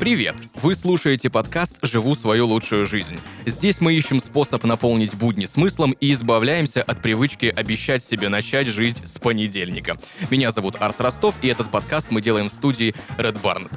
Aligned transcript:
Привет! 0.00 0.34
Вы 0.56 0.74
слушаете 0.74 1.30
подкаст 1.30 1.78
«Живу 1.80 2.14
свою 2.14 2.46
лучшую 2.46 2.84
жизнь». 2.84 3.18
Здесь 3.46 3.80
мы 3.80 3.94
ищем 3.94 4.20
способ 4.20 4.62
наполнить 4.64 5.14
будни 5.14 5.46
смыслом 5.46 5.92
и 5.92 6.12
избавляемся 6.12 6.82
от 6.82 7.00
привычки 7.00 7.46
обещать 7.46 8.04
себе 8.04 8.28
начать 8.28 8.66
жизнь 8.66 9.06
с 9.06 9.18
понедельника. 9.18 9.96
Меня 10.30 10.50
зовут 10.50 10.76
Арс 10.78 11.00
Ростов, 11.00 11.34
и 11.40 11.48
этот 11.48 11.70
подкаст 11.70 12.08
мы 12.10 12.20
делаем 12.20 12.50
в 12.50 12.52
студии 12.52 12.94
Red 13.16 13.40
Barn. 13.40 13.70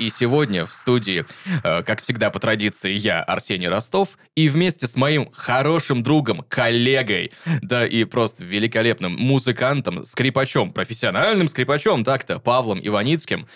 И 0.00 0.08
сегодня 0.08 0.64
в 0.64 0.72
студии, 0.72 1.26
э, 1.62 1.82
как 1.82 2.00
всегда 2.00 2.30
по 2.30 2.40
традиции, 2.40 2.90
я, 2.90 3.22
Арсений 3.22 3.68
Ростов, 3.68 4.16
и 4.34 4.48
вместе 4.48 4.86
с 4.86 4.96
моим 4.96 5.30
хорошим 5.30 6.02
другом, 6.02 6.42
коллегой, 6.48 7.32
да 7.60 7.86
и 7.86 8.04
просто 8.04 8.42
великолепным 8.42 9.12
музыкантом, 9.12 10.06
скрипачом, 10.06 10.70
профессиональным 10.70 11.48
скрипачом, 11.48 12.02
так-то, 12.02 12.38
Павлом 12.38 12.80
Иваницким, 12.82 13.46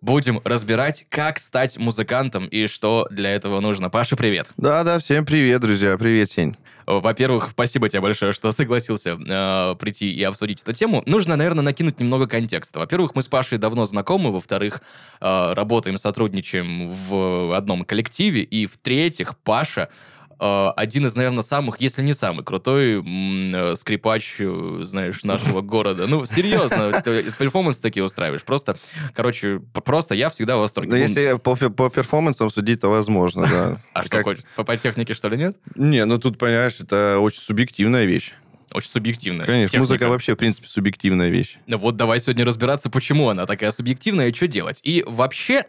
будем 0.00 0.40
разбирать, 0.44 1.06
как 1.08 1.38
стать 1.38 1.78
музыкантом 1.78 2.46
и 2.46 2.66
что 2.66 3.06
для 3.10 3.30
этого 3.30 3.60
нужно. 3.60 3.90
Паша, 3.90 4.16
привет. 4.16 4.52
Да-да, 4.56 4.98
всем 4.98 5.24
привет, 5.24 5.60
друзья. 5.60 5.96
Привет, 5.96 6.30
Сень. 6.30 6.56
Во-первых, 6.86 7.48
спасибо 7.50 7.88
тебе 7.88 8.00
большое, 8.00 8.32
что 8.32 8.52
согласился 8.52 9.18
э, 9.18 9.74
прийти 9.74 10.12
и 10.12 10.22
обсудить 10.22 10.62
эту 10.62 10.72
тему. 10.72 11.02
Нужно, 11.04 11.34
наверное, 11.34 11.64
накинуть 11.64 11.98
немного 11.98 12.28
контекста. 12.28 12.78
Во-первых, 12.78 13.16
мы 13.16 13.22
с 13.22 13.26
Пашей 13.26 13.58
давно 13.58 13.86
знакомы. 13.86 14.30
Во-вторых, 14.30 14.82
э, 15.20 15.52
работаем, 15.54 15.98
сотрудничаем 15.98 16.88
в 16.88 17.56
одном 17.56 17.84
коллективе. 17.84 18.42
И 18.42 18.66
в-третьих, 18.66 19.36
Паша 19.38 19.88
один 20.38 21.06
из, 21.06 21.14
наверное, 21.14 21.42
самых, 21.42 21.80
если 21.80 22.02
не 22.02 22.12
самый 22.12 22.44
крутой 22.44 22.98
м- 23.00 23.74
скрипач, 23.76 24.36
э, 24.38 24.80
знаешь, 24.82 25.22
нашего 25.24 25.60
города. 25.60 26.06
Ну, 26.06 26.26
серьезно, 26.26 27.02
перформансы 27.38 27.80
такие 27.80 28.04
устраиваешь. 28.04 28.42
Просто, 28.44 28.76
короче, 29.14 29.60
просто 29.84 30.14
я 30.14 30.28
всегда 30.28 30.56
в 30.56 30.60
восторге. 30.60 30.90
Ну, 30.90 30.96
если 30.96 31.38
по, 31.38 31.56
по 31.56 31.88
перформансам 31.90 32.50
судить, 32.50 32.80
то 32.80 32.88
возможно, 32.88 33.46
да. 33.46 33.76
А 33.92 34.02
что, 34.02 34.22
по, 34.56 34.64
по 34.64 34.76
технике, 34.76 35.14
что 35.14 35.28
ли, 35.28 35.36
нет? 35.38 35.56
Не, 35.74 36.04
ну 36.04 36.18
тут, 36.18 36.38
понимаешь, 36.38 36.76
это 36.80 37.18
очень 37.20 37.40
субъективная 37.40 38.04
вещь. 38.04 38.32
Очень 38.76 38.90
субъективная. 38.90 39.46
Конечно, 39.46 39.68
техника. 39.68 39.80
музыка 39.94 40.08
вообще, 40.10 40.34
в 40.34 40.36
принципе, 40.36 40.68
субъективная 40.68 41.30
вещь. 41.30 41.56
Ну 41.66 41.78
вот 41.78 41.96
давай 41.96 42.20
сегодня 42.20 42.44
разбираться, 42.44 42.90
почему 42.90 43.30
она 43.30 43.46
такая 43.46 43.70
субъективная 43.70 44.28
и 44.28 44.34
что 44.34 44.46
делать. 44.48 44.80
И 44.82 45.02
вообще 45.06 45.64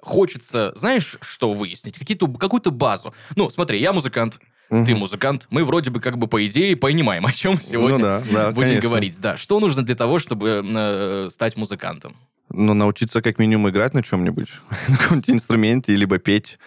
хочется, 0.00 0.72
знаешь, 0.74 1.18
что 1.20 1.52
выяснить? 1.52 1.98
Какие-то, 1.98 2.26
какую-то 2.28 2.70
базу. 2.70 3.12
Ну, 3.36 3.50
смотри, 3.50 3.78
я 3.78 3.92
музыкант, 3.92 4.38
Угу. 4.70 4.86
Ты 4.86 4.96
музыкант. 4.96 5.46
Мы 5.50 5.64
вроде 5.64 5.90
бы 5.92 6.00
как 6.00 6.18
бы 6.18 6.26
по 6.26 6.44
идее 6.44 6.74
понимаем, 6.76 7.24
о 7.24 7.32
чем 7.32 7.60
сегодня 7.62 7.98
ну, 7.98 8.02
да, 8.02 8.22
да, 8.32 8.50
будем 8.50 8.68
конечно. 8.68 8.88
говорить. 8.88 9.20
Да, 9.20 9.36
что 9.36 9.60
нужно 9.60 9.82
для 9.82 9.94
того, 9.94 10.18
чтобы 10.18 10.64
э, 10.64 11.28
стать 11.30 11.56
музыкантом? 11.56 12.16
Ну, 12.48 12.74
научиться 12.74 13.22
как 13.22 13.38
минимум 13.38 13.68
играть 13.68 13.94
на 13.94 14.02
чем-нибудь, 14.02 14.48
на 14.88 14.96
каком-нибудь 14.96 15.30
инструменте, 15.30 15.94
либо 15.94 16.18
петь. 16.18 16.58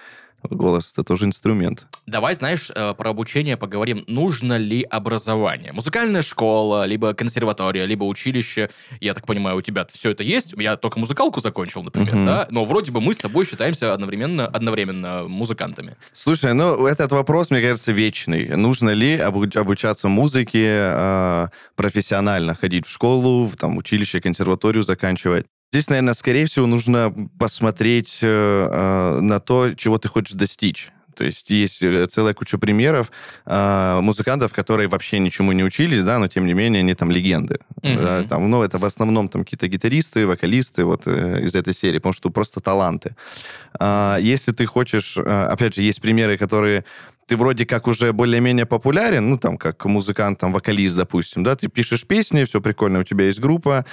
Голос— 0.43 0.91
это 0.93 1.03
тоже 1.03 1.25
инструмент. 1.25 1.87
Давай, 2.05 2.33
знаешь, 2.33 2.71
э, 2.73 2.93
про 2.93 3.09
обучение 3.09 3.57
поговорим. 3.57 4.03
Нужно 4.07 4.57
ли 4.57 4.83
образование? 4.83 5.73
Музыкальная 5.73 6.21
школа, 6.21 6.85
либо 6.85 7.13
консерватория, 7.13 7.85
либо 7.85 8.05
училище. 8.05 8.69
Я 9.01 9.13
так 9.13 9.25
понимаю, 9.25 9.57
у 9.57 9.61
тебя 9.61 9.85
все 9.91 10.11
это 10.11 10.23
есть. 10.23 10.53
Я 10.57 10.77
только 10.77 10.99
музыкалку 10.99 11.39
закончил, 11.41 11.83
например, 11.83 12.13
uh-huh. 12.13 12.25
да? 12.25 12.47
Но 12.51 12.65
вроде 12.65 12.91
бы 12.91 13.01
мы 13.01 13.13
с 13.13 13.17
тобой 13.17 13.45
считаемся 13.45 13.93
одновременно, 13.93 14.47
одновременно 14.47 15.23
музыкантами. 15.27 15.95
Слушай, 16.13 16.53
ну, 16.53 16.85
этот 16.87 17.11
вопрос, 17.11 17.49
мне 17.51 17.61
кажется, 17.61 17.91
вечный. 17.91 18.55
Нужно 18.55 18.91
ли 18.91 19.17
обучаться 19.17 20.07
музыке 20.07 20.65
э, 20.65 21.47
профессионально, 21.75 22.55
ходить 22.55 22.85
в 22.85 22.89
школу, 22.89 23.45
в 23.45 23.55
там, 23.55 23.77
училище, 23.77 24.21
консерваторию 24.21 24.83
заканчивать? 24.83 25.45
Здесь, 25.71 25.89
наверное, 25.89 26.15
скорее 26.15 26.45
всего, 26.47 26.65
нужно 26.65 27.13
посмотреть 27.37 28.19
э, 28.21 28.27
э, 28.27 29.19
на 29.19 29.39
то, 29.39 29.73
чего 29.75 29.99
ты 29.99 30.07
хочешь 30.07 30.33
достичь. 30.33 30.91
То 31.15 31.25
есть 31.25 31.49
есть 31.49 31.83
э, 31.83 32.07
целая 32.07 32.33
куча 32.33 32.57
примеров 32.57 33.11
э, 33.45 33.99
музыкантов, 34.01 34.51
которые 34.51 34.87
вообще 34.87 35.19
ничему 35.19 35.51
не 35.51 35.63
учились, 35.63 36.01
да, 36.03 36.17
но 36.17 36.27
тем 36.27 36.47
не 36.47 36.53
менее 36.53 36.79
они 36.79 36.95
там 36.95 37.11
легенды. 37.11 37.59
Mm-hmm. 37.81 38.01
Да, 38.01 38.23
там, 38.23 38.49
ну, 38.49 38.63
это 38.63 38.79
в 38.79 38.85
основном 38.85 39.27
там 39.27 39.43
какие-то 39.43 39.67
гитаристы, 39.67 40.25
вокалисты 40.25 40.85
вот 40.85 41.03
э, 41.05 41.41
из 41.43 41.53
этой 41.53 41.75
серии, 41.75 41.99
потому 41.99 42.13
что 42.13 42.29
просто 42.29 42.61
таланты. 42.61 43.15
Э, 43.79 44.17
если 44.21 44.53
ты 44.53 44.65
хочешь, 44.65 45.17
э, 45.17 45.21
опять 45.21 45.75
же, 45.75 45.81
есть 45.81 46.01
примеры, 46.01 46.37
которые 46.37 46.83
ты 47.27 47.37
вроде 47.37 47.65
как 47.65 47.87
уже 47.87 48.11
более-менее 48.11 48.65
популярен, 48.65 49.29
ну, 49.29 49.37
там, 49.37 49.57
как 49.57 49.85
музыкант, 49.85 50.39
там, 50.39 50.51
вокалист, 50.51 50.95
допустим, 50.95 51.43
да, 51.43 51.55
ты 51.55 51.67
пишешь 51.67 52.07
песни, 52.07 52.43
все 52.45 52.59
прикольно, 52.59 53.01
у 53.01 53.03
тебя 53.03 53.25
есть 53.25 53.39
группа, 53.39 53.85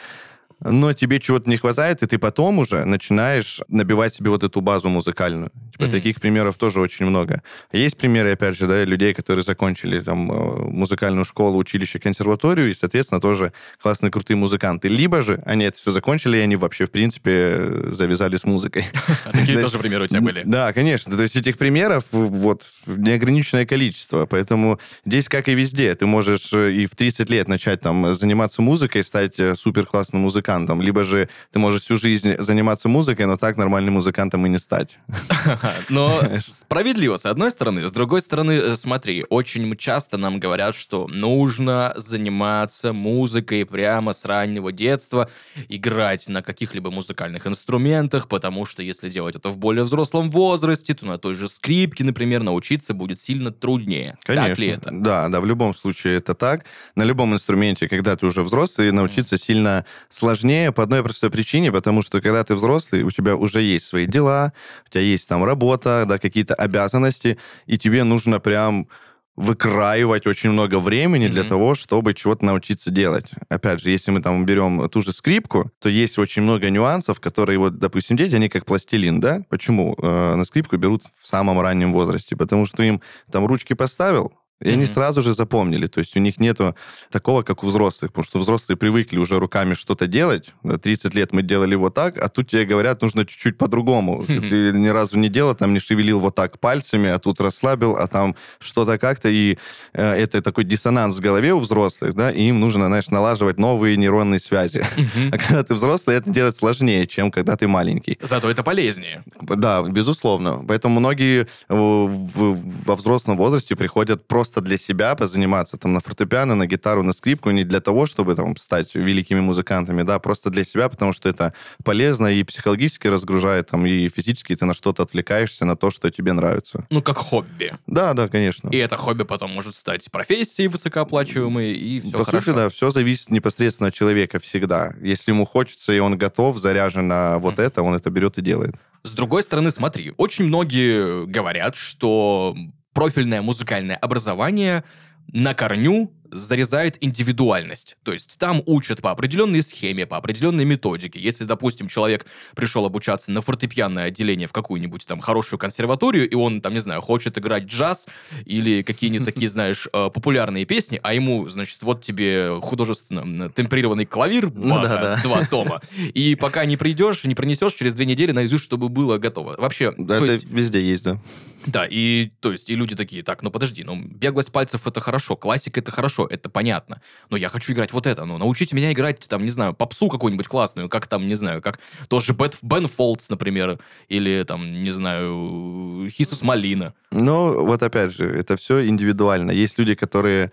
но 0.60 0.92
тебе 0.92 1.20
чего-то 1.20 1.48
не 1.50 1.56
хватает, 1.56 2.02
и 2.02 2.06
ты 2.06 2.18
потом 2.18 2.58
уже 2.58 2.84
начинаешь 2.84 3.60
набивать 3.68 4.14
себе 4.14 4.30
вот 4.30 4.42
эту 4.42 4.60
базу 4.60 4.88
музыкальную. 4.88 5.50
Типа 5.72 5.84
mm-hmm. 5.84 5.90
таких 5.90 6.20
примеров 6.20 6.56
тоже 6.56 6.80
очень 6.80 7.04
много. 7.04 7.42
Есть 7.70 7.98
примеры, 7.98 8.32
опять 8.32 8.56
же, 8.56 8.66
да, 8.66 8.84
людей, 8.84 9.12
которые 9.12 9.42
закончили 9.42 10.00
там 10.00 10.32
э, 10.32 10.68
музыкальную 10.70 11.26
школу, 11.26 11.58
училище, 11.58 11.98
консерваторию, 11.98 12.70
и, 12.70 12.74
соответственно, 12.74 13.20
тоже 13.20 13.52
классные, 13.82 14.10
крутые 14.10 14.38
музыканты. 14.38 14.88
Либо 14.88 15.20
же 15.20 15.42
они 15.44 15.64
это 15.64 15.78
все 15.78 15.90
закончили, 15.90 16.38
и 16.38 16.40
они 16.40 16.56
вообще, 16.56 16.86
в 16.86 16.90
принципе, 16.90 17.90
завязали 17.90 18.38
с 18.38 18.44
музыкой. 18.44 18.86
Такие 19.32 19.58
тоже 19.62 19.78
примеры 19.78 20.04
у 20.04 20.06
тебя 20.08 20.22
были? 20.22 20.42
Да, 20.46 20.72
конечно. 20.72 21.14
То 21.14 21.22
есть 21.22 21.36
этих 21.36 21.58
примеров 21.58 22.04
вот 22.10 22.62
неограниченное 22.86 23.66
количество. 23.66 24.24
Поэтому 24.24 24.80
здесь, 25.04 25.28
как 25.28 25.48
и 25.48 25.54
везде, 25.54 25.94
ты 25.94 26.06
можешь 26.06 26.54
э, 26.54 26.72
и 26.72 26.86
в 26.86 26.96
30 26.96 27.28
лет 27.28 27.48
начать 27.48 27.82
там 27.82 28.14
заниматься 28.14 28.62
музыкой, 28.62 29.04
стать 29.04 29.38
э, 29.38 29.54
супер 29.54 29.84
классным 29.84 30.22
музыкантом, 30.22 30.45
музыкантом, 30.46 30.82
либо 30.82 31.04
же 31.04 31.28
ты 31.52 31.58
можешь 31.58 31.82
всю 31.82 31.96
жизнь 31.96 32.36
заниматься 32.38 32.88
музыкой, 32.88 33.26
но 33.26 33.36
так 33.36 33.56
нормальным 33.56 33.94
музыкантом 33.94 34.46
и 34.46 34.48
не 34.48 34.58
стать. 34.58 34.98
Но 35.88 36.22
справедливо, 36.38 37.16
с 37.16 37.26
одной 37.26 37.50
стороны. 37.50 37.86
С 37.86 37.92
другой 37.92 38.20
стороны, 38.20 38.52
э, 38.52 38.76
смотри, 38.76 39.24
очень 39.28 39.76
часто 39.76 40.18
нам 40.18 40.40
говорят, 40.40 40.76
что 40.76 41.08
нужно 41.08 41.92
заниматься 41.96 42.92
музыкой 42.92 43.64
прямо 43.64 44.12
с 44.12 44.24
раннего 44.24 44.72
детства, 44.72 45.28
играть 45.68 46.28
на 46.28 46.42
каких-либо 46.42 46.90
музыкальных 46.90 47.46
инструментах, 47.46 48.28
потому 48.28 48.66
что 48.66 48.82
если 48.82 49.10
делать 49.10 49.36
это 49.36 49.50
в 49.50 49.58
более 49.58 49.84
взрослом 49.84 50.30
возрасте, 50.30 50.94
то 50.94 51.06
на 51.06 51.18
той 51.18 51.34
же 51.34 51.48
скрипке, 51.48 52.04
например, 52.04 52.42
научиться 52.42 52.94
будет 52.94 53.18
сильно 53.18 53.50
труднее. 53.50 54.16
Конечно. 54.24 54.48
Так 54.48 54.58
ли 54.58 54.68
это? 54.68 54.90
Да, 54.92 55.28
да, 55.28 55.40
в 55.40 55.46
любом 55.46 55.74
случае 55.74 56.16
это 56.16 56.34
так. 56.34 56.64
На 56.96 57.04
любом 57.04 57.32
инструменте, 57.32 57.88
когда 57.88 58.14
ты 58.16 58.26
уже 58.26 58.42
взрослый, 58.42 58.92
научиться 58.92 59.38
сильно 59.38 59.84
сложнее 60.08 60.35
сложнее 60.36 60.72
по 60.72 60.82
одной 60.82 61.02
простой 61.02 61.30
причине, 61.30 61.72
потому 61.72 62.02
что 62.02 62.20
когда 62.20 62.44
ты 62.44 62.54
взрослый, 62.54 63.02
у 63.02 63.10
тебя 63.10 63.36
уже 63.36 63.62
есть 63.62 63.86
свои 63.86 64.06
дела, 64.06 64.52
у 64.86 64.90
тебя 64.90 65.00
есть 65.00 65.28
там 65.28 65.44
работа, 65.44 66.04
да, 66.06 66.18
какие-то 66.18 66.54
обязанности, 66.54 67.38
и 67.66 67.78
тебе 67.78 68.04
нужно 68.04 68.38
прям 68.38 68.86
выкраивать 69.34 70.26
очень 70.26 70.50
много 70.50 70.78
времени 70.78 71.26
mm-hmm. 71.26 71.30
для 71.30 71.44
того, 71.44 71.74
чтобы 71.74 72.14
чего-то 72.14 72.44
научиться 72.44 72.90
делать. 72.90 73.26
Опять 73.50 73.82
же, 73.82 73.90
если 73.90 74.10
мы 74.10 74.22
там 74.22 74.46
берем 74.46 74.88
ту 74.88 75.02
же 75.02 75.12
скрипку, 75.12 75.70
то 75.78 75.88
есть 75.88 76.18
очень 76.18 76.42
много 76.42 76.70
нюансов, 76.70 77.20
которые 77.20 77.58
вот, 77.58 77.78
допустим, 77.78 78.16
дети, 78.16 78.34
они 78.34 78.48
как 78.48 78.64
пластилин, 78.64 79.20
да? 79.20 79.42
Почему 79.50 79.94
э, 79.98 80.34
на 80.36 80.44
скрипку 80.44 80.78
берут 80.78 81.02
в 81.18 81.26
самом 81.26 81.60
раннем 81.60 81.92
возрасте? 81.92 82.34
Потому 82.34 82.66
что 82.66 82.82
им 82.82 83.02
там 83.30 83.46
ручки 83.46 83.74
поставил, 83.74 84.32
и 84.60 84.64
mm-hmm. 84.64 84.72
они 84.72 84.86
сразу 84.86 85.20
же 85.20 85.34
запомнили. 85.34 85.86
То 85.86 85.98
есть 85.98 86.16
у 86.16 86.20
них 86.20 86.38
нету 86.38 86.74
такого, 87.10 87.42
как 87.42 87.62
у 87.62 87.66
взрослых, 87.66 88.12
потому 88.12 88.24
что 88.24 88.38
взрослые 88.38 88.76
привыкли 88.78 89.18
уже 89.18 89.38
руками 89.38 89.74
что-то 89.74 90.06
делать. 90.06 90.50
30 90.82 91.14
лет 91.14 91.32
мы 91.32 91.42
делали 91.42 91.74
вот 91.74 91.94
так, 91.94 92.16
а 92.18 92.28
тут 92.28 92.50
тебе 92.50 92.64
говорят, 92.64 93.02
нужно 93.02 93.26
чуть-чуть 93.26 93.58
по-другому. 93.58 94.22
Mm-hmm. 94.22 94.48
Ты 94.72 94.78
ни 94.78 94.88
разу 94.88 95.18
не 95.18 95.28
делал, 95.28 95.54
там 95.54 95.74
не 95.74 95.80
шевелил 95.80 96.20
вот 96.20 96.34
так 96.34 96.58
пальцами, 96.58 97.10
а 97.10 97.18
тут 97.18 97.40
расслабил, 97.40 97.96
а 97.96 98.06
там 98.06 98.34
что-то 98.58 98.98
как-то. 98.98 99.28
И 99.28 99.58
э, 99.92 100.12
это 100.14 100.40
такой 100.40 100.64
диссонанс 100.64 101.16
в 101.16 101.20
голове 101.20 101.52
у 101.52 101.58
взрослых, 101.58 102.14
да, 102.14 102.30
и 102.30 102.48
им 102.48 102.60
нужно, 102.60 102.86
знаешь, 102.86 103.08
налаживать 103.08 103.58
новые 103.58 103.96
нейронные 103.96 104.40
связи. 104.40 104.84
Mm-hmm. 104.96 105.28
А 105.32 105.38
когда 105.38 105.62
ты 105.62 105.74
взрослый, 105.74 106.16
это 106.16 106.30
делать 106.30 106.56
сложнее, 106.56 107.06
чем 107.06 107.30
когда 107.30 107.56
ты 107.56 107.68
маленький. 107.68 108.18
Зато 108.22 108.50
это 108.50 108.62
полезнее. 108.62 109.22
Да, 109.40 109.82
безусловно. 109.82 110.64
Поэтому 110.66 111.00
многие 111.00 111.42
э, 111.42 111.46
во 111.68 112.96
взрослом 112.96 113.36
возрасте 113.36 113.76
приходят 113.76 114.26
просто 114.26 114.45
просто 114.46 114.60
для 114.60 114.78
себя 114.78 115.16
позаниматься 115.16 115.76
там 115.76 115.92
на 115.92 116.00
фортепиано, 116.00 116.54
на 116.54 116.66
гитару, 116.66 117.02
на 117.02 117.12
скрипку, 117.12 117.50
не 117.50 117.64
для 117.64 117.80
того, 117.80 118.06
чтобы 118.06 118.36
там 118.36 118.56
стать 118.56 118.94
великими 118.94 119.40
музыкантами, 119.40 120.04
да, 120.04 120.20
просто 120.20 120.50
для 120.50 120.62
себя, 120.62 120.88
потому 120.88 121.12
что 121.12 121.28
это 121.28 121.52
полезно 121.82 122.28
и 122.28 122.44
психологически 122.44 123.08
разгружает, 123.08 123.66
там, 123.70 123.86
и 123.86 124.08
физически 124.08 124.54
ты 124.54 124.64
на 124.64 124.74
что-то 124.74 125.02
отвлекаешься, 125.02 125.64
на 125.64 125.74
то, 125.74 125.90
что 125.90 126.10
тебе 126.10 126.32
нравится. 126.32 126.86
Ну, 126.90 127.02
как 127.02 127.16
хобби. 127.16 127.74
Да, 127.88 128.14
да, 128.14 128.28
конечно. 128.28 128.70
И 128.70 128.76
это 128.76 128.96
хобби 128.96 129.24
потом 129.24 129.50
может 129.50 129.74
стать 129.74 130.08
профессией 130.12 130.68
высокооплачиваемой, 130.68 131.72
и 131.72 131.98
все 131.98 132.12
По 132.12 132.24
хорошо. 132.24 132.44
сути, 132.44 132.56
да, 132.56 132.68
все 132.68 132.90
зависит 132.90 133.30
непосредственно 133.30 133.88
от 133.88 133.94
человека 133.94 134.38
всегда. 134.38 134.94
Если 135.02 135.32
ему 135.32 135.44
хочется, 135.44 135.92
и 135.92 135.98
он 135.98 136.16
готов, 136.16 136.58
заряжен 136.58 137.08
на 137.08 137.38
вот 137.38 137.56
mm. 137.56 137.62
это, 137.64 137.82
он 137.82 137.96
это 137.96 138.10
берет 138.10 138.38
и 138.38 138.42
делает. 138.42 138.76
С 139.02 139.12
другой 139.12 139.44
стороны, 139.44 139.70
смотри, 139.70 140.12
очень 140.16 140.46
многие 140.46 141.26
говорят, 141.26 141.76
что 141.76 142.56
профильное 142.96 143.42
музыкальное 143.42 143.94
образование 143.96 144.82
на 145.30 145.52
корню 145.52 146.10
зарезает 146.30 146.96
индивидуальность. 147.04 147.96
То 148.02 148.12
есть 148.12 148.38
там 148.38 148.62
учат 148.66 149.00
по 149.02 149.10
определенной 149.10 149.62
схеме, 149.62 150.06
по 150.06 150.16
определенной 150.16 150.64
методике. 150.64 151.20
Если, 151.20 151.44
допустим, 151.44 151.88
человек 151.88 152.26
пришел 152.54 152.84
обучаться 152.86 153.30
на 153.30 153.42
фортепианное 153.42 154.04
отделение 154.04 154.48
в 154.48 154.52
какую-нибудь 154.52 155.06
там 155.06 155.20
хорошую 155.20 155.58
консерваторию, 155.58 156.28
и 156.28 156.34
он, 156.34 156.60
там, 156.60 156.72
не 156.72 156.80
знаю, 156.80 157.00
хочет 157.00 157.38
играть 157.38 157.64
джаз 157.64 158.08
или 158.44 158.82
какие-нибудь 158.82 159.26
такие, 159.34 159.48
знаешь, 159.48 159.88
э, 159.92 160.10
популярные 160.12 160.64
песни, 160.64 160.98
а 161.02 161.14
ему, 161.14 161.48
значит, 161.48 161.82
вот 161.82 162.02
тебе 162.02 162.58
художественно 162.62 163.50
темперированный 163.50 164.06
клавир, 164.06 164.50
Ну 164.54 164.80
да, 164.82 165.16
да. 165.16 165.20
два 165.22 165.44
тома, 165.44 165.80
и 166.14 166.34
пока 166.34 166.64
не 166.64 166.76
придешь, 166.76 167.24
не 167.24 167.34
пронесешь, 167.34 167.74
через 167.74 167.94
две 167.94 168.06
недели 168.06 168.32
наизусть, 168.32 168.64
чтобы 168.64 168.88
было 168.88 169.18
готово. 169.18 169.54
Вообще, 169.58 169.92
Да, 169.96 170.18
то 170.18 170.24
это 170.24 170.34
есть, 170.34 170.46
везде 170.46 170.80
есть, 170.80 171.04
да. 171.04 171.20
Да, 171.66 171.86
и 171.88 172.30
то 172.40 172.52
есть, 172.52 172.70
и 172.70 172.74
люди 172.74 172.96
такие, 172.96 173.22
так, 173.22 173.42
ну 173.42 173.50
подожди, 173.50 173.84
ну 173.84 174.00
беглость 174.00 174.52
пальцев 174.52 174.86
это 174.86 175.00
хорошо, 175.00 175.36
классика 175.36 175.80
это 175.80 175.90
хорошо, 175.90 176.26
это 176.28 176.48
понятно. 176.48 177.00
Но 177.30 177.36
я 177.36 177.48
хочу 177.48 177.72
играть 177.72 177.92
вот 177.92 178.06
это, 178.06 178.24
ну 178.24 178.38
научите 178.38 178.74
меня 178.74 178.92
играть, 178.92 179.20
там, 179.28 179.42
не 179.42 179.50
знаю, 179.50 179.74
попсу 179.74 180.08
какую-нибудь 180.08 180.48
классную, 180.48 180.88
как 180.88 181.06
там, 181.06 181.28
не 181.28 181.34
знаю, 181.34 181.60
как 181.60 181.80
тоже 182.08 182.32
Бет, 182.32 182.56
Бен 182.62 182.86
Фолдс, 182.86 183.28
например, 183.28 183.78
или 184.08 184.44
там, 184.44 184.82
не 184.82 184.90
знаю, 184.90 186.08
Хисус 186.10 186.42
Малина. 186.42 186.94
Ну, 187.10 187.64
вот 187.64 187.82
опять 187.82 188.12
же, 188.12 188.26
это 188.26 188.56
все 188.56 188.86
индивидуально. 188.86 189.50
Есть 189.50 189.78
люди, 189.78 189.94
которые, 189.94 190.52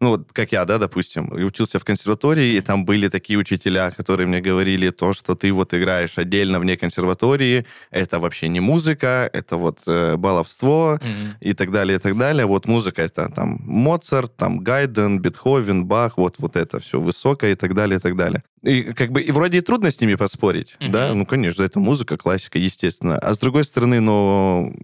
ну, 0.00 0.10
вот 0.10 0.32
как 0.32 0.52
я, 0.52 0.64
да, 0.66 0.78
допустим, 0.78 1.26
и 1.28 1.42
учился 1.42 1.78
в 1.78 1.84
консерватории, 1.84 2.54
и 2.56 2.60
там 2.60 2.84
были 2.84 3.08
такие 3.08 3.38
учителя, 3.38 3.90
которые 3.90 4.26
мне 4.26 4.40
говорили 4.40 4.90
то, 4.90 5.14
что 5.14 5.34
ты 5.34 5.50
вот 5.52 5.72
играешь 5.72 6.18
отдельно 6.18 6.58
вне 6.58 6.76
консерватории, 6.76 7.64
это 7.90 8.20
вообще 8.20 8.48
не 8.48 8.60
музыка, 8.60 9.28
это 9.32 9.56
вот 9.56 9.78
э, 9.86 10.16
баловство 10.16 10.98
и 11.40 11.54
так 11.54 11.70
далее, 11.70 11.96
и 11.96 12.00
так 12.00 12.16
далее. 12.18 12.44
Вот 12.44 12.66
музыка 12.66 13.02
это 13.02 13.30
там 13.34 13.58
Моцарт, 13.62 14.36
там 14.36 14.58
Гайден, 14.58 15.20
Бетховен, 15.20 15.86
Бах, 15.86 16.18
вот, 16.18 16.36
вот 16.38 16.56
это 16.56 16.78
все 16.78 17.00
высокое 17.00 17.52
и 17.52 17.54
так 17.54 17.74
далее, 17.74 17.96
и 17.98 18.00
так 18.00 18.16
далее. 18.16 18.42
И 18.62 18.82
как 18.82 19.12
бы 19.12 19.22
и 19.22 19.30
вроде 19.30 19.58
и 19.58 19.60
трудно 19.60 19.90
с 19.90 20.00
ними 20.00 20.16
поспорить, 20.16 20.76
Мгм. 20.80 20.92
да, 20.92 21.14
ну, 21.14 21.24
конечно, 21.24 21.62
это 21.62 21.78
музыка, 21.78 22.16
классика, 22.16 22.58
естественно. 22.58 23.16
А 23.18 23.32
с 23.32 23.38
другой 23.38 23.64
стороны, 23.64 24.00
ну, 24.00 24.74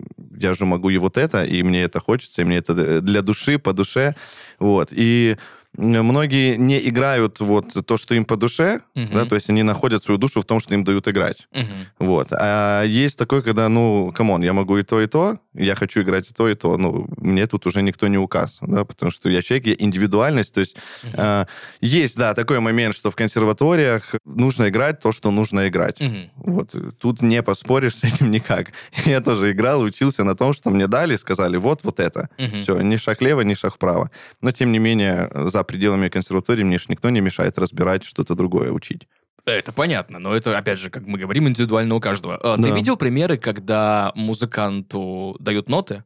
я 0.42 0.54
же 0.54 0.64
могу 0.64 0.90
и 0.90 0.98
вот 0.98 1.16
это, 1.16 1.44
и 1.44 1.62
мне 1.62 1.82
это 1.82 2.00
хочется, 2.00 2.42
и 2.42 2.44
мне 2.44 2.58
это 2.58 3.00
для 3.00 3.22
души, 3.22 3.58
по 3.58 3.72
душе, 3.72 4.14
вот. 4.58 4.88
И 4.92 5.36
многие 5.76 6.56
не 6.56 6.78
играют 6.88 7.40
вот 7.40 7.86
то, 7.86 7.96
что 7.96 8.14
им 8.14 8.24
по 8.24 8.36
душе, 8.36 8.80
Мгм. 8.94 9.14
да, 9.14 9.24
то 9.24 9.34
есть 9.34 9.50
они 9.50 9.62
находят 9.62 10.02
свою 10.02 10.18
душу 10.18 10.40
в 10.40 10.44
том, 10.44 10.60
что 10.60 10.74
им 10.74 10.84
дают 10.84 11.08
играть. 11.08 11.48
Мгм. 11.52 11.86
Вот. 11.98 12.28
А 12.32 12.82
есть 12.84 13.18
такой, 13.18 13.42
когда, 13.42 13.68
ну, 13.68 14.12
come 14.14 14.30
on, 14.30 14.42
я 14.42 14.52
могу 14.52 14.78
и 14.78 14.82
то, 14.82 15.00
и 15.00 15.06
то, 15.06 15.38
я 15.54 15.74
хочу 15.74 16.02
играть 16.02 16.30
и 16.30 16.34
то, 16.34 16.48
и 16.48 16.54
то. 16.54 16.76
Ну, 16.78 17.06
мне 17.16 17.46
тут 17.46 17.66
уже 17.66 17.82
никто 17.82 18.08
не 18.08 18.18
указ, 18.18 18.58
да, 18.62 18.84
потому 18.84 19.12
что 19.12 19.28
я 19.28 19.42
человек, 19.42 19.66
я 19.66 19.74
индивидуальность. 19.78 20.54
То 20.54 20.60
есть 20.60 20.76
Мгм. 21.02 21.14
а, 21.16 21.46
есть, 21.80 22.16
да, 22.16 22.34
такой 22.34 22.60
момент, 22.60 22.96
что 22.96 23.10
в 23.10 23.16
консерваториях 23.16 24.14
нужно 24.24 24.68
играть 24.68 25.00
то, 25.00 25.12
что 25.12 25.30
нужно 25.30 25.68
играть. 25.68 26.00
Мгм. 26.00 26.30
Вот. 26.36 26.74
Тут 26.98 27.22
не 27.22 27.42
поспоришь 27.42 27.96
с 27.96 28.04
этим 28.04 28.30
никак. 28.30 28.72
Я 29.06 29.20
тоже 29.20 29.52
играл, 29.52 29.80
учился 29.82 30.24
на 30.24 30.34
том, 30.34 30.54
что 30.54 30.70
мне 30.70 30.86
дали, 30.86 31.16
сказали, 31.16 31.56
вот, 31.56 31.84
вот 31.84 32.00
это. 32.00 32.28
Мгм. 32.38 32.60
Все, 32.60 32.80
ни 32.80 32.96
шаг 32.96 33.20
влево, 33.20 33.42
ни 33.42 33.54
шаг 33.54 33.74
вправо. 33.74 34.10
Но, 34.40 34.52
тем 34.52 34.72
не 34.72 34.78
менее, 34.78 35.30
за 35.34 35.62
пределами 35.64 36.08
консерватории 36.08 36.62
мне 36.64 36.78
же 36.78 36.86
никто 36.88 37.10
не 37.10 37.20
мешает 37.20 37.58
разбирать 37.58 38.04
что-то 38.04 38.34
другое, 38.34 38.70
учить. 38.72 39.06
Это 39.44 39.72
понятно, 39.72 40.18
но 40.20 40.34
это, 40.34 40.56
опять 40.56 40.78
же, 40.78 40.88
как 40.90 41.04
мы 41.04 41.18
говорим, 41.18 41.48
индивидуально 41.48 41.96
у 41.96 42.00
каждого. 42.00 42.36
А, 42.36 42.56
Ты 42.56 42.68
Да. 42.68 42.74
видел 42.74 42.96
примеры, 42.96 43.36
когда 43.38 44.12
музыканту 44.14 45.36
дают 45.40 45.68
ноты, 45.68 46.04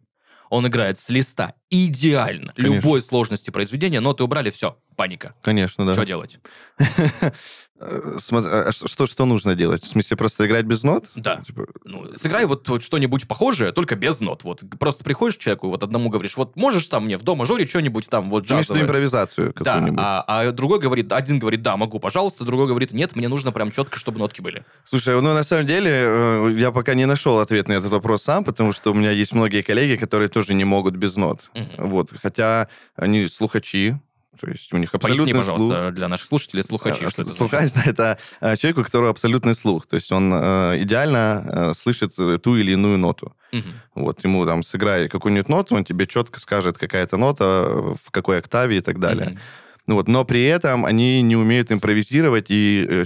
он 0.49 0.67
играет 0.67 0.99
с 0.99 1.11
листа 1.11 1.53
идеально, 1.71 2.53
Конечно. 2.55 2.77
любой 2.77 3.03
сложности 3.03 3.51
произведения, 3.51 4.01
ноты 4.01 4.25
убрали, 4.25 4.51
все, 4.51 4.79
паника. 4.97 5.35
Конечно, 5.43 5.85
да. 5.85 5.93
Что 5.93 6.05
делать? 6.05 6.39
Э, 7.79 8.17
смо- 8.19 8.47
а 8.47 8.73
Что, 8.73 9.07
что 9.07 9.25
нужно 9.27 9.55
делать? 9.55 9.85
В 9.85 9.89
смысле, 9.89 10.17
просто 10.17 10.47
играть 10.47 10.65
без 10.65 10.83
нот? 10.83 11.05
Да. 11.15 11.43
Типа, 11.47 11.67
Ну, 11.85 12.15
сыграй 12.15 12.47
вот, 12.47 12.69
вот 12.69 12.83
что-нибудь 12.83 13.29
похожее, 13.29 13.73
только 13.73 13.97
без 13.97 14.21
нот. 14.21 14.45
Вот 14.45 14.63
просто 14.79 15.05
приходишь 15.05 15.37
к 15.37 15.41
человеку, 15.41 15.69
вот 15.69 15.83
одному 15.83 16.09
говоришь, 16.09 16.37
вот 16.37 16.57
можешь 16.57 16.89
там 16.89 17.05
мне 17.05 17.19
в 17.19 17.23
дома 17.23 17.45
жоре 17.45 17.67
что-нибудь 17.67 18.09
там 18.09 18.31
вот 18.31 18.45
джазовое? 18.45 18.83
импровизацию 18.83 19.53
Да, 19.59 19.75
какую-нибудь? 19.75 19.99
а, 20.03 20.25
а 20.27 20.53
другой 20.53 20.79
говорит, 20.81 21.13
один 21.13 21.39
говорит, 21.39 21.63
да, 21.63 21.77
могу, 21.77 22.01
пожалуйста, 22.01 22.45
другой 22.45 22.67
говорит, 22.67 22.93
нет, 22.93 23.15
мне 23.15 23.29
нужно 23.29 23.53
прям 23.53 23.71
четко, 23.71 23.99
чтобы 23.99 24.19
нотки 24.19 24.41
были. 24.41 24.65
Слушай, 24.85 25.21
ну 25.21 25.35
на 25.35 25.45
самом 25.45 25.67
деле 25.67 25.91
э, 25.93 26.55
я 26.59 26.73
пока 26.73 26.95
не 26.95 27.05
нашел 27.07 27.41
ответ 27.41 27.69
на 27.69 27.75
этот 27.75 27.91
вопрос 27.93 28.23
сам, 28.23 28.45
потому 28.45 28.73
что 28.73 28.91
у 28.91 28.95
меня 28.95 29.11
есть 29.11 29.33
многие 29.35 29.63
коллеги, 29.63 29.97
которые 29.97 30.29
тоже 30.29 30.55
не 30.55 30.65
могут 30.65 30.97
без 30.97 31.17
нот. 31.17 31.51
Мгм. 31.55 31.89
Вот, 31.89 32.11
хотя 32.23 32.69
они 32.95 33.29
слухачи, 33.29 33.95
то 34.41 34.49
есть 34.49 34.73
у 34.73 34.77
них 34.77 34.91
Поясни, 34.93 35.11
абсолютный 35.11 35.41
пожалуйста, 35.41 35.83
слух. 35.83 35.95
для 35.95 36.09
наших 36.09 36.27
слушателей, 36.27 36.63
слухачи, 36.63 37.05
Э, 37.05 37.11
что 37.11 37.23
это 37.23 37.31
Слухач, 37.31 37.73
да, 37.75 37.83
это 37.85 38.19
э, 38.41 38.57
человек, 38.57 38.79
у 38.79 38.85
которого 38.85 39.11
абсолютный 39.11 39.55
слух. 39.55 39.87
То 39.87 39.97
есть 39.97 40.13
он 40.13 40.33
э, 40.33 40.83
идеально 40.83 41.45
э, 41.47 41.75
слышит 41.75 42.13
э, 42.19 42.39
ту 42.43 42.57
или 42.57 42.73
иную 42.73 42.99
ноту. 42.99 43.35
Мгм. 43.53 43.75
Вот, 43.95 44.25
ему 44.25 44.45
там 44.45 44.63
сыграй 44.63 45.09
какую-нибудь 45.09 45.49
ноту, 45.49 45.75
он 45.75 45.85
тебе 45.85 46.07
четко 46.07 46.41
скажет, 46.41 46.79
какая-то 46.79 47.17
нота, 47.17 47.45
э, 47.45 47.95
в 48.05 48.11
какой 48.11 48.39
октаве 48.39 48.79
и 48.79 48.81
так 48.81 48.99
далее. 49.01 49.31
Мгм. 49.31 49.39
Ну 49.87 49.95
вот, 49.95 50.09
но 50.09 50.25
при 50.25 50.45
этом 50.45 50.85
они 50.85 51.23
не 51.23 51.37
умеют 51.37 51.71
импровизировать, 51.71 52.47
и, 52.49 52.85
э, 52.89 53.05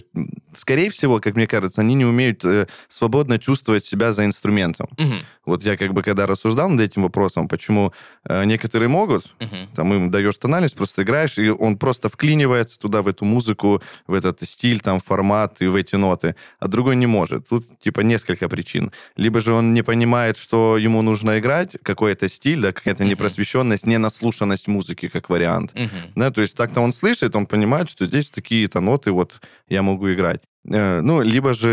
скорее 0.55 0.91
всего, 0.91 1.21
как 1.21 1.37
мне 1.37 1.47
кажется, 1.47 1.83
они 1.83 1.95
не 1.95 2.07
умеют 2.07 2.43
э, 2.45 2.69
свободно 2.89 3.39
чувствовать 3.39 3.85
себя 3.85 4.13
за 4.15 4.25
инструментом. 4.25 4.89
Мгм. 4.97 5.25
Вот 5.47 5.65
я 5.65 5.77
как 5.77 5.93
бы 5.95 6.03
когда 6.03 6.27
рассуждал 6.27 6.69
над 6.69 6.81
этим 6.81 7.03
вопросом, 7.03 7.49
почему 7.49 7.93
э, 8.29 8.45
некоторые 8.45 8.89
могут, 8.89 9.25
Мгм. 9.41 9.69
там 9.75 9.93
им 9.95 10.11
даешь 10.11 10.37
тональность, 10.37 10.77
просто 10.77 11.03
играешь, 11.03 11.39
и 11.39 11.49
он 11.49 11.79
просто 11.79 12.09
вклинивается 12.09 12.79
туда, 12.79 13.01
в 13.03 13.09
эту 13.09 13.25
музыку, 13.25 13.83
в 14.07 14.13
этот 14.15 14.47
стиль, 14.47 14.81
там, 14.81 15.01
формат 15.01 15.63
и 15.63 15.67
в 15.67 15.75
эти 15.75 15.97
ноты, 15.97 16.35
а 16.59 16.69
другой 16.69 16.97
не 16.97 17.07
может. 17.07 17.49
Тут, 17.49 17.65
типа, 17.81 18.01
несколько 18.01 18.49
причин. 18.49 18.93
Либо 19.17 19.41
же 19.41 19.55
он 19.55 19.73
не 19.75 19.83
понимает, 19.83 20.37
что 20.37 20.77
ему 20.77 21.03
нужно 21.03 21.39
играть, 21.39 21.77
какой-то 21.83 22.29
стиль, 22.29 22.61
да, 22.61 22.73
какая-то 22.73 23.05
Мгм. 23.05 23.13
непросвещенность, 23.13 23.87
ненаслушанность 23.87 24.69
музыки, 24.69 25.09
как 25.09 25.31
вариант. 25.31 25.73
Мгм. 25.75 26.13
Да, 26.17 26.31
то 26.31 26.43
есть 26.43 26.57
так-то 26.57 26.81
он 26.81 26.93
слышит, 26.93 27.35
он 27.35 27.47
понимает, 27.47 27.89
что 27.89 28.05
здесь 28.05 28.29
такие-то 28.31 28.81
ноты, 28.81 29.11
вот 29.13 29.41
я 29.69 29.83
могу 29.83 30.13
играть. 30.13 30.43
Э, 30.69 31.01
Ну, 31.01 31.23
либо 31.23 31.55
же 31.55 31.69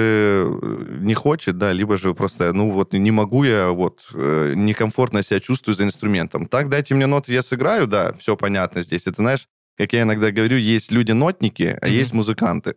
э, 0.61 0.97
не 1.01 1.13
хочет, 1.13 1.57
да, 1.57 1.73
либо 1.73 1.97
же 1.97 2.13
просто, 2.13 2.53
ну, 2.53 2.71
вот 2.71 2.93
не 2.93 3.11
могу 3.11 3.43
я, 3.43 3.69
вот, 3.69 4.07
э, 4.13 4.53
некомфортно 4.55 5.23
себя 5.23 5.39
чувствую 5.39 5.75
за 5.75 5.83
инструментом. 5.83 6.45
Так, 6.47 6.69
дайте 6.69 6.93
мне 6.95 7.05
ноты, 7.05 7.33
я 7.33 7.41
сыграю, 7.43 7.87
да, 7.87 8.13
все 8.13 8.35
понятно 8.37 8.81
здесь. 8.81 9.07
Это, 9.07 9.21
знаешь, 9.21 9.47
как 9.77 9.93
я 9.93 10.03
иногда 10.03 10.31
говорю, 10.31 10.57
есть 10.57 10.91
люди-нотники, 10.91 11.77
а 11.81 11.85
Мгм. 11.87 11.95
есть 11.95 12.13
музыканты. 12.13 12.75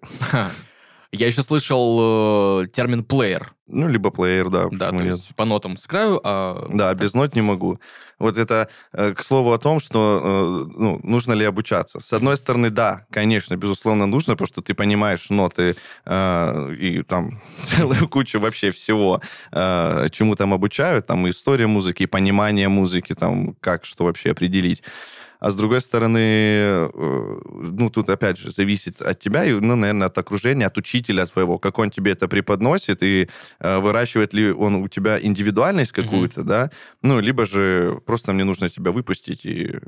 Я 1.12 1.26
еще 1.26 1.42
слышал 1.42 2.62
э, 2.62 2.68
термин 2.68 3.02
плеер. 3.02 3.52
Ну, 3.66 3.88
либо 3.88 4.10
плеер, 4.10 4.48
да. 4.48 4.68
Да, 4.70 4.90
то 4.90 4.94
нет? 4.96 5.06
есть 5.06 5.34
по 5.34 5.44
нотам 5.44 5.76
сыграю, 5.76 6.20
а... 6.22 6.68
Да, 6.72 6.94
без 6.94 7.14
нот 7.14 7.34
не 7.34 7.42
могу. 7.42 7.80
Вот 8.20 8.36
это 8.36 8.68
э, 8.92 9.12
к 9.14 9.24
слову 9.24 9.52
о 9.52 9.58
том, 9.58 9.80
что 9.80 10.20
э, 10.22 10.72
ну, 10.76 11.00
нужно 11.02 11.32
ли 11.32 11.44
обучаться. 11.44 12.00
С 12.00 12.12
одной 12.12 12.36
стороны, 12.36 12.70
да, 12.70 13.06
конечно, 13.10 13.56
безусловно, 13.56 14.06
нужно, 14.06 14.34
потому 14.34 14.48
что 14.48 14.62
ты 14.62 14.74
понимаешь 14.74 15.30
ноты 15.30 15.74
э, 16.04 16.74
и 16.78 17.02
там 17.02 17.40
целую 17.62 18.08
кучу 18.08 18.38
вообще 18.38 18.70
всего, 18.70 19.20
э, 19.50 20.08
чему 20.12 20.36
там 20.36 20.54
обучают, 20.54 21.06
там 21.06 21.26
и 21.26 21.30
история 21.30 21.66
музыки, 21.66 22.04
и 22.04 22.06
понимание 22.06 22.68
музыки, 22.68 23.14
там 23.14 23.54
как 23.60 23.84
что 23.84 24.04
вообще 24.04 24.30
определить. 24.30 24.82
А 25.40 25.50
с 25.50 25.56
другой 25.56 25.80
стороны, 25.80 26.18
э, 26.18 26.90
ну, 26.94 27.90
тут 27.90 28.10
опять 28.10 28.38
же 28.38 28.50
зависит 28.50 29.00
от 29.00 29.18
тебя, 29.18 29.44
и, 29.44 29.52
ну, 29.52 29.74
наверное, 29.74 30.06
от 30.08 30.18
окружения, 30.18 30.66
от 30.66 30.76
учителя 30.76 31.26
твоего, 31.26 31.58
как 31.58 31.78
он 31.78 31.90
тебе 31.90 32.12
это 32.12 32.28
преподносит, 32.28 33.02
и 33.02 33.28
э, 33.58 33.78
выращивает 33.78 34.34
ли 34.34 34.52
он 34.52 34.74
у 34.76 34.88
тебя 34.88 35.18
индивидуальность 35.20 35.92
какую-то, 35.92 36.42
да, 36.42 36.70
ну, 37.02 37.20
либо 37.20 37.46
же 37.46 38.00
просто 38.04 38.32
мне 38.32 38.44
нужно 38.44 38.68
тебя 38.68 38.92
выпустить 38.92 39.46
и 39.46 39.80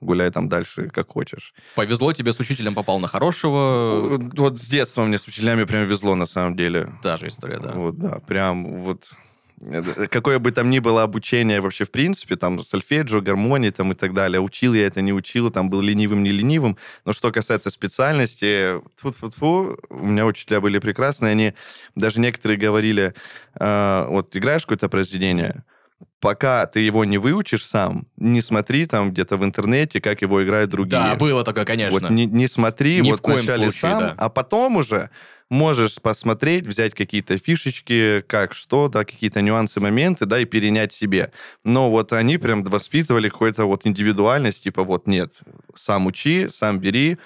гуляй 0.00 0.30
там 0.30 0.48
дальше, 0.48 0.88
как 0.88 1.08
хочешь. 1.08 1.54
Повезло 1.74 2.12
тебе 2.12 2.32
с 2.32 2.40
учителем, 2.40 2.74
попал 2.74 3.00
на 3.00 3.08
хорошего. 3.08 4.00
Вот, 4.00 4.38
вот 4.38 4.60
с 4.60 4.68
детства 4.68 5.04
мне 5.04 5.18
с 5.18 5.26
учителями 5.26 5.64
прям 5.64 5.86
везло, 5.86 6.14
на 6.14 6.26
самом 6.26 6.56
деле. 6.56 6.90
Та 7.02 7.16
же 7.16 7.28
история, 7.28 7.58
да. 7.58 7.72
Вот, 7.72 7.98
да, 7.98 8.20
прям 8.26 8.78
вот 8.82 9.10
какое 10.10 10.38
бы 10.38 10.52
там 10.52 10.70
ни 10.70 10.78
было 10.78 11.02
обучение 11.02 11.60
вообще 11.60 11.84
в 11.84 11.90
принципе, 11.90 12.36
там 12.36 12.62
сольфеджио, 12.62 13.20
гармонии 13.20 13.70
там 13.70 13.92
и 13.92 13.94
так 13.94 14.14
далее, 14.14 14.40
учил 14.40 14.74
я 14.74 14.86
это, 14.86 15.02
не 15.02 15.12
учил, 15.12 15.50
там 15.50 15.68
был 15.70 15.80
ленивым, 15.80 16.22
не 16.22 16.30
ленивым, 16.30 16.76
но 17.04 17.12
что 17.12 17.30
касается 17.30 17.70
специальности, 17.70 18.80
тьфу-тьфу-тьфу, 18.96 19.78
у 19.90 20.06
меня 20.06 20.26
учителя 20.26 20.60
были 20.60 20.78
прекрасные, 20.78 21.32
они 21.32 21.54
даже 21.94 22.20
некоторые 22.20 22.58
говорили, 22.58 23.14
э, 23.58 24.06
вот 24.08 24.34
играешь 24.34 24.62
какое-то 24.62 24.88
произведение, 24.88 25.64
пока 26.20 26.66
ты 26.66 26.80
его 26.80 27.04
не 27.04 27.18
выучишь 27.18 27.64
сам, 27.64 28.06
не 28.16 28.40
смотри 28.40 28.86
там 28.86 29.10
где-то 29.10 29.36
в 29.36 29.44
интернете, 29.44 30.00
как 30.00 30.22
его 30.22 30.42
играют 30.42 30.70
другие. 30.70 30.90
Да, 30.90 31.14
было 31.16 31.44
такое, 31.44 31.64
конечно. 31.64 31.98
Вот 31.98 32.10
не, 32.10 32.26
не 32.26 32.46
смотри, 32.46 33.00
Ни 33.00 33.10
вот 33.10 33.20
в 33.20 33.24
вначале 33.26 33.70
случае, 33.70 33.80
сам, 33.80 34.00
да. 34.00 34.14
а 34.16 34.28
потом 34.28 34.76
уже 34.76 35.10
можешь 35.50 36.00
посмотреть, 36.00 36.66
взять 36.66 36.94
какие-то 36.94 37.36
фишечки, 37.36 38.22
как 38.26 38.54
что, 38.54 38.88
да, 38.88 39.04
какие-то 39.04 39.42
нюансы, 39.42 39.80
моменты, 39.80 40.24
да, 40.24 40.38
и 40.38 40.44
перенять 40.44 40.92
себе. 40.92 41.32
Но 41.64 41.90
вот 41.90 42.12
они 42.12 42.38
прям 42.38 42.62
воспитывали 42.62 43.28
какую-то 43.28 43.64
вот 43.66 43.86
индивидуальность, 43.86 44.62
типа 44.62 44.84
вот 44.84 45.06
нет, 45.06 45.32
сам 45.74 46.06
учи, 46.06 46.48
сам 46.50 46.78
бери, 46.78 47.18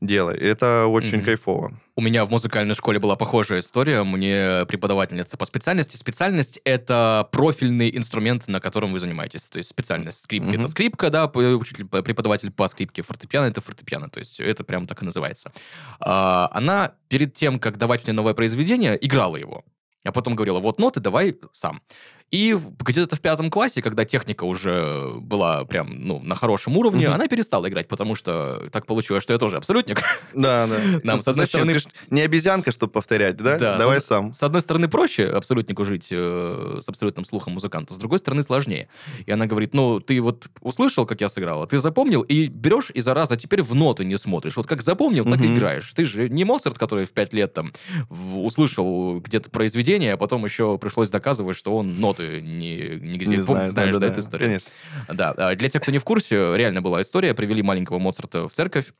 делай. 0.00 0.36
Это 0.36 0.86
очень 0.86 1.18
mm-hmm. 1.18 1.24
кайфово. 1.24 1.72
У 1.96 2.00
меня 2.00 2.24
в 2.24 2.30
музыкальной 2.30 2.74
школе 2.74 2.98
была 2.98 3.16
похожая 3.16 3.60
история. 3.60 4.02
Мне 4.04 4.64
преподавательница 4.66 5.36
по 5.36 5.44
специальности. 5.44 5.96
Специальность— 5.96 6.60
это 6.64 7.28
профильный 7.32 7.96
инструмент, 7.96 8.46
на 8.46 8.60
котором 8.60 8.92
вы 8.92 9.00
занимаетесь. 9.00 9.48
То 9.48 9.58
есть 9.58 9.70
специальность 9.70 10.22
скрипки 10.24 10.50
mm-hmm.— 10.50 10.54
это 10.60 10.68
скрипка, 10.68 11.10
да, 11.10 11.26
учитель, 11.26 11.86
преподаватель 11.86 12.50
по 12.52 12.68
скрипке, 12.68 13.02
фортепиано— 13.02 13.46
это 13.48 13.60
фортепиано. 13.60 14.08
То 14.10 14.20
есть 14.20 14.40
это 14.40 14.64
прям 14.64 14.86
так 14.86 15.02
и 15.02 15.04
называется. 15.04 15.52
А, 15.98 16.48
она 16.52 16.92
перед 17.08 17.34
тем, 17.34 17.58
как 17.58 17.78
давать 17.78 18.04
мне 18.04 18.12
новое 18.12 18.34
произведение, 18.34 18.98
играла 19.04 19.36
его. 19.36 19.64
А 20.04 20.12
потом 20.12 20.36
говорила, 20.36 20.60
вот 20.60 20.78
ноты 20.78 21.00
давай 21.00 21.36
сам. 21.52 21.82
И 22.30 22.58
где-то 22.80 23.16
в 23.16 23.20
пятом 23.20 23.50
классе, 23.50 23.80
когда 23.80 24.04
техника 24.04 24.44
уже 24.44 25.14
была 25.18 25.64
прям, 25.64 26.06
ну, 26.06 26.20
на 26.20 26.34
хорошем 26.34 26.76
уровне, 26.76 27.06
угу. 27.06 27.14
она 27.14 27.26
перестала 27.26 27.68
играть, 27.68 27.88
потому 27.88 28.14
что 28.14 28.68
так 28.70 28.84
получилось, 28.84 29.22
что 29.22 29.32
я 29.32 29.38
тоже 29.38 29.56
абсолютник. 29.56 30.02
Да, 30.34 30.66
да. 30.66 31.00
Нам, 31.02 31.22
с 31.22 31.28
одной 31.28 31.46
стороны... 31.46 31.74
Не 32.10 32.20
обезьянка, 32.20 32.70
чтобы 32.70 32.92
повторять, 32.92 33.36
да? 33.36 33.58
Да. 33.58 33.78
Давай 33.78 34.00
сам. 34.00 34.32
С 34.32 34.42
одной 34.42 34.60
стороны, 34.60 34.88
проще 34.88 35.26
абсолютнику 35.26 35.84
жить 35.84 36.08
э, 36.10 36.78
с 36.80 36.88
абсолютным 36.88 37.24
слухом 37.24 37.54
музыканта, 37.54 37.94
с 37.94 37.96
другой 37.96 38.18
стороны, 38.18 38.42
сложнее. 38.42 38.88
И 39.26 39.32
она 39.32 39.46
говорит, 39.46 39.74
ну, 39.74 40.00
ты 40.00 40.20
вот 40.20 40.46
услышал, 40.60 41.06
как 41.06 41.20
я 41.20 41.28
сыграла, 41.28 41.66
ты 41.66 41.78
запомнил, 41.78 42.22
и 42.22 42.46
берешь, 42.46 42.90
и 42.94 43.00
зараза 43.00 43.36
теперь 43.36 43.62
в 43.62 43.74
ноты 43.74 44.04
не 44.04 44.16
смотришь. 44.16 44.56
Вот 44.56 44.66
как 44.66 44.82
запомнил, 44.82 45.24
так 45.24 45.40
и 45.40 45.54
играешь. 45.54 45.92
Ты 45.94 46.04
же 46.04 46.28
не 46.28 46.44
Моцарт, 46.44 46.78
который 46.78 47.06
в 47.06 47.12
пять 47.12 47.32
лет 47.32 47.54
там 47.54 47.72
услышал 48.10 49.20
где-то 49.20 49.50
произведение, 49.50 50.14
а 50.14 50.16
потом 50.16 50.44
еще 50.44 50.78
пришлось 50.78 51.10
доказывать, 51.10 51.56
что 51.56 51.76
он 51.76 51.98
ноты 52.00 52.17
ноты 52.18 52.40
не, 52.40 52.98
нигде. 53.00 53.36
Не 53.36 53.42
знаю, 53.42 53.70
знаешь, 53.70 53.94
да, 53.94 53.98
да, 54.00 54.06
да, 54.06 54.12
эту 54.12 54.20
историю? 54.20 54.48
Конечно. 54.48 54.70
Да, 55.08 55.30
а 55.36 55.54
для 55.54 55.68
тех, 55.68 55.82
кто 55.82 55.90
не 55.92 55.98
в 55.98 56.04
курсе, 56.04 56.56
реально 56.56 56.82
была 56.82 57.02
история. 57.02 57.34
Привели 57.34 57.62
маленького 57.62 57.98
Моцарта 57.98 58.48
в 58.48 58.52
церковь. 58.52 58.92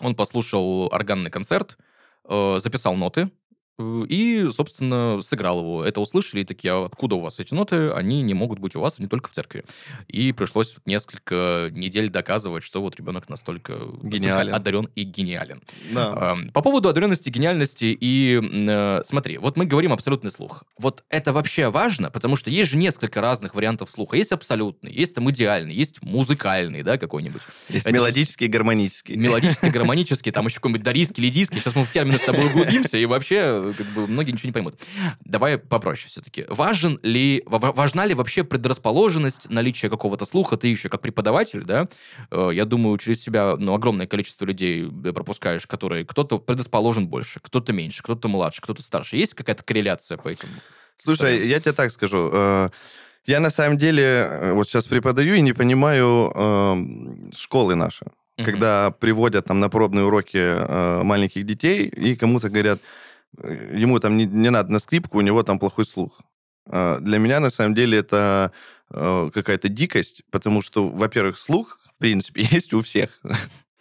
Он 0.00 0.14
послушал 0.14 0.88
органный 0.92 1.30
концерт, 1.30 1.78
э, 2.28 2.58
записал 2.60 2.94
ноты, 2.96 3.30
и, 3.78 4.48
собственно, 4.54 5.20
сыграл 5.22 5.60
его. 5.60 5.84
Это 5.84 6.00
услышали 6.00 6.40
и 6.40 6.44
такие, 6.44 6.72
а 6.72 6.86
откуда 6.86 7.16
у 7.16 7.20
вас 7.20 7.38
эти 7.40 7.52
ноты? 7.52 7.90
Они 7.90 8.22
не 8.22 8.32
могут 8.32 8.58
быть 8.58 8.74
у 8.74 8.80
вас, 8.80 8.98
не 8.98 9.06
только 9.06 9.28
в 9.28 9.32
церкви. 9.32 9.64
И 10.08 10.32
пришлось 10.32 10.76
несколько 10.86 11.68
недель 11.72 12.08
доказывать, 12.08 12.64
что 12.64 12.80
вот 12.80 12.96
ребенок 12.96 13.28
настолько, 13.28 13.74
гениален. 14.02 14.28
настолько 14.28 14.56
одарен 14.56 14.88
и 14.94 15.02
гениален. 15.02 15.62
Да. 15.90 16.38
По 16.54 16.62
поводу 16.62 16.88
одаренности, 16.88 17.28
гениальности 17.28 17.96
и... 17.98 18.40
Э, 18.68 19.02
смотри, 19.04 19.36
вот 19.38 19.56
мы 19.56 19.66
говорим 19.66 19.92
абсолютный 19.92 20.30
слух. 20.30 20.64
Вот 20.78 21.04
это 21.10 21.32
вообще 21.32 21.68
важно, 21.68 22.10
потому 22.10 22.36
что 22.36 22.50
есть 22.50 22.70
же 22.70 22.78
несколько 22.78 23.20
разных 23.20 23.54
вариантов 23.54 23.90
слуха. 23.90 24.16
Есть 24.16 24.32
абсолютный, 24.32 24.92
есть 24.92 25.14
там 25.14 25.30
идеальный, 25.30 25.74
есть 25.74 26.02
музыкальный, 26.02 26.82
да, 26.82 26.96
какой-нибудь. 26.96 27.42
Есть 27.68 27.86
это... 27.86 27.94
мелодический, 27.94 28.46
гармонический. 28.46 29.16
Мелодический, 29.16 29.70
гармонический, 29.70 30.32
там 30.32 30.46
еще 30.46 30.56
какой-нибудь 30.56 30.82
дарийский, 30.82 31.22
лидийский. 31.22 31.60
Сейчас 31.60 31.76
мы 31.76 31.84
в 31.84 31.92
термины 31.92 32.18
с 32.18 32.22
тобой 32.22 32.46
углубимся, 32.46 32.96
и 32.96 33.04
вообще 33.04 33.65
как 33.72 33.86
бы 33.88 34.06
многие 34.06 34.32
ничего 34.32 34.48
не 34.48 34.52
поймут. 34.52 34.82
Давай 35.24 35.58
попроще 35.58 36.08
все-таки. 36.08 36.44
Важен 36.48 36.98
ли, 37.02 37.42
важна 37.46 38.06
ли 38.06 38.14
вообще 38.14 38.44
предрасположенность, 38.44 39.50
наличие 39.50 39.90
какого-то 39.90 40.24
слуха? 40.24 40.56
Ты 40.56 40.68
еще 40.68 40.88
как 40.88 41.00
преподаватель, 41.00 41.64
да? 41.64 41.88
Э, 42.30 42.50
я 42.52 42.64
думаю, 42.64 42.98
через 42.98 43.22
себя 43.22 43.56
ну, 43.56 43.74
огромное 43.74 44.06
количество 44.06 44.44
людей 44.44 44.90
пропускаешь, 45.12 45.66
которые 45.66 46.04
кто-то 46.04 46.38
предрасположен 46.38 47.08
больше, 47.08 47.40
кто-то 47.40 47.72
меньше, 47.72 48.02
кто-то 48.02 48.28
младше, 48.28 48.62
кто-то 48.62 48.82
старше. 48.82 49.16
Есть 49.16 49.34
какая-то 49.34 49.62
корреляция 49.62 50.18
по 50.18 50.28
этим? 50.28 50.48
Слушай, 50.96 51.34
сторонам? 51.34 51.48
я 51.48 51.60
тебе 51.60 51.72
так 51.72 51.92
скажу. 51.92 52.30
Э, 52.32 52.70
я 53.26 53.40
на 53.40 53.50
самом 53.50 53.76
деле 53.76 54.02
э, 54.02 54.52
вот 54.52 54.68
сейчас 54.68 54.86
преподаю 54.86 55.34
и 55.34 55.40
не 55.40 55.52
понимаю 55.52 56.32
э, 56.34 56.76
школы 57.34 57.74
наши. 57.74 58.04
Mm-hmm. 58.04 58.44
Когда 58.44 58.90
приводят 58.90 59.46
там 59.46 59.58
на 59.58 59.68
пробные 59.68 60.04
уроки 60.04 60.36
э, 60.36 61.02
маленьких 61.02 61.44
детей 61.44 61.86
и 61.86 62.14
кому-то 62.14 62.48
говорят, 62.48 62.80
ему 63.42 63.98
там 64.00 64.16
не, 64.16 64.26
не 64.26 64.50
надо 64.50 64.72
на 64.72 64.78
скрипку, 64.78 65.18
у 65.18 65.22
него 65.22 65.42
там 65.42 65.58
плохой 65.58 65.86
слух. 65.86 66.20
А, 66.68 66.98
для 67.00 67.18
меня, 67.18 67.40
на 67.40 67.50
самом 67.50 67.74
деле, 67.74 67.98
это 67.98 68.52
э, 68.90 69.30
какая-то 69.32 69.68
дикость, 69.68 70.22
потому 70.30 70.62
что, 70.62 70.88
во-первых, 70.88 71.38
слух, 71.38 71.80
в 71.94 71.98
принципе, 71.98 72.42
есть 72.50 72.72
у 72.74 72.82
всех. 72.82 73.20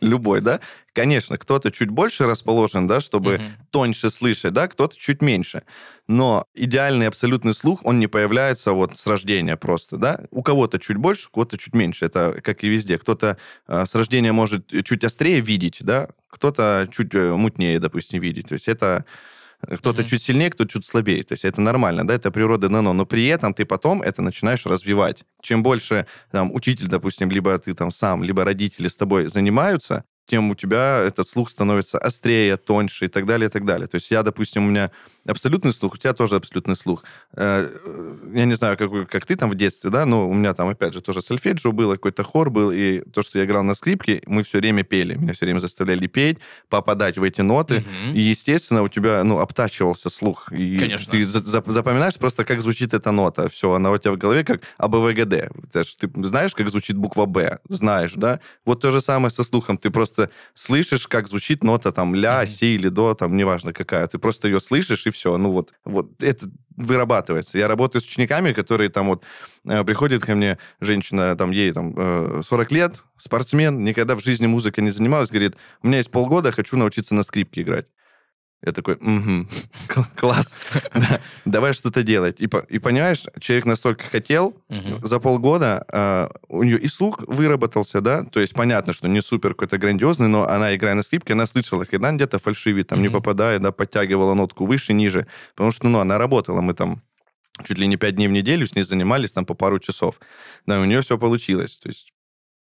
Любой, 0.01 0.41
да? 0.41 0.59
Конечно, 0.93 1.38
кто-то 1.38 1.71
чуть 1.71 1.89
больше 1.89 2.25
расположен, 2.25 2.85
да, 2.85 3.00
чтобы 3.00 3.35
mm-hmm. 3.35 3.51
тоньше 3.71 4.09
слышать, 4.09 4.53
да, 4.53 4.67
кто-то 4.67 4.95
чуть 4.97 5.21
меньше. 5.21 5.63
Но 6.07 6.45
идеальный 6.53 7.07
абсолютный 7.07 7.53
слух, 7.53 7.79
он 7.85 8.00
не 8.00 8.07
появляется 8.07 8.74
вот 8.74 8.97
с 9.00 9.07
рождения 9.07 9.55
просто, 9.55 9.97
да? 9.97 10.19
У 10.31 10.43
кого-то 10.43 10.79
чуть 10.79 10.97
больше, 10.97 11.27
у 11.29 11.31
кого-то 11.31 11.57
чуть 11.57 11.74
меньше. 11.74 12.05
Это 12.05 12.39
как 12.43 12.63
и 12.65 12.67
везде. 12.67 12.97
Кто-то 12.97 13.38
э, 13.67 13.85
с 13.88 13.95
рождения 13.95 14.33
может 14.33 14.67
чуть 14.83 15.03
острее 15.05 15.39
видеть, 15.39 15.77
да? 15.79 16.09
Кто-то 16.27 16.89
чуть 16.91 17.15
э, 17.15 17.33
мутнее, 17.33 17.79
допустим, 17.79 18.21
видеть. 18.21 18.50
То 18.50 18.53
есть 18.53 18.67
это 18.67 19.05
кто-то 19.62 20.01
mm-hmm. 20.01 20.05
чуть 20.05 20.21
сильнее, 20.21 20.50
кто-то 20.50 20.69
чуть 20.69 20.85
слабее. 20.85 21.24
То 21.24 21.33
есть 21.33 21.45
это 21.45 21.62
нормально, 21.62 22.07
да, 22.07 22.13
это 22.13 22.31
природа 22.31 22.69
дано. 22.69 22.93
Но 22.93 23.05
при 23.05 23.27
этом 23.27 23.53
ты 23.53 23.65
потом 23.65 24.01
это 24.01 24.21
начинаешь 24.21 24.65
развивать. 24.65 25.24
Чем 25.41 25.63
больше 25.63 26.05
там 26.31 26.53
учитель, 26.53 26.88
допустим, 26.88 27.31
либо 27.31 27.57
ты 27.57 27.74
там 27.74 27.91
сам, 27.91 28.24
либо 28.24 28.43
родители 28.43 28.88
с 28.88 28.95
тобой 28.95 29.27
занимаются, 29.27 30.03
тем 30.27 30.51
у 30.51 30.55
тебя 30.55 31.00
этот 31.00 31.27
слух 31.27 31.50
становится 31.50 31.98
острее, 31.98 32.58
тоньше 32.58 33.05
и 33.05 33.08
так 33.08 33.25
далее, 33.25 33.48
и 33.48 33.51
так 33.51 33.65
далее. 33.65 33.88
То 33.88 33.96
есть 33.96 34.12
я, 34.12 34.24
допустим, 34.24 34.65
у 34.65 34.70
меня 34.70 34.91
абсолютный 35.27 35.74
слух, 35.74 35.94
у 35.94 35.98
тебя 35.98 36.13
тоже 36.13 36.36
абсолютный 36.36 36.75
слух. 36.75 37.03
Э, 37.34 37.70
я 38.34 38.46
не 38.46 38.55
знаю, 38.55 38.77
как, 38.77 39.10
как 39.10 39.25
ты 39.25 39.36
там 39.36 39.50
в 39.50 39.55
детстве, 39.55 39.89
да, 39.89 40.05
но 40.05 40.27
у 40.27 40.34
меня 40.34 40.53
там, 40.53 40.70
опять 40.70 40.94
же, 40.94 41.01
тоже 41.01 41.22
сольфеджио 41.22 41.72
было, 41.72 41.94
какой-то 41.94 42.24
хор 42.24 42.50
был, 42.50 42.72
и 42.72 43.01
то, 43.12 43.22
что 43.22 43.39
я 43.39 43.46
играл 43.46 43.63
на 43.63 43.75
скрипке, 43.75 44.22
мы 44.25 44.44
все 44.44 44.60
время 44.60 44.84
пели. 44.84 45.15
Меня 45.15 45.34
все 45.34 45.46
время 45.46 45.60
заставляли 45.60 46.08
петь, 46.08 46.38
попадать 46.70 47.17
в 47.17 47.24
эти 47.24 47.41
ноты. 47.41 47.77
Угу. 47.77 48.15
И, 48.15 48.20
естественно, 48.20 48.84
у 48.84 48.89
тебя, 48.89 49.24
ну, 49.24 49.39
обтачивался 49.39 50.10
слух. 50.10 50.51
И 50.51 50.77
Конечно. 50.77 51.12
Ты 51.12 51.25
запоминаешь 51.25 52.15
просто, 52.15 52.46
как 52.46 52.62
звучит 52.62 52.94
эта 52.94 53.12
нота. 53.12 53.50
Все, 53.50 53.74
она 53.74 53.91
у 53.91 53.98
тебя 53.98 54.12
в 54.12 54.17
голове 54.17 54.44
как 54.44 54.62
АБВГД. 54.77 55.51
Ты 55.72 56.10
знаешь, 56.24 56.53
как 56.53 56.70
звучит 56.70 56.98
буква 56.98 57.25
Б? 57.25 57.60
Знаешь, 57.70 58.13
да? 58.15 58.39
Вот 58.65 58.82
то 58.82 58.91
же 58.91 59.01
самое 59.01 59.32
со 59.32 59.44
слухом. 59.44 59.77
Ты 59.77 59.89
просто 59.89 60.14
слышишь, 60.53 61.07
как 61.07 61.27
звучит 61.27 61.63
нота 61.63 61.91
там 61.91 62.15
ля, 62.15 62.41
угу. 62.43 62.51
си 62.51 62.75
или 62.75 62.89
до, 62.89 63.13
там, 63.13 63.36
неважно 63.36 63.74
какая. 63.74 64.07
Ты 64.07 64.17
просто 64.17 64.48
ее 64.48 64.60
слышишь, 64.60 65.05
и 65.07 65.10
все. 65.10 65.38
Ну 65.38 65.51
вот, 65.51 65.74
вот 65.84 66.12
это 66.22 66.50
вырабатывается. 66.75 67.57
Я 67.57 67.67
работаю 67.67 68.01
с 68.01 68.05
учениками, 68.05 68.51
которые 68.51 68.89
там 68.89 69.07
вот 69.07 69.24
э, 69.65 69.84
приходит 69.84 70.24
ко 70.24 70.36
мне 70.36 70.57
женщина, 70.81 71.36
там 71.36 71.51
ей 71.51 71.72
там 71.72 71.93
э, 71.95 72.41
40 72.45 72.72
лет, 72.72 73.03
спортсмен, 73.17 73.84
никогда 73.84 74.15
в 74.15 74.24
жизни 74.24 74.45
музыкой 74.45 74.84
не 74.84 74.91
занималась, 74.91 75.29
говорит, 75.29 75.55
у 75.81 75.88
меня 75.88 75.98
есть 75.98 76.12
полгода, 76.12 76.51
хочу 76.51 76.75
научиться 76.77 77.15
на 77.15 77.24
скрипке 77.24 77.62
играть. 77.62 77.86
Я 78.63 78.71
такой, 78.71 78.95
угу, 78.95 79.47
класс, 80.15 80.55
да, 80.93 81.21
давай 81.45 81.74
что-то 81.74 82.03
делать. 82.03 82.39
И, 82.39 82.50
и 82.69 82.79
понимаешь, 82.79 83.24
человек 83.39 83.65
настолько 83.65 84.05
хотел, 84.05 84.57
угу. 84.69 85.05
за 85.05 85.19
полгода 85.19 85.85
э, 85.88 86.29
у 86.47 86.63
нее 86.63 86.79
и 86.79 86.88
слух 86.88 87.19
выработался, 87.27 88.01
да, 88.01 88.24
то 88.24 88.39
есть 88.39 88.53
понятно, 88.53 88.93
что 88.93 89.07
не 89.07 89.21
супер 89.21 89.50
какой-то 89.51 89.77
грандиозный, 89.77 90.27
но 90.27 90.47
она, 90.47 90.75
играя 90.75 90.95
на 90.95 91.03
скрипке, 91.03 91.33
она 91.33 91.45
слышала, 91.45 91.85
когда 91.85 92.12
где-то 92.12 92.39
фальшивит, 92.39 92.88
там 92.88 93.00
угу. 93.00 93.07
не 93.07 93.09
попадая, 93.09 93.59
да, 93.59 93.71
подтягивала 93.71 94.33
нотку 94.33 94.65
выше, 94.65 94.93
ниже, 94.93 95.27
потому 95.53 95.71
что, 95.71 95.88
ну, 95.88 96.00
она 96.00 96.17
работала, 96.17 96.62
мы 96.62 96.74
там 96.74 97.01
чуть 97.63 97.77
ли 97.77 97.88
не 97.88 97.97
пять 97.97 98.15
дней 98.15 98.27
в 98.27 98.31
неделю 98.31 98.67
с 98.67 98.75
ней 98.75 98.83
занимались 98.83 99.31
там 99.31 99.45
по 99.45 99.53
пару 99.53 99.79
часов. 99.79 100.19
Да, 100.65 100.79
у 100.81 100.85
нее 100.85 101.01
все 101.01 101.17
получилось. 101.17 101.77
То 101.77 101.89
есть 101.89 102.12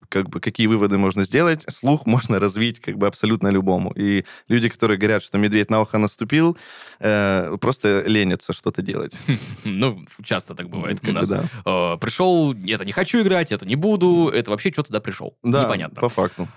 как 0.09 0.29
бы 0.29 0.41
какие 0.41 0.67
выводы 0.67 0.99
можно 0.99 1.25
сделать, 1.25 1.65
слух 1.69 2.07
можно 2.07 2.39
развить 2.39 2.81
как 2.81 2.97
бы 2.97 3.07
абсолютно 3.07 3.49
любому. 3.49 3.93
И 3.97 4.25
люди, 4.49 4.69
которые 4.69 4.99
говорят, 4.99 5.23
что 5.23 5.39
медведь 5.39 5.71
на 5.71 5.81
ухо 5.81 5.99
наступил, 5.99 6.57
э, 7.01 7.57
просто 7.61 8.05
ленятся 8.07 8.53
что-то 8.53 8.83
делать. 8.83 9.13
Ну, 9.65 10.05
часто 10.23 10.55
так 10.55 10.69
бывает 10.69 11.01
у 11.07 11.13
нас. 11.13 11.31
Э, 11.31 11.97
пришел, 12.01 12.55
это 12.55 12.85
не 12.85 12.93
хочу 12.93 13.23
играть, 13.23 13.53
это 13.53 13.67
не 13.67 13.77
буду, 13.77 14.31
это 14.33 14.51
вообще 14.51 14.71
что 14.73 14.83
туда 14.83 15.01
пришел? 15.01 15.37
Да, 15.43 15.65
Непонятно. 15.65 16.01
по 16.01 16.09
факту. 16.09 16.49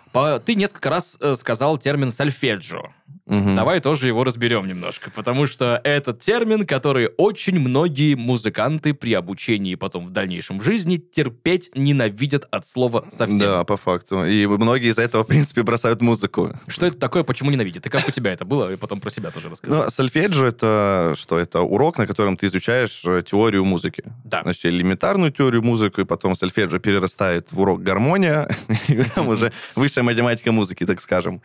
Ты 0.46 0.56
несколько 0.56 0.90
раз 0.90 1.18
э, 1.20 1.36
сказал 1.36 1.78
термин 1.78 2.12
сальфеджио. 2.12 2.92
Давай 3.28 3.82
тоже 3.82 4.08
его 4.08 4.24
разберем 4.24 4.68
немножко, 4.68 5.12
потому 5.12 5.48
что 5.48 5.82
этот 5.84 6.20
термин, 6.20 6.66
который 6.66 7.10
очень 7.18 7.60
многие 7.60 8.16
музыканты 8.16 8.94
при 8.94 9.14
обучении 9.14 9.74
и 9.74 9.76
потом 9.76 10.08
в 10.08 10.12
дальнейшем 10.12 10.60
в 10.60 10.64
жизни 10.64 10.96
терпеть 10.96 11.70
ненавидят 11.76 12.48
от 12.52 12.66
слова 12.66 13.06
совсем. 13.10 13.37
Да, 13.40 13.64
по 13.64 13.78
факту. 13.78 14.26
И 14.26 14.46
многие 14.46 14.90
из-за 14.90 15.02
этого, 15.02 15.24
в 15.24 15.28
принципе, 15.28 15.64
бросают 15.64 16.02
музыку. 16.02 16.54
Что 16.68 16.86
это 16.86 16.98
такое, 16.98 17.24
почему 17.24 17.52
ненавидят? 17.52 17.86
И 17.86 17.90
как 17.90 18.08
у 18.08 18.12
тебя 18.12 18.32
это 18.34 18.46
было? 18.46 18.72
И 18.72 18.76
потом 18.76 19.00
про 19.00 19.10
себя 19.10 19.32
тоже 19.32 19.50
расскажи. 19.50 19.74
Ну, 19.74 19.90
сольфеджио— 19.90 20.46
это 20.48 21.14
что? 21.16 21.38
Это 21.38 21.62
урок, 21.62 21.98
на 21.98 22.08
котором 22.08 22.38
ты 22.38 22.48
изучаешь 22.48 23.02
э, 23.06 23.24
теорию 23.26 23.66
музыки. 23.66 24.04
Да. 24.24 24.44
Значит, 24.44 24.66
элементарную 24.66 25.32
теорию 25.32 25.64
музыки, 25.64 26.02
и 26.02 26.06
потом 26.06 26.36
сольфеджио 26.36 26.80
перерастает 26.80 27.52
в 27.52 27.60
урок 27.60 27.82
гармония, 27.82 28.48
и 28.88 29.04
там 29.04 29.28
уже 29.30 29.52
высшая 29.76 30.04
математика 30.04 30.52
музыки, 30.52 30.86
так 30.86 31.02
скажем. 31.02 31.42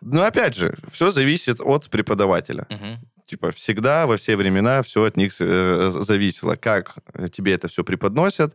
Но 0.00 0.22
опять 0.22 0.54
же, 0.54 0.76
все 0.92 1.10
зависит 1.10 1.60
от 1.60 1.88
преподавателя. 1.88 2.66
Мгм. 2.70 2.98
Типа 3.26 3.50
всегда, 3.52 4.06
во 4.06 4.18
все 4.18 4.36
времена 4.36 4.82
все 4.82 5.04
от 5.04 5.16
них 5.16 5.32
э, 5.40 5.90
зависело. 5.90 6.56
Как 6.56 6.96
тебе 7.32 7.54
это 7.54 7.68
все 7.68 7.82
преподносят, 7.82 8.54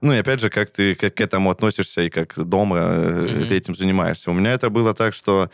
ну 0.00 0.12
и 0.12 0.16
опять 0.18 0.40
же, 0.40 0.50
как 0.50 0.70
ты 0.70 0.94
как 0.94 1.14
к 1.14 1.20
этому 1.20 1.50
относишься 1.50 2.02
и 2.02 2.10
как 2.10 2.34
дома 2.36 2.76
э, 2.78 3.38
Мгм. 3.40 3.46
ты 3.48 3.56
этим 3.56 3.74
занимаешься. 3.74 4.30
У 4.30 4.34
меня 4.34 4.52
это 4.52 4.70
было 4.70 4.94
так, 4.94 5.14
что, 5.14 5.50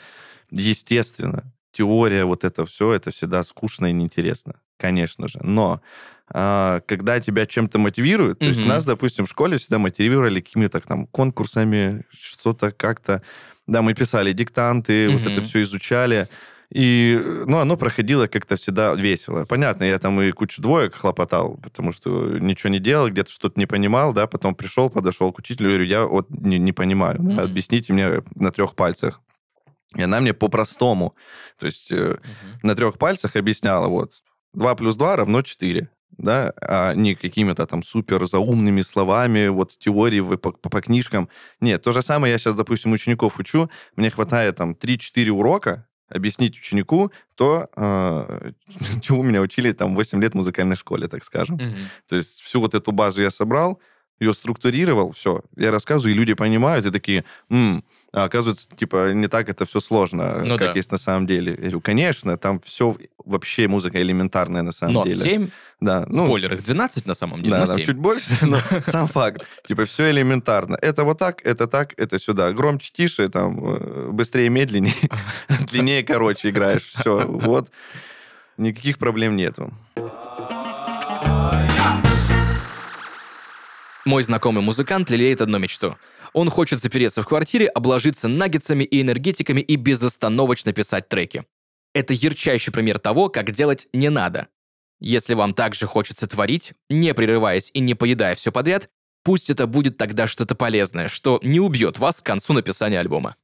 естественно, 0.51 1.45
теория, 1.73 2.25
вот 2.25 2.45
это 2.45 2.65
все, 2.67 2.93
это 2.93 3.11
всегда 3.11 3.43
скучно 3.43 3.87
и 3.87 3.93
неинтересно, 3.93 4.55
конечно 4.79 5.29
же. 5.29 5.41
Но 5.43 5.81
а, 6.29 6.81
когда 6.87 7.21
тебя 7.21 7.47
чем-то 7.47 7.79
мотивируют, 7.79 8.39
то 8.39 8.47
есть 8.47 8.65
нас, 8.65 8.85
допустим, 8.85 9.27
в 9.27 9.31
школе 9.31 9.59
всегда 9.59 9.79
мотивировали 9.79 10.41
какими-то 10.41 10.81
там 10.81 11.07
конкурсами, 11.07 12.05
что-то 12.13 12.71
как-то. 12.71 13.23
Да, 13.67 13.83
мы 13.83 13.95
писали 13.95 14.33
диктанты, 14.33 15.11
вот 15.11 15.27
это 15.27 15.43
все 15.43 15.63
изучали. 15.63 16.29
И, 16.71 17.21
ну, 17.47 17.59
оно 17.59 17.77
проходило 17.77 18.27
как-то 18.27 18.57
всегда 18.57 18.95
весело. 18.95 19.45
Понятно, 19.45 19.85
я 19.85 19.99
там 19.99 20.21
и 20.21 20.31
кучу 20.33 20.61
двоек 20.63 20.95
хлопотал, 20.95 21.57
потому 21.63 21.93
что 21.93 22.39
ничего 22.39 22.71
не 22.71 22.79
делал, 22.81 23.09
где-то 23.09 23.31
что-то 23.31 23.59
не 23.61 23.67
понимал, 23.67 24.13
да, 24.13 24.27
потом 24.27 24.55
пришел, 24.55 24.91
подошел 24.91 25.33
к 25.33 25.39
учителю, 25.39 25.69
говорю, 25.71 25.85
я 25.85 26.05
вот 26.07 26.29
не, 26.31 26.59
не 26.59 26.73
понимаю, 26.73 27.19
да, 27.21 27.43
объясните 27.43 27.93
мне 27.93 28.23
на 28.35 28.51
трех 28.51 28.75
пальцах. 28.75 29.21
И 29.95 30.03
она 30.03 30.21
мне 30.21 30.35
по-простому, 30.35 31.15
то 31.59 31.67
есть 31.67 31.93
э, 31.93 32.17
Мгм. 32.19 32.59
на 32.63 32.75
трех 32.75 32.99
пальцах 32.99 33.37
объясняла, 33.37 33.87
вот, 33.87 34.23
2 34.53 34.75
плюс 34.75 34.97
2 34.97 35.17
равно 35.17 35.43
4, 35.43 35.89
да, 36.19 36.53
а 36.61 36.95
не 36.95 37.15
какими-то 37.15 37.67
там 37.67 37.83
супер 37.85 38.27
заумными 38.27 38.83
словами, 38.83 39.47
вот 39.49 39.79
теории 39.79 40.21
по- 40.37 40.53
по 40.53 40.81
книжкам. 40.81 41.29
Нет, 41.61 41.83
то 41.83 41.93
же 41.93 42.03
самое 42.03 42.33
я 42.33 42.39
сейчас, 42.39 42.57
допустим, 42.57 42.93
учеников 42.93 43.39
учу, 43.39 43.71
мне 43.97 44.11
хватает 44.11 44.57
там 44.57 44.75
3-4 44.75 45.31
урока, 45.31 45.87
объяснить 46.15 46.57
ученику 46.57 47.13
то, 47.35 47.69
э, 47.77 48.53
чему 49.03 49.23
меня 49.23 49.41
учили 49.41 49.73
там 49.73 49.95
8 49.95 50.23
лет 50.23 50.33
в 50.33 50.37
музыкальной 50.37 50.77
школе, 50.77 51.09
так 51.09 51.25
скажем. 51.25 51.57
Мгм. 51.57 51.89
То 52.09 52.17
есть 52.17 52.41
всю 52.41 52.61
вот 52.61 52.75
эту 52.75 52.93
базу 52.93 53.23
я 53.23 53.31
собрал, 53.31 53.81
ее 54.21 54.33
структурировал, 54.33 55.13
все, 55.13 55.43
я 55.57 55.71
рассказываю, 55.71 56.15
и 56.15 56.17
люди 56.19 56.35
понимают, 56.35 56.87
и 56.87 56.91
такие, 56.91 57.25
«М, 57.51 57.85
а 58.13 58.25
оказывается, 58.25 58.69
типа, 58.77 59.13
не 59.13 59.27
так 59.27 59.49
это 59.49 59.65
все 59.67 59.81
сложно, 59.81 60.41
Ну 60.45 60.57
как 60.57 60.69
да. 60.69 60.73
есть 60.77 60.93
на 60.93 60.99
самом 60.99 61.27
деле. 61.27 61.51
Я 61.51 61.57
говорю, 61.59 61.81
конечно, 61.81 62.39
там 62.39 62.61
все 62.61 62.97
вообще 63.25 63.67
музыка 63.67 64.01
элементарная 64.01 64.63
на 64.63 64.71
самом 64.71 64.95
Нот 64.95 65.07
деле. 65.07 65.21
7, 65.21 65.49
Да, 65.81 66.07
ну, 66.09 66.25
спойлер, 66.27 66.55
их 66.55 66.63
12 66.63 67.07
на 67.07 67.15
самом 67.15 67.41
деле, 67.43 67.51
да, 67.57 67.61
но 67.63 67.67
там 67.67 67.77
7. 67.79 67.87
чуть 67.87 67.97
больше, 67.97 68.31
но 68.47 68.61
сам 68.83 69.09
факт. 69.09 69.45
Типа, 69.67 69.85
все 69.85 70.13
элементарно. 70.13 70.79
Это 70.81 71.03
вот 71.03 71.19
так, 71.19 71.45
это 71.45 71.67
так, 71.67 71.93
это 71.97 72.21
сюда. 72.21 72.53
Громче, 72.53 72.93
тише, 72.93 73.29
там, 73.29 73.59
э, 73.61 74.11
быстрее, 74.13 74.49
медленнее, 74.49 74.95
длиннее, 75.73 76.05
короче 76.05 76.51
играешь. 76.51 76.85
Все, 76.85 77.27
вот. 77.27 77.69
Никаких 78.59 78.99
проблем 78.99 79.35
нету. 79.35 79.73
Мой 84.05 84.23
знакомый 84.23 84.63
музыкант 84.63 85.09
лелеет 85.11 85.41
одну 85.41 85.59
мечту. 85.59 85.97
Он 86.35 86.51
хочет 86.51 86.83
запереться 86.83 87.23
в 87.23 87.27
квартире, 87.27 87.69
обложиться 87.69 88.29
наггетсами 88.29 88.85
и 88.85 89.01
энергетиками 89.01 89.61
и 89.61 89.77
безостановочно 89.77 90.73
писать 90.73 91.09
треки. 91.09 91.45
Это 91.95 92.13
ярчайший 92.13 92.73
пример 92.73 92.99
того, 92.99 93.29
как 93.31 93.53
делать 93.53 93.89
не 93.93 94.11
надо. 94.11 94.49
Если 95.01 95.35
вам 95.35 95.55
также 95.55 95.87
хочется 95.87 96.27
творить, 96.27 96.73
не 96.91 97.15
прерываясь 97.15 97.71
и 97.73 97.81
не 97.81 97.95
поедая 97.95 98.35
все 98.35 98.53
подряд, 98.53 98.91
пусть 99.23 99.49
это 99.49 99.67
будет 99.67 99.97
тогда 99.97 100.27
что-то 100.27 100.55
полезное, 100.55 101.09
что 101.09 101.41
не 101.43 101.61
убьет 101.61 101.99
вас 101.99 102.21
к 102.21 102.27
концу 102.27 102.53
написания 102.53 103.01
альбома. 103.01 103.37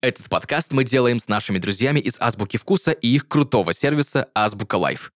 Этот 0.00 0.28
подкаст 0.28 0.72
мы 0.72 0.84
делаем 0.84 1.18
с 1.18 1.28
нашими 1.28 1.58
друзьями 1.58 1.98
из 1.98 2.20
Азбуки 2.20 2.56
Вкуса 2.56 2.92
и 2.92 3.08
их 3.08 3.26
крутого 3.26 3.72
сервиса 3.72 4.28
Азбука 4.34 4.76
Лайф. 4.76 5.12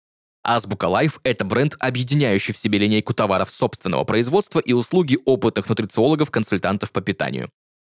Азбука 0.44 0.84
Лайф– 0.84 1.20
это 1.24 1.44
бренд, 1.46 1.74
объединяющий 1.78 2.52
в 2.52 2.58
себе 2.58 2.78
линейку 2.78 3.14
товаров 3.14 3.50
собственного 3.50 4.04
производства 4.04 4.60
и 4.60 4.74
услуги 4.74 5.18
опытных 5.24 5.70
нутрициологов-консультантов 5.70 6.92
по 6.92 7.00
питанию. 7.00 7.50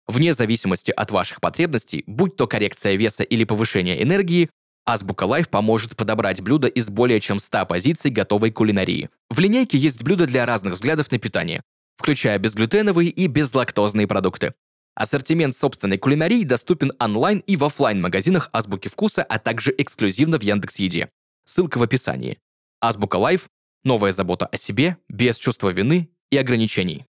Вне 0.07 0.33
зависимости 0.33 0.89
от 0.89 1.11
ваших 1.11 1.41
потребностей, 1.41 2.05
будь 2.07 2.37
то 2.37 2.47
коррекция 2.47 2.95
веса 2.95 3.23
или 3.23 3.43
повышение 3.43 4.01
энергии, 4.01 4.49
Азбука 4.85 5.25
Лайф 5.25 5.49
поможет 5.49 5.97
подобрать 5.97 6.39
блюда 6.39 6.69
из 6.69 6.89
более 6.89 7.19
чем 7.19 7.39
100 7.41 7.65
позиций 7.65 8.09
готовой 8.09 8.51
кулинарии. 8.51 9.09
В 9.29 9.39
линейке 9.39 9.77
есть 9.77 10.01
блюда 10.01 10.25
для 10.25 10.45
разных 10.45 10.75
взглядов 10.75 11.11
на 11.11 11.19
питание, 11.19 11.61
включая 11.97 12.39
безглютеновые 12.39 13.09
и 13.09 13.27
безлактозные 13.27 14.07
продукты. 14.07 14.53
Ассортимент 14.95 15.53
собственной 15.57 15.97
кулинарии 15.97 16.43
доступен 16.43 16.93
онлайн 16.99 17.39
и 17.39 17.57
в 17.57 17.65
оффлайн 17.65 18.01
магазинах 18.01 18.49
Азбуки 18.53 18.87
Вкуса, 18.87 19.23
а 19.23 19.37
также 19.37 19.75
эксклюзивно 19.77 20.39
в 20.39 20.41
Яндекс.Еде. 20.41 21.09
Ссылка 21.43 21.77
в 21.77 21.83
описании. 21.83 22.39
Азбука 22.79 23.15
Лайф– 23.17 23.49
новая 23.83 24.11
забота 24.11 24.45
о 24.45 24.57
себе, 24.57 24.97
без 25.09 25.39
чувства 25.39 25.69
вины 25.69 26.09
и 26.31 26.37
ограничений. 26.37 27.05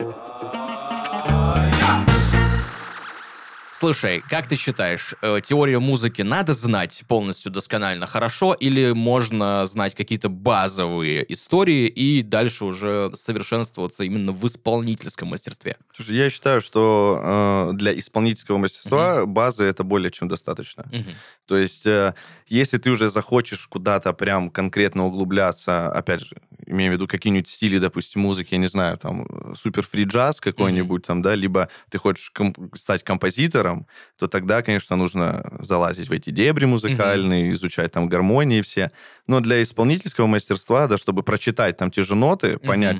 Слушай, 3.79 4.25
как 4.29 4.49
ты 4.49 4.57
считаешь, 4.57 5.14
э, 5.23 5.41
теорию 5.41 5.81
музыки 5.81 6.23
надо 6.23 6.53
знать 6.53 7.05
полностью 7.07 7.53
досконально 7.53 8.07
хорошо 8.07 8.53
или 8.53 8.91
можно 8.91 9.64
знать 9.67 9.95
какие-то 9.95 10.29
базовые 10.29 11.25
истории 11.33 11.87
и 11.87 12.25
дальше 12.25 12.64
уже 12.64 13.12
совершенствоваться 13.14 14.03
именно 14.03 14.33
в 14.33 14.45
исполнительском 14.45 15.29
мастерстве? 15.29 15.77
Слушай, 15.95 16.17
я 16.17 16.29
считаю, 16.29 16.61
что 16.61 17.21
э, 17.23 17.71
для 17.75 17.97
исполнительского 17.97 18.59
мастерства 18.59 19.27
базы 19.27 19.62
это 19.62 19.85
более 19.85 20.11
чем 20.11 20.27
достаточно. 20.27 20.85
Мгм. 20.91 21.14
То 21.47 21.57
есть, 21.57 21.87
э, 21.87 22.14
если 22.49 22.79
ты 22.79 22.91
уже 22.91 23.09
захочешь 23.09 23.69
куда-то 23.69 24.12
прям 24.12 24.51
конкретно 24.51 25.07
углубляться, 25.07 25.87
опять 25.87 26.23
же, 26.23 26.37
имею 26.71 26.91
в 26.91 26.95
виду 26.95 27.07
какие-нибудь 27.09 27.49
стили, 27.49 27.79
допустим, 27.79 28.23
музыки, 28.23 28.55
я 28.55 28.59
не 28.59 28.69
знаю, 28.69 28.97
там, 28.99 29.27
э, 29.29 29.55
супер 29.57 29.83
фри 29.83 30.05
джаз 30.05 30.41
какой-нибудь 30.41 31.05
там, 31.07 31.23
да, 31.23 31.35
либо 31.35 31.69
ты 31.91 31.99
хочешь 31.99 32.31
ком- 32.31 32.55
стать 32.75 33.03
композитором, 33.05 33.87
то 34.17 34.27
тогда, 34.29 34.63
конечно, 34.63 34.97
нужно 34.97 35.59
залазить 35.61 36.09
в 36.09 36.13
эти 36.13 36.31
дебри 36.31 36.67
музыкальные, 36.67 37.53
изучать 37.53 37.93
там 37.93 38.09
гармонии 38.09 38.61
все. 38.61 38.91
Но 39.27 39.41
для 39.41 39.63
исполнительского 39.63 40.27
мастерства, 40.27 40.87
да, 40.87 40.99
чтобы 40.99 41.23
прочитать 41.23 41.77
там 41.77 41.91
те 41.91 42.03
же 42.03 42.15
ноты, 42.15 42.59
понять, 42.59 42.99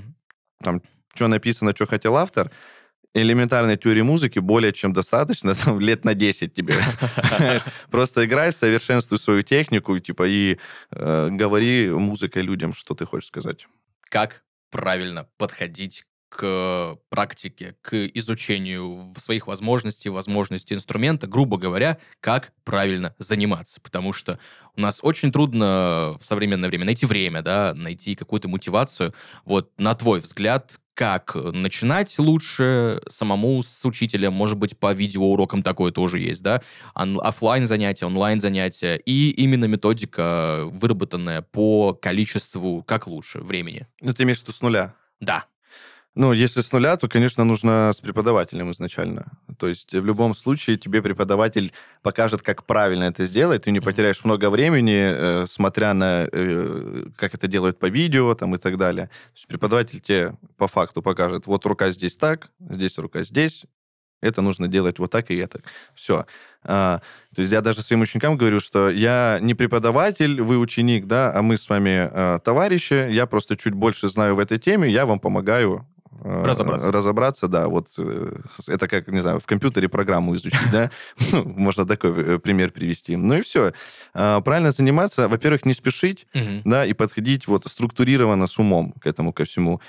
Мгм. 0.63 0.83
что 1.15 1.29
написано, 1.29 1.73
что 1.75 1.87
хотел 1.87 2.17
автор, 2.17 2.51
элементарной 3.14 3.77
теории 3.77 4.03
музыки 4.03 4.38
более 4.38 4.73
чем 4.73 4.92
достаточно, 4.92 5.55
там, 5.64 5.81
лет 5.81 6.05
на 6.05 6.14
10 6.14 6.53
тебе. 6.53 6.75
Просто 7.90 8.25
играй, 8.25 8.53
совершенствуй 8.53 9.18
свою 9.18 9.42
технику, 9.42 9.99
типа, 9.99 10.27
и 10.29 10.59
э, 10.90 11.29
говори 11.31 11.90
музыкой 11.90 12.42
людям, 12.42 12.75
что 12.75 12.94
ты 12.94 13.05
хочешь 13.07 13.29
сказать. 13.29 13.66
Как 14.11 14.42
правильно 14.71 15.29
подходить 15.37 16.05
к 16.29 16.99
практике, 17.09 17.77
к 17.81 17.94
изучению 18.14 19.14
своих 19.16 19.47
возможностей, 19.47 20.11
возможностей 20.11 20.75
инструмента, 20.75 21.27
грубо 21.27 21.57
говоря, 21.57 21.99
как 22.21 22.53
правильно 22.64 23.14
заниматься. 23.18 23.81
Потому 23.81 24.12
что 24.12 24.38
у 24.77 24.81
нас 24.81 25.01
очень 25.03 25.33
трудно 25.33 26.16
в 26.21 26.25
современное 26.25 26.68
время 26.68 26.85
найти 26.85 27.07
время, 27.07 27.42
да, 27.42 27.73
найти 27.75 28.14
какую-то 28.14 28.49
мотивацию. 28.49 29.14
Вот 29.44 29.73
на 29.79 29.94
твой 29.94 30.21
взгляд, 30.21 30.79
как 30.99 31.37
начинать 31.37 32.19
лучше 32.19 33.01
самому 33.09 33.63
с 33.63 33.85
учителем, 33.85 34.33
может 34.33 34.59
быть, 34.59 34.77
по 34.77 34.93
видеоурокам 34.93 35.63
такое 35.63 35.93
тоже 35.93 36.19
есть, 36.19 36.43
да, 36.43 36.61
офлайн 36.93 37.67
занятия, 37.67 38.05
онлайн 38.05 38.41
занятия, 38.41 38.97
и 38.97 39.31
именно 39.31 39.67
методика, 39.67 40.65
выработанная 40.65 41.43
по 41.43 41.93
количеству, 41.95 42.83
как 42.83 43.07
лучше, 43.07 43.39
времени. 43.39 43.87
Ну, 44.01 44.13
ты 44.13 44.25
имеешь 44.25 44.39
в 44.39 44.43
виду 44.43 44.53
с 44.53 44.61
нуля? 44.61 44.97
Да. 45.21 45.45
Ну, 46.19 46.33
если 46.33 46.63
с 46.63 46.73
нуля, 46.73 46.97
то, 46.97 47.07
конечно, 47.07 47.45
нужно 47.45 47.93
с 47.95 48.01
преподавателем 48.01 48.73
изначально. 48.73 49.39
То 49.57 49.69
есть 49.69 49.93
в 49.93 50.05
любом 50.05 50.35
случае 50.35 50.77
тебе 50.77 51.01
преподаватель 51.01 51.73
покажет, 52.03 52.43
как 52.43 52.65
правильно 52.65 53.05
это 53.05 53.25
сделать. 53.25 53.63
Ты 53.63 53.71
не 53.71 53.79
потеряешь 53.79 54.25
много 54.25 54.51
времени, 54.51 55.01
э, 55.01 55.47
смотря 55.47 55.95
на, 55.95 56.27
э, 56.33 57.05
как 57.17 57.35
это 57.35 57.47
делают 57.47 57.79
по 57.79 57.87
видео 57.87 58.35
там, 58.35 58.53
и 58.57 58.59
так 58.59 58.79
далее. 58.79 59.07
То 59.07 59.37
есть 59.37 59.47
преподаватель 59.47 60.01
тебе 60.01 60.33
по 60.57 60.67
факту 60.67 61.03
покажет, 61.03 61.47
вот 61.47 61.65
рука 61.67 61.93
здесь 61.93 62.17
так, 62.17 62.51
здесь 62.59 62.99
рука 62.99 63.23
здесь, 63.23 63.65
это 64.21 64.43
нужно 64.43 64.69
делать 64.69 64.99
вот 64.99 65.11
так 65.11 65.31
и 65.31 65.37
это. 65.37 65.61
Все. 65.95 66.27
то 66.63 67.01
есть 67.37 67.53
я 67.53 67.61
даже 67.61 67.83
своим 67.83 68.03
ученикам 68.03 68.37
говорю, 68.37 68.61
что 68.61 68.91
я 68.91 69.39
не 69.41 69.55
преподаватель, 69.55 70.43
вы 70.43 70.59
ученик, 70.59 71.07
да, 71.07 71.33
а 71.33 71.43
мы 71.43 71.57
с 71.57 71.69
вами 71.69 72.11
э, 72.11 72.41
товарищи, 72.45 73.09
я 73.11 73.27
просто 73.27 73.57
чуть 73.57 73.75
больше 73.75 74.09
знаю 74.09 74.35
в 74.35 74.41
этой 74.41 74.59
теме, 74.59 74.91
я 74.91 75.07
вам 75.07 75.21
помогаю 75.21 75.87
э, 75.87 75.98
Разобраться. 76.25 76.93
разобраться, 76.93 77.49
да, 77.49 77.69
вот 77.69 77.89
э, 77.99 78.41
это 78.67 78.89
как, 78.89 79.09
не 79.09 79.21
знаю, 79.21 79.41
в 79.41 79.47
компьютере 79.47 79.89
программу 79.89 80.35
изучить, 80.35 80.71
да, 80.73 80.91
Ну, 81.33 81.45
можно 81.45 81.87
такой 81.87 82.11
э, 82.11 82.39
пример 82.39 82.71
привести. 82.71 83.17
Ну 83.17 83.35
и 83.35 83.41
все. 83.43 83.73
Правильно 84.13 84.71
заниматься, 84.71 85.29
во-первых, 85.29 85.65
не 85.65 85.75
спешить, 85.75 86.27
да, 86.65 86.85
и 86.87 86.93
подходить 86.93 87.47
вот 87.47 87.67
структурированно 87.67 88.47
с 88.47 88.59
умом 88.59 88.93
к 89.01 89.07
этому 89.07 89.33
ко 89.33 89.45
всему. 89.45 89.81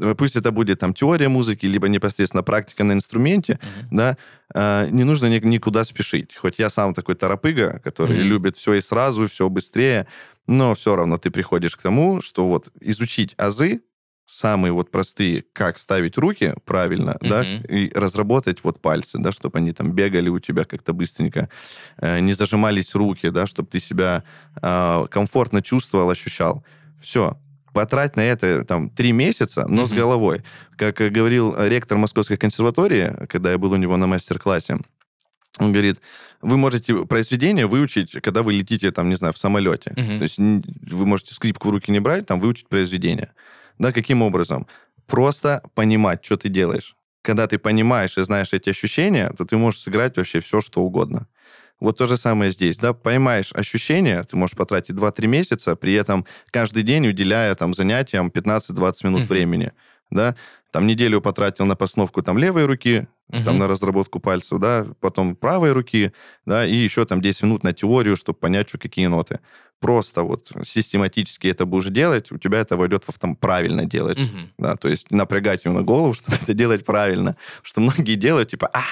э, 0.00 0.14
пусть 0.16 0.36
это 0.36 0.50
будет 0.50 0.78
там 0.78 0.94
теория 0.94 1.28
музыки, 1.28 1.66
либо 1.66 1.88
непосредственно 1.88 2.42
практика 2.42 2.84
на 2.84 2.92
инструменте, 2.92 3.52
mm-hmm. 3.52 3.86
да, 3.90 4.16
э, 4.54 4.88
не 4.90 5.04
нужно 5.04 5.26
ни, 5.26 5.38
никуда 5.46 5.84
спешить. 5.84 6.34
Хоть 6.36 6.58
я 6.58 6.70
сам 6.70 6.94
такой 6.94 7.14
торопыга, 7.14 7.80
который 7.84 8.16
mm-hmm. 8.16 8.28
любит 8.28 8.56
все 8.56 8.74
и 8.74 8.80
сразу, 8.80 9.26
все 9.26 9.48
быстрее, 9.48 10.06
но 10.46 10.74
все 10.74 10.96
равно 10.96 11.18
ты 11.18 11.30
приходишь 11.30 11.76
к 11.76 11.82
тому, 11.82 12.22
что 12.22 12.46
вот 12.46 12.68
изучить 12.80 13.34
азы, 13.36 13.82
самые 14.26 14.72
вот 14.72 14.90
простые, 14.90 15.44
как 15.52 15.78
ставить 15.78 16.16
руки 16.16 16.54
правильно, 16.64 17.16
mm-hmm. 17.20 17.28
да, 17.28 17.44
и 17.44 17.90
разработать 17.94 18.64
вот 18.64 18.80
пальцы, 18.80 19.18
да, 19.18 19.32
чтобы 19.32 19.58
они 19.58 19.72
там 19.72 19.92
бегали 19.92 20.28
у 20.28 20.38
тебя 20.38 20.64
как-то 20.64 20.92
быстренько, 20.92 21.48
э, 21.98 22.20
не 22.20 22.32
зажимались 22.32 22.94
руки, 22.94 23.30
да, 23.30 23.46
чтобы 23.46 23.68
ты 23.68 23.80
себя 23.80 24.24
э, 24.62 25.06
комфортно 25.10 25.62
чувствовал, 25.62 26.08
ощущал. 26.10 26.64
Все. 27.00 27.38
Потрать 27.72 28.16
на 28.16 28.20
это 28.20 28.64
там 28.64 28.88
три 28.88 29.12
месяца, 29.12 29.66
но 29.68 29.82
mm-hmm. 29.82 29.86
с 29.86 29.92
головой. 29.92 30.42
Как 30.76 30.96
говорил 30.96 31.54
ректор 31.58 31.98
Московской 31.98 32.36
консерватории, 32.36 33.26
когда 33.28 33.50
я 33.50 33.58
был 33.58 33.72
у 33.72 33.76
него 33.76 33.96
на 33.96 34.06
мастер-классе, 34.06 34.78
он 35.58 35.72
говорит, 35.72 36.00
вы 36.40 36.56
можете 36.56 37.04
произведение 37.06 37.66
выучить, 37.66 38.12
когда 38.22 38.42
вы 38.42 38.54
летите, 38.54 38.90
там, 38.90 39.08
не 39.08 39.14
знаю, 39.16 39.34
в 39.34 39.38
самолете. 39.38 39.90
Mm-hmm. 39.90 40.18
То 40.18 40.22
есть 40.22 40.38
вы 40.38 41.06
можете 41.06 41.34
скрипку 41.34 41.68
в 41.68 41.70
руки 41.70 41.90
не 41.90 42.00
брать, 42.00 42.26
там, 42.26 42.40
выучить 42.40 42.68
произведение. 42.68 43.32
Да, 43.78 43.92
каким 43.92 44.22
образом? 44.22 44.66
Просто 45.06 45.62
понимать, 45.74 46.24
что 46.24 46.36
ты 46.36 46.48
делаешь. 46.48 46.96
Когда 47.22 47.46
ты 47.46 47.58
понимаешь 47.58 48.18
и 48.18 48.22
знаешь 48.22 48.52
эти 48.52 48.70
ощущения, 48.70 49.32
то 49.36 49.44
ты 49.44 49.56
можешь 49.56 49.80
сыграть 49.80 50.16
вообще 50.16 50.40
все, 50.40 50.60
что 50.60 50.82
угодно. 50.82 51.26
Вот 51.80 51.98
то 51.98 52.06
же 52.06 52.16
самое 52.16 52.50
здесь, 52.50 52.78
да, 52.78 52.92
поймаешь 52.92 53.52
ощущения, 53.52 54.22
ты 54.24 54.36
можешь 54.36 54.56
потратить 54.56 54.94
2-3 54.94 55.26
месяца, 55.26 55.76
при 55.76 55.94
этом 55.94 56.24
каждый 56.50 56.82
день 56.82 57.06
уделяя 57.08 57.54
там 57.54 57.74
занятиям 57.74 58.28
15-20 58.28 59.06
минут 59.06 59.22
mm-hmm. 59.22 59.28
времени, 59.28 59.72
да, 60.10 60.36
там 60.70 60.86
неделю 60.86 61.20
потратил 61.20 61.66
на 61.66 61.76
постановку 61.76 62.22
там 62.22 62.38
левой 62.38 62.66
руки, 62.66 63.06
uh 63.30 63.44
там 63.44 63.58
на 63.58 63.66
разработку 63.68 64.20
пальцев, 64.20 64.60
да, 64.60 64.86
потом 65.00 65.34
правой 65.34 65.72
руки, 65.72 66.12
да, 66.46 66.64
и 66.64 66.74
еще 66.74 67.04
там 67.06 67.20
10 67.20 67.42
минут 67.42 67.64
на 67.64 67.72
теорию, 67.72 68.16
чтобы 68.16 68.38
понять, 68.38 68.68
что 68.68 68.78
какие 68.78 69.06
ноты 69.06 69.40
просто 69.80 70.22
вот 70.22 70.50
систематически 70.64 71.48
это 71.48 71.66
будешь 71.66 71.90
делать, 71.90 72.32
у 72.32 72.38
тебя 72.38 72.58
это 72.58 72.76
войдет 72.76 73.04
в 73.04 73.08
автом 73.10 73.36
правильно 73.36 73.84
делать. 73.84 74.18
Угу. 74.18 74.38
Да, 74.58 74.76
то 74.76 74.88
есть 74.88 75.10
напрягать 75.10 75.62
именно 75.64 75.82
голову, 75.82 76.14
чтобы 76.14 76.36
это 76.40 76.54
делать 76.54 76.84
правильно. 76.84 77.36
Что 77.62 77.80
многие 77.80 78.14
делают, 78.14 78.50
типа, 78.50 78.70
а, 78.72 78.82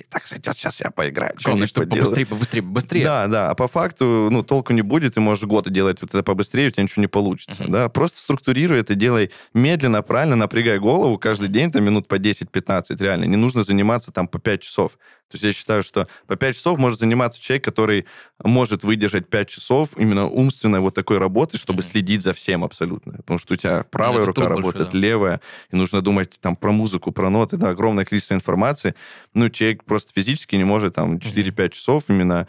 и 0.00 0.04
так 0.08 0.26
сойдет, 0.26 0.56
сейчас 0.56 0.80
я 0.80 0.90
поиграю. 0.90 1.34
Главное, 1.44 1.66
чтобы 1.66 1.86
побыстрее, 1.86 2.26
побыстрее, 2.26 2.62
побыстрее. 2.62 3.04
Да, 3.04 3.26
да, 3.26 3.50
а 3.50 3.54
по 3.54 3.68
факту, 3.68 4.28
ну, 4.30 4.42
толку 4.42 4.72
не 4.72 4.82
будет, 4.82 5.14
ты 5.14 5.20
можешь 5.20 5.44
год 5.44 5.70
делать 5.70 6.00
вот 6.00 6.10
это 6.10 6.22
побыстрее, 6.22 6.68
у 6.68 6.70
тебя 6.70 6.84
ничего 6.84 7.02
не 7.02 7.06
получится, 7.06 7.62
uh-huh. 7.62 7.70
да. 7.70 7.88
Просто 7.88 8.18
структурируй 8.18 8.78
это, 8.78 8.94
делай 8.94 9.30
медленно, 9.52 10.02
правильно, 10.02 10.36
напрягай 10.36 10.78
голову 10.78 11.18
каждый 11.18 11.48
день, 11.48 11.70
там, 11.70 11.84
минут 11.84 12.08
по 12.08 12.14
10-15, 12.14 12.96
реально. 12.98 13.24
Не 13.24 13.36
нужно 13.36 13.62
заниматься 13.62 14.10
там 14.10 14.26
по 14.26 14.38
5 14.38 14.62
часов. 14.62 14.92
То 15.30 15.36
есть 15.36 15.44
я 15.44 15.52
считаю, 15.52 15.84
что 15.84 16.08
по 16.26 16.34
5 16.34 16.56
часов 16.56 16.78
может 16.78 16.98
заниматься 16.98 17.40
человек, 17.40 17.64
который 17.64 18.06
может 18.42 18.82
выдержать 18.82 19.28
5 19.28 19.48
часов 19.48 19.90
именно 19.96 20.26
умственной 20.26 20.80
вот 20.80 20.96
такой 20.96 21.18
работы, 21.18 21.56
чтобы 21.56 21.82
mm-hmm. 21.82 21.90
следить 21.90 22.22
за 22.22 22.32
всем 22.32 22.64
абсолютно. 22.64 23.12
Потому 23.18 23.38
что 23.38 23.54
у 23.54 23.56
тебя 23.56 23.84
правая 23.84 24.24
рука 24.24 24.48
работает, 24.48 24.86
больше, 24.86 24.92
да. 24.92 24.98
левая, 24.98 25.40
и 25.70 25.76
нужно 25.76 26.02
думать 26.02 26.32
там 26.40 26.56
про 26.56 26.72
музыку, 26.72 27.12
про 27.12 27.30
ноты, 27.30 27.56
да, 27.56 27.70
огромное 27.70 28.04
количество 28.04 28.34
информации. 28.34 28.96
Ну, 29.32 29.48
человек 29.50 29.84
просто 29.84 30.12
физически 30.12 30.56
не 30.56 30.64
может 30.64 30.96
там 30.96 31.18
4-5 31.18 31.44
mm-hmm. 31.44 31.68
часов 31.70 32.04
именно 32.08 32.48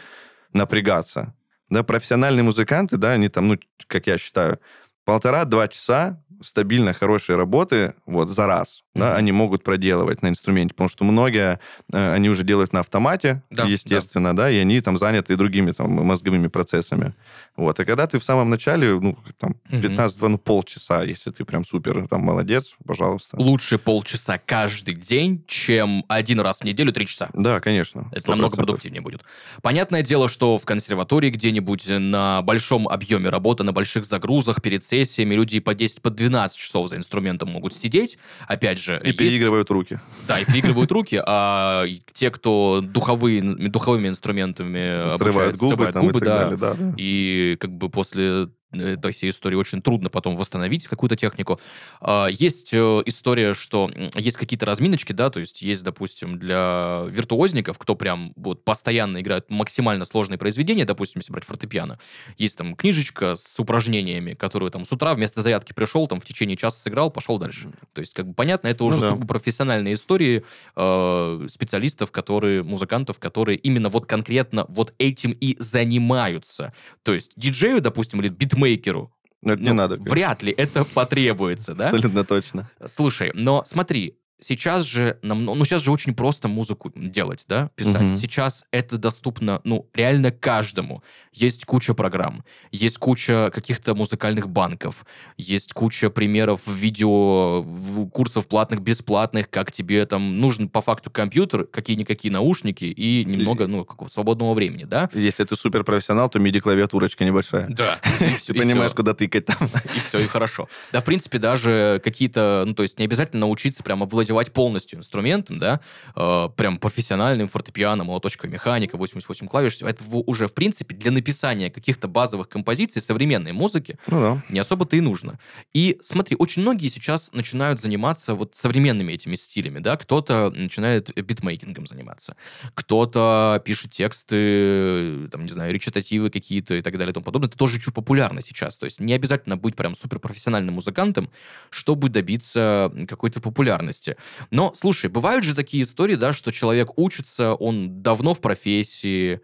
напрягаться. 0.51 1.35
Да, 1.69 1.83
профессиональные 1.83 2.43
музыканты, 2.43 2.97
да, 2.97 3.11
они 3.11 3.29
там, 3.29 3.47
ну, 3.47 3.59
как 3.85 4.07
я 4.07 4.17
считаю, 4.17 4.59
полтора-два 5.05 5.67
часа 5.67 6.19
стабильно 6.41 6.93
хорошие 6.93 7.35
работы 7.35 7.93
вот 8.05 8.29
за 8.29 8.47
раз, 8.47 8.83
mm-hmm. 8.95 8.99
да, 8.99 9.15
они 9.15 9.31
могут 9.31 9.63
проделывать 9.63 10.21
на 10.21 10.29
инструменте, 10.29 10.73
потому 10.73 10.89
что 10.89 11.03
многие 11.03 11.59
э, 11.91 12.13
они 12.13 12.29
уже 12.29 12.43
делают 12.43 12.73
на 12.73 12.81
автомате, 12.81 13.41
да, 13.49 13.65
естественно, 13.65 14.35
да. 14.35 14.43
да, 14.43 14.51
и 14.51 14.57
они 14.57 14.81
там 14.81 14.97
заняты 14.97 15.35
другими 15.35 15.71
там 15.71 15.91
мозговыми 15.91 16.47
процессами. 16.47 17.13
Вот, 17.55 17.79
и 17.79 17.85
когда 17.85 18.07
ты 18.07 18.19
в 18.19 18.23
самом 18.23 18.49
начале, 18.49 18.99
ну, 18.99 19.17
там, 19.37 19.55
15-2, 19.69 20.27
ну, 20.27 20.37
полчаса, 20.37 21.03
если 21.03 21.31
ты 21.31 21.45
прям 21.45 21.65
супер, 21.65 22.07
там, 22.07 22.21
молодец, 22.21 22.75
пожалуйста. 22.85 23.37
Лучше 23.39 23.77
полчаса 23.77 24.37
каждый 24.37 24.95
день, 24.95 25.43
чем 25.47 26.05
один 26.07 26.39
раз 26.39 26.59
в 26.59 26.63
неделю 26.63 26.93
три 26.93 27.07
часа. 27.07 27.29
Да, 27.33 27.59
конечно. 27.59 28.09
Это 28.11 28.27
100%. 28.27 28.29
намного 28.29 28.55
продуктивнее 28.55 29.01
будет. 29.01 29.21
Понятное 29.61 30.01
дело, 30.01 30.29
что 30.29 30.57
в 30.57 30.65
консерватории 30.65 31.29
где-нибудь 31.29 31.87
на 31.87 32.41
большом 32.41 32.87
объеме 32.87 33.29
работы, 33.29 33.63
на 33.63 33.73
больших 33.73 34.05
загрузах, 34.05 34.61
перед 34.61 34.83
сессиями 34.83 35.35
люди 35.35 35.59
по 35.59 35.73
10, 35.73 36.01
по 36.01 36.09
12 36.09 36.30
часов 36.55 36.89
за 36.89 36.97
инструментом 36.97 37.49
могут 37.49 37.75
сидеть. 37.75 38.17
Опять 38.47 38.79
же... 38.79 38.99
И 39.03 39.07
есть... 39.07 39.19
переигрывают 39.19 39.69
руки. 39.69 39.99
Да, 40.27 40.39
и 40.39 40.45
переигрывают 40.45 40.91
руки, 40.91 41.21
а 41.25 41.85
те, 42.13 42.31
кто 42.31 42.81
духовые, 42.83 43.41
духовыми 43.41 44.07
инструментами 44.07 45.15
срывают 45.17 45.57
губы, 45.57 45.75
срывают 45.75 45.95
губы, 45.97 46.19
да, 46.19 46.51
да, 46.51 46.75
и 46.97 47.57
как 47.59 47.71
бы 47.71 47.89
после 47.89 48.49
этой 48.71 49.11
всей 49.11 49.29
истории 49.29 49.55
очень 49.55 49.81
трудно 49.81 50.09
потом 50.09 50.35
восстановить 50.35 50.87
какую-то 50.87 51.15
технику. 51.15 51.59
А, 51.99 52.27
есть 52.27 52.73
э, 52.73 53.01
история, 53.05 53.53
что 53.53 53.89
есть 54.15 54.37
какие-то 54.37 54.65
разминочки, 54.65 55.13
да, 55.13 55.29
то 55.29 55.39
есть 55.39 55.61
есть, 55.61 55.83
допустим, 55.83 56.39
для 56.39 57.03
виртуозников, 57.07 57.77
кто 57.77 57.95
прям 57.95 58.33
вот 58.35 58.63
постоянно 58.63 59.21
играет 59.21 59.49
максимально 59.49 60.05
сложные 60.05 60.37
произведения, 60.37 60.85
допустим, 60.85 61.19
если 61.19 61.31
брать 61.31 61.45
фортепиано, 61.45 61.99
есть 62.37 62.57
там 62.57 62.75
книжечка 62.75 63.35
с 63.35 63.59
упражнениями, 63.59 64.33
которые 64.33 64.71
там 64.71 64.85
с 64.85 64.91
утра 64.91 65.13
вместо 65.13 65.41
зарядки 65.41 65.73
пришел, 65.73 66.07
там 66.07 66.19
в 66.19 66.25
течение 66.25 66.57
часа 66.57 66.79
сыграл, 66.79 67.11
пошел 67.11 67.37
дальше. 67.37 67.71
То 67.93 68.01
есть, 68.01 68.13
как 68.13 68.27
бы 68.27 68.33
понятно, 68.33 68.67
это 68.67 68.83
уже 68.83 68.99
ну, 68.99 69.17
да. 69.17 69.25
профессиональные 69.25 69.95
истории 69.95 70.43
э, 70.75 71.47
специалистов, 71.49 72.11
которые, 72.11 72.63
музыкантов, 72.63 73.19
которые 73.19 73.57
именно 73.57 73.89
вот 73.89 74.05
конкретно 74.05 74.65
вот 74.69 74.93
этим 74.97 75.31
и 75.31 75.55
занимаются. 75.59 76.73
То 77.03 77.13
есть 77.13 77.33
диджею, 77.35 77.81
допустим, 77.81 78.21
или 78.21 78.29
битмейкеру 78.29 78.60
битмейкеру. 78.61 79.11
Но 79.41 79.53
это 79.53 79.63
ну, 79.63 79.69
не 79.69 79.73
надо. 79.73 79.97
Вряд 79.97 80.43
ли 80.43 80.53
это 80.55 80.85
потребуется, 80.85 81.73
да? 81.73 81.85
Абсолютно 81.85 82.23
точно. 82.23 82.69
Слушай, 82.85 83.31
но 83.33 83.63
смотри, 83.65 84.19
сейчас 84.41 84.83
же, 84.83 85.17
ну, 85.21 85.63
сейчас 85.63 85.83
же 85.83 85.91
очень 85.91 86.13
просто 86.13 86.47
музыку 86.47 86.91
делать, 86.95 87.45
да, 87.47 87.69
писать. 87.75 88.01
Угу. 88.01 88.17
Сейчас 88.17 88.65
это 88.71 88.97
доступно, 88.97 89.61
ну, 89.63 89.87
реально 89.93 90.31
каждому. 90.31 91.03
Есть 91.31 91.63
куча 91.63 91.93
программ, 91.93 92.43
есть 92.71 92.97
куча 92.97 93.51
каких-то 93.53 93.95
музыкальных 93.95 94.49
банков, 94.49 95.05
есть 95.37 95.71
куча 95.71 96.09
примеров 96.09 96.61
видео, 96.67 97.63
курсов 98.11 98.47
платных, 98.47 98.81
бесплатных, 98.81 99.49
как 99.49 99.71
тебе 99.71 100.05
там 100.05 100.39
нужен 100.41 100.67
по 100.67 100.81
факту 100.81 101.09
компьютер, 101.09 101.65
какие-никакие 101.65 102.33
наушники 102.33 102.83
и 102.83 103.23
немного, 103.23 103.67
ну, 103.67 103.85
какого 103.85 104.09
свободного 104.09 104.53
времени, 104.53 104.83
да? 104.83 105.09
Если 105.13 105.45
ты 105.45 105.55
суперпрофессионал, 105.55 106.29
то 106.29 106.39
MIDI-клавиатурочка 106.39 107.23
небольшая. 107.23 107.67
Да. 107.69 107.99
Ты 108.45 108.53
понимаешь, 108.53 108.91
куда 108.91 109.13
тыкать 109.13 109.45
там. 109.45 109.69
И 109.95 109.99
все, 109.99 110.19
и 110.19 110.25
хорошо. 110.25 110.67
Да, 110.91 110.99
в 110.99 111.05
принципе, 111.05 111.37
даже 111.37 112.01
какие-то, 112.03 112.63
ну, 112.65 112.73
то 112.73 112.83
есть 112.83 112.99
не 112.99 113.05
обязательно 113.05 113.41
научиться 113.41 113.83
прямо 113.83 114.05
владевать 114.31 114.53
полностью 114.53 114.99
инструментом, 114.99 115.59
да, 115.59 115.79
э, 116.15 116.49
прям 116.55 116.77
профессиональным 116.77 117.47
фортепиано, 117.47 118.03
молоточковая 118.03 118.51
механика, 118.51 118.97
88 118.97 119.47
клавиш, 119.47 119.81
это 119.81 120.03
уже, 120.25 120.47
в 120.47 120.53
принципе, 120.53 120.95
для 120.95 121.11
написания 121.11 121.69
каких-то 121.69 122.07
базовых 122.07 122.49
композиций 122.49 123.01
современной 123.01 123.51
музыки 123.51 123.97
ну, 124.07 124.19
да. 124.19 124.43
не 124.49 124.59
особо-то 124.59 124.95
и 124.95 125.01
нужно. 125.01 125.39
И 125.73 125.97
смотри, 126.01 126.35
очень 126.39 126.61
многие 126.61 126.87
сейчас 126.87 127.33
начинают 127.33 127.81
заниматься 127.81 128.33
вот 128.35 128.55
современными 128.55 129.13
этими 129.13 129.35
стилями, 129.35 129.79
да, 129.79 129.97
кто-то 129.97 130.51
начинает 130.51 131.13
битмейкингом 131.13 131.87
заниматься, 131.87 132.35
кто-то 132.73 133.61
пишет 133.65 133.91
тексты, 133.91 135.27
там, 135.31 135.43
не 135.43 135.49
знаю, 135.49 135.73
речитативы 135.73 136.29
какие-то 136.29 136.75
и 136.75 136.81
так 136.81 136.93
далее 136.93 137.11
и 137.11 137.13
тому 137.13 137.23
подобное. 137.23 137.49
Это 137.49 137.57
тоже 137.57 137.79
чуть 137.79 137.93
популярно 137.93 138.41
сейчас. 138.41 138.77
То 138.77 138.85
есть 138.85 138.99
не 138.99 139.13
обязательно 139.13 139.57
быть 139.57 139.75
прям 139.75 139.95
суперпрофессиональным 139.95 140.75
музыкантом, 140.75 141.29
чтобы 141.69 142.09
добиться 142.09 142.91
какой-то 143.07 143.41
популярности. 143.41 144.15
Но, 144.49 144.73
слушай, 144.75 145.09
бывают 145.09 145.43
же 145.43 145.55
такие 145.55 145.83
истории, 145.83 146.15
да, 146.15 146.33
что 146.33 146.51
человек 146.51 146.97
учится, 146.97 147.53
он 147.53 148.01
давно 148.01 148.33
в 148.33 148.41
профессии, 148.41 149.41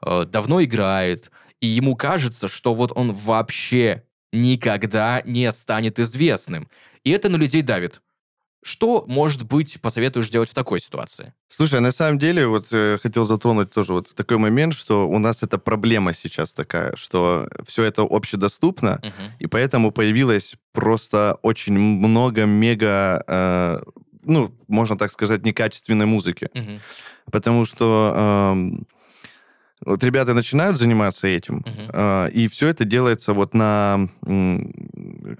Э, 0.00 0.24
давно 0.24 0.62
играет, 0.62 1.30
и 1.60 1.66
ему 1.66 1.96
кажется, 1.96 2.48
что 2.48 2.74
вот 2.74 2.92
он 2.94 3.12
вообще 3.12 4.04
никогда 4.32 5.22
не 5.24 5.50
станет 5.52 5.98
известным. 5.98 6.68
И 7.04 7.10
это 7.10 7.28
на 7.28 7.36
людей 7.36 7.62
давит. 7.62 8.00
Что, 8.62 9.04
может 9.06 9.44
быть, 9.44 9.80
посоветуешь 9.80 10.30
делать 10.30 10.50
в 10.50 10.54
такой 10.54 10.80
ситуации? 10.80 11.32
Слушай, 11.48 11.80
на 11.80 11.92
самом 11.92 12.18
деле, 12.18 12.46
вот 12.46 12.66
э, 12.72 12.98
хотел 13.00 13.24
затронуть 13.24 13.72
тоже 13.72 13.92
вот 13.92 14.14
такой 14.14 14.36
момент, 14.36 14.74
что 14.74 15.08
у 15.08 15.18
нас 15.18 15.42
эта 15.42 15.58
проблема 15.58 16.12
сейчас 16.12 16.52
такая, 16.52 16.94
что 16.96 17.48
все 17.66 17.84
это 17.84 18.02
общедоступно, 18.02 19.00
uh-huh. 19.02 19.30
и 19.38 19.46
поэтому 19.46 19.90
появилось 19.90 20.56
просто 20.72 21.38
очень 21.42 21.78
много 21.78 22.46
мега, 22.46 23.24
э, 23.26 23.80
ну, 24.28 24.52
можно 24.68 24.96
так 24.96 25.12
сказать, 25.12 25.44
некачественной 25.44 26.06
музыки. 26.06 26.48
Uh-huh. 26.54 26.80
Потому 27.30 27.64
что... 27.64 28.12
Э, 28.16 28.84
Вот 29.86 30.02
ребята 30.04 30.34
начинают 30.34 30.76
заниматься 30.76 31.28
этим, 31.28 31.62
Мгм. 31.66 31.90
а, 31.94 32.26
и 32.26 32.48
все 32.48 32.66
это 32.66 32.84
делается 32.84 33.32
вот 33.32 33.54
на, 33.54 34.08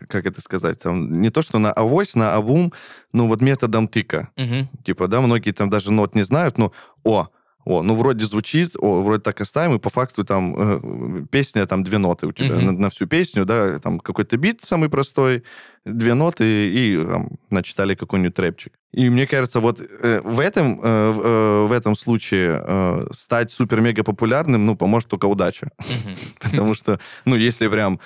как 0.08 0.26
это 0.26 0.40
сказать, 0.40 0.78
там, 0.78 1.20
не 1.20 1.30
то 1.30 1.42
что 1.42 1.58
на 1.58 1.72
авось, 1.72 2.14
на 2.14 2.34
авум, 2.36 2.72
ну 3.12 3.26
вот 3.26 3.42
методом 3.42 3.88
тыка. 3.88 4.28
Мгм. 4.36 4.68
Типа, 4.84 5.08
да, 5.08 5.20
многие 5.20 5.52
там 5.52 5.70
даже 5.70 5.90
нот 5.90 6.14
не 6.14 6.22
знают, 6.24 6.56
но, 6.56 6.70
о, 7.04 7.26
о, 7.64 7.82
ну 7.82 7.94
вроде 7.94 8.24
звучит, 8.24 8.72
о, 8.78 9.02
вроде 9.02 9.22
так 9.22 9.40
оставим, 9.40 9.76
и 9.76 9.78
по 9.78 9.90
факту 9.90 10.24
там 10.24 10.54
э, 10.56 11.26
песня, 11.30 11.66
там 11.66 11.84
две 11.84 11.98
ноты 11.98 12.26
у 12.26 12.32
тебя 12.32 12.54
Мгм. 12.54 12.64
на, 12.66 12.72
на 12.72 12.90
всю 12.90 13.06
песню, 13.06 13.44
да, 13.44 13.78
там 13.78 14.00
какой-то 14.00 14.36
бит 14.36 14.62
самый 14.62 14.88
простой, 14.88 15.42
две 15.84 16.14
ноты, 16.14 16.44
и 16.44 17.04
там, 17.04 17.38
начитали 17.50 17.94
какой-нибудь 17.94 18.34
трэпчик. 18.34 18.72
И 18.92 19.10
мне 19.10 19.26
кажется, 19.26 19.60
вот 19.60 19.80
э, 19.80 20.20
в, 20.24 20.40
этом, 20.40 20.80
э, 20.82 20.82
э, 20.82 21.66
в 21.66 21.72
этом 21.72 21.94
случае 21.96 22.62
э, 22.66 23.06
стать 23.12 23.52
супер-мега 23.52 24.02
популярным, 24.02 24.64
ну, 24.64 24.76
поможет 24.76 25.08
только 25.08 25.26
удача. 25.26 25.70
Мгм. 25.78 26.16
Потому 26.40 26.74
что, 26.74 26.98
ну, 27.24 27.36
если 27.36 27.68
прям 27.68 28.00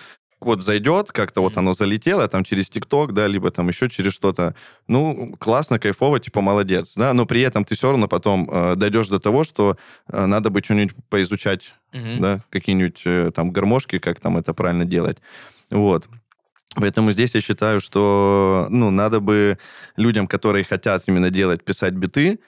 вот 0.47 0.63
зайдет, 0.63 1.13
как-то 1.13 1.41
вот 1.41 1.57
оно 1.57 1.73
залетело, 1.73 2.29
там 2.29 2.45
через 2.45 2.71
ТикТок, 2.71 3.13
да, 3.15 3.27
либо 3.27 3.51
там 3.51 3.69
еще 3.69 3.89
через 3.89 4.13
что-то, 4.13 4.55
ну, 4.89 5.35
классно, 5.39 5.79
кайфово, 5.79 6.21
типа, 6.21 6.41
молодец, 6.41 6.95
да, 6.97 7.13
но 7.13 7.27
при 7.27 7.41
этом 7.43 7.65
ты 7.65 7.75
все 7.75 7.91
равно 7.91 8.09
потом 8.09 8.49
э, 8.51 8.75
дойдешь 8.77 9.09
до 9.09 9.19
того, 9.21 9.45
что 9.45 9.77
э, 10.09 10.27
надо 10.27 10.51
бы 10.51 10.61
что-нибудь 10.63 10.95
поизучать, 11.09 11.75
Мгм. 11.93 12.21
да, 12.21 12.41
какие-нибудь 12.51 13.03
э, 13.05 13.31
там 13.35 13.51
гармошки, 13.51 13.99
как 13.99 14.21
там 14.21 14.37
это 14.39 14.55
правильно 14.55 14.85
делать, 14.85 15.19
вот. 15.71 16.09
Поэтому 16.75 17.13
здесь 17.13 17.35
я 17.35 17.41
считаю, 17.41 17.81
что, 17.81 18.67
ну, 18.71 18.91
надо 18.91 19.21
бы 19.21 19.59
людям, 19.97 20.27
которые 20.27 20.65
хотят 20.65 21.05
именно 21.07 21.31
делать, 21.31 21.65
писать 21.65 21.93
биты, 21.93 22.41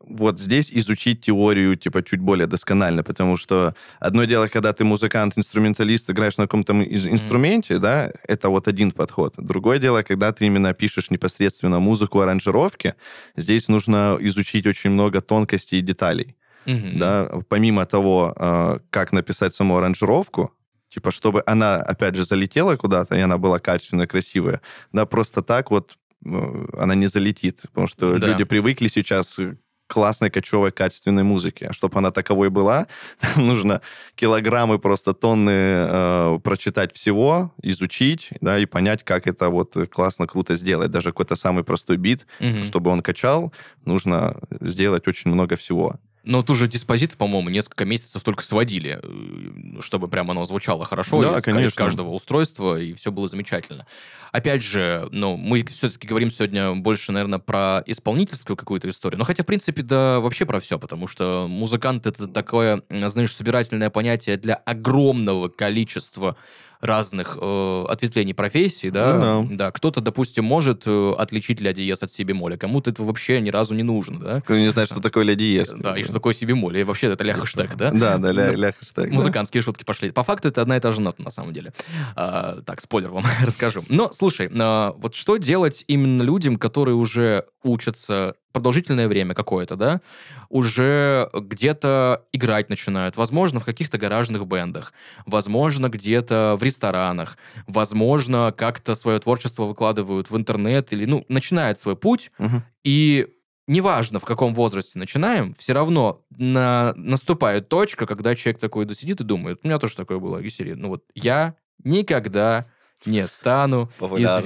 вот 0.00 0.40
здесь 0.40 0.70
изучить 0.72 1.20
теорию, 1.22 1.76
типа, 1.76 2.02
чуть 2.02 2.20
более 2.20 2.46
досконально, 2.46 3.02
потому 3.02 3.36
что 3.36 3.74
одно 4.00 4.24
дело, 4.24 4.48
когда 4.48 4.72
ты 4.72 4.84
музыкант, 4.84 5.34
инструменталист, 5.36 6.08
играешь 6.10 6.36
на 6.38 6.44
каком-то 6.44 6.72
инструменте, 6.72 7.78
да, 7.78 8.10
это 8.26 8.48
вот 8.48 8.68
один 8.68 8.90
подход. 8.92 9.34
Другое 9.36 9.78
дело, 9.78 10.02
когда 10.02 10.32
ты 10.32 10.46
именно 10.46 10.72
пишешь 10.72 11.10
непосредственно 11.10 11.78
музыку, 11.78 12.20
аранжировки, 12.20 12.94
здесь 13.36 13.68
нужно 13.68 14.16
изучить 14.20 14.66
очень 14.66 14.90
много 14.90 15.20
тонкостей 15.20 15.78
и 15.80 15.82
деталей, 15.82 16.36
Мгм. 16.66 16.98
да, 16.98 17.30
помимо 17.48 17.84
того, 17.84 18.34
э, 18.36 18.78
как 18.90 19.12
написать 19.12 19.54
саму 19.54 19.76
аранжировку, 19.76 20.52
типа, 20.90 21.10
чтобы 21.10 21.42
она, 21.46 21.76
опять 21.76 22.14
же, 22.14 22.24
залетела 22.24 22.76
куда-то, 22.76 23.14
и 23.16 23.20
она 23.20 23.36
была 23.36 23.58
качественная, 23.58 24.06
красивая, 24.06 24.60
да, 24.92 25.04
просто 25.06 25.42
так 25.42 25.70
вот 25.70 25.98
э, 26.24 26.66
она 26.78 26.94
не 26.94 27.08
залетит, 27.08 27.62
потому 27.62 27.88
что 27.88 28.16
Да. 28.18 28.26
люди 28.28 28.44
привыкли 28.44 28.88
сейчас 28.88 29.34
к 29.36 29.56
классной, 29.88 30.30
кочевой, 30.30 30.70
качественной 30.70 31.24
музыке. 31.24 31.66
А 31.70 31.72
чтобы 31.72 31.98
она 31.98 32.10
таковой 32.12 32.50
была, 32.50 32.86
нужно 33.36 33.80
килограммы, 34.14 34.78
просто 34.78 35.14
тонны 35.14 35.50
э, 35.50 36.38
прочитать 36.44 36.94
всего, 36.94 37.52
изучить, 37.62 38.28
да, 38.40 38.58
и 38.58 38.66
понять, 38.66 39.02
как 39.02 39.26
это 39.26 39.48
вот 39.48 39.76
классно, 39.90 40.26
круто 40.26 40.54
сделать. 40.56 40.90
Даже 40.90 41.10
какой-то 41.10 41.34
самый 41.36 41.64
простой 41.64 41.96
бит, 41.96 42.26
Мгм. 42.40 42.62
чтобы 42.62 42.90
он 42.90 43.00
качал, 43.02 43.52
нужно 43.84 44.36
сделать 44.60 45.08
очень 45.08 45.30
много 45.32 45.56
всего. 45.56 45.96
Но 46.24 46.42
ту 46.42 46.54
же 46.54 46.68
диспозит, 46.68 47.16
по-моему, 47.16 47.48
несколько 47.48 47.84
месяцев 47.84 48.22
только 48.22 48.42
сводили, 48.42 49.00
э, 49.02 49.80
чтобы 49.80 50.08
прямо 50.08 50.32
оно 50.32 50.44
звучало 50.44 50.84
хорошо 50.84 51.22
Да, 51.22 51.32
из, 51.32 51.38
из 51.38 51.42
конечно. 51.42 51.76
каждого 51.76 52.10
устройства, 52.10 52.78
и 52.78 52.92
все 52.94 53.10
было 53.12 53.28
замечательно. 53.28 53.86
Опять 54.32 54.62
же, 54.62 55.08
ну, 55.10 55.36
мы 55.36 55.64
все-таки 55.64 56.06
говорим 56.06 56.30
сегодня 56.30 56.74
больше, 56.74 57.12
наверное, 57.12 57.38
про 57.38 57.82
исполнительскую 57.86 58.56
какую-то 58.56 58.88
историю. 58.88 59.18
Но 59.18 59.24
хотя, 59.24 59.42
в 59.42 59.46
принципе, 59.46 59.82
да, 59.82 60.20
вообще 60.20 60.44
про 60.44 60.60
все, 60.60 60.78
потому 60.78 61.06
что 61.06 61.46
музыкант— 61.48 62.06
это 62.06 62.28
такое, 62.28 62.82
знаешь, 62.90 63.34
собирательное 63.34 63.90
понятие 63.90 64.36
для 64.36 64.54
огромного 64.54 65.48
количества 65.48 66.36
разных 66.80 67.36
э, 67.40 67.84
ответвлений 67.88 68.34
профессий, 68.34 68.90
да, 68.90 69.16
Ну 69.42 69.56
да, 69.56 69.70
кто-то, 69.72 70.00
допустим, 70.00 70.44
может 70.44 70.84
э, 70.86 71.12
отличить 71.18 71.60
ля 71.60 71.72
диез 71.72 72.02
от 72.02 72.12
си 72.12 72.22
бемоля, 72.24 72.56
кому-то 72.56 72.90
это 72.90 73.02
вообще 73.02 73.40
ни 73.40 73.50
разу 73.50 73.74
не 73.74 73.82
нужно, 73.82 74.20
да, 74.20 74.40
Кто 74.42 74.56
не 74.56 74.68
знает, 74.70 74.88
что 74.88 75.00
такое 75.00 75.24
ля 75.24 75.34
диез. 75.34 75.68
да, 75.76 75.98
и 75.98 76.02
что 76.02 76.12
такое 76.12 76.34
си 76.34 76.44
бемоль, 76.44 76.78
и 76.78 76.84
вообще 76.84 77.08
это 77.08 77.24
ля 77.24 77.34
хэштег, 77.34 77.74
да? 77.76 77.90
Да, 77.90 78.18
да, 78.18 78.30
ля, 78.32 78.52
Ну, 78.52 78.58
ля 78.58 78.72
хэштег. 78.72 79.08
да. 79.08 79.14
Музыкантские 79.14 79.62
шутки 79.62 79.84
пошли. 79.84 80.10
По 80.12 80.22
факту 80.22 80.48
это 80.48 80.62
одна 80.62 80.76
и 80.76 80.80
та 80.80 80.92
же 80.92 81.00
нота, 81.00 81.22
на 81.22 81.30
самом 81.30 81.52
деле. 81.52 81.72
А, 82.14 82.60
так, 82.64 82.80
спойлер 82.80 83.10
вам 83.10 83.24
расскажу. 83.42 83.82
Но, 83.88 84.12
слушай, 84.12 84.48
а, 84.58 84.94
вот 84.98 85.14
что 85.14 85.36
делать 85.36 85.84
именно 85.88 86.22
людям, 86.22 86.56
которые 86.56 86.94
уже 86.94 87.44
учатся 87.62 88.34
продолжительное 88.52 89.08
время 89.08 89.34
какое-то, 89.34 89.76
да, 89.76 90.00
уже 90.48 91.28
где-то 91.32 92.24
играть 92.32 92.68
начинают, 92.70 93.16
возможно, 93.16 93.60
в 93.60 93.64
каких-то 93.64 93.98
гаражных 93.98 94.46
бендах, 94.46 94.92
возможно, 95.26 95.88
где-то 95.88 96.56
в 96.58 96.62
ресторанах, 96.62 97.36
возможно, 97.66 98.52
как-то 98.56 98.94
свое 98.94 99.18
творчество 99.18 99.64
выкладывают 99.64 100.30
в 100.30 100.36
интернет 100.36 100.92
или, 100.92 101.04
ну, 101.04 101.24
начинают 101.28 101.78
свой 101.78 101.96
путь, 101.96 102.30
Мгм. 102.38 102.62
и 102.84 103.28
неважно, 103.66 104.18
в 104.18 104.24
каком 104.24 104.54
возрасте 104.54 104.98
начинаем, 104.98 105.54
все 105.54 105.72
равно 105.74 106.24
на, 106.30 106.94
наступает 106.96 107.68
точка, 107.68 108.06
когда 108.06 108.34
человек 108.34 108.60
такой 108.60 108.86
да 108.86 108.94
сидит 108.94 109.20
и 109.20 109.24
думает, 109.24 109.60
у 109.62 109.66
меня 109.68 109.78
тоже 109.78 109.96
такое 109.96 110.18
было, 110.18 110.38
из 110.38 110.54
серии, 110.56 110.72
ну 110.72 110.88
вот 110.88 111.04
я 111.14 111.54
никогда 111.84 112.66
не 113.06 113.26
стану 113.26 113.90
Популярным. 113.98 114.36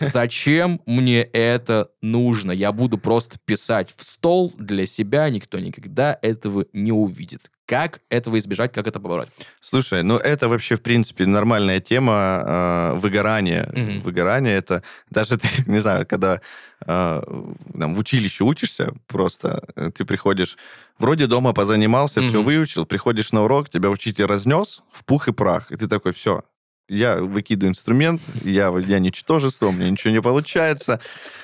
Зачем 0.00 0.80
мне 0.86 1.22
это 1.22 1.90
нужно? 2.02 2.52
Я 2.52 2.72
буду 2.72 2.98
просто 2.98 3.38
писать 3.44 3.94
в 3.96 4.02
стол 4.04 4.52
для 4.58 4.86
себя, 4.86 5.28
никто 5.30 5.58
никогда 5.58 6.18
этого 6.22 6.66
не 6.72 6.92
увидит. 6.92 7.50
Как 7.66 8.00
этого 8.10 8.36
избежать, 8.36 8.72
как 8.74 8.86
это 8.86 9.00
побороть? 9.00 9.28
Слушай, 9.60 10.02
ну 10.02 10.18
это 10.18 10.48
вообще, 10.48 10.76
в 10.76 10.82
принципе, 10.82 11.24
нормальная 11.24 11.80
тема 11.80 12.92
э, 12.94 12.98
выгорания. 12.98 13.70
Мгм. 13.74 14.02
Выгорание 14.02 14.54
это... 14.54 14.82
Даже, 15.10 15.38
ты, 15.38 15.48
не 15.66 15.80
знаю, 15.80 16.06
когда 16.06 16.42
э, 16.86 17.22
там, 17.78 17.94
в 17.94 17.98
училище 17.98 18.44
учишься, 18.44 18.92
просто 19.06 19.62
э, 19.76 19.90
ты 19.94 20.04
приходишь, 20.04 20.58
вроде 20.98 21.26
дома 21.26 21.54
позанимался, 21.54 22.20
все 22.20 22.38
Мгм. 22.38 22.44
выучил, 22.44 22.84
приходишь 22.84 23.32
на 23.32 23.44
урок, 23.44 23.70
тебя 23.70 23.88
учитель 23.88 24.26
разнес 24.26 24.82
в 24.92 25.02
пух 25.04 25.28
и 25.28 25.32
прах, 25.32 25.72
и 25.72 25.76
ты 25.76 25.88
такой, 25.88 26.12
все, 26.12 26.42
я 26.88 27.16
выкидываю 27.16 27.70
инструмент, 27.70 28.20
я, 28.42 28.68
я 28.78 28.98
ничтожество, 28.98 29.66
у 29.66 29.72
меня 29.72 29.90
ничего 29.90 30.12
не 30.12 30.20
получается. 30.20 31.00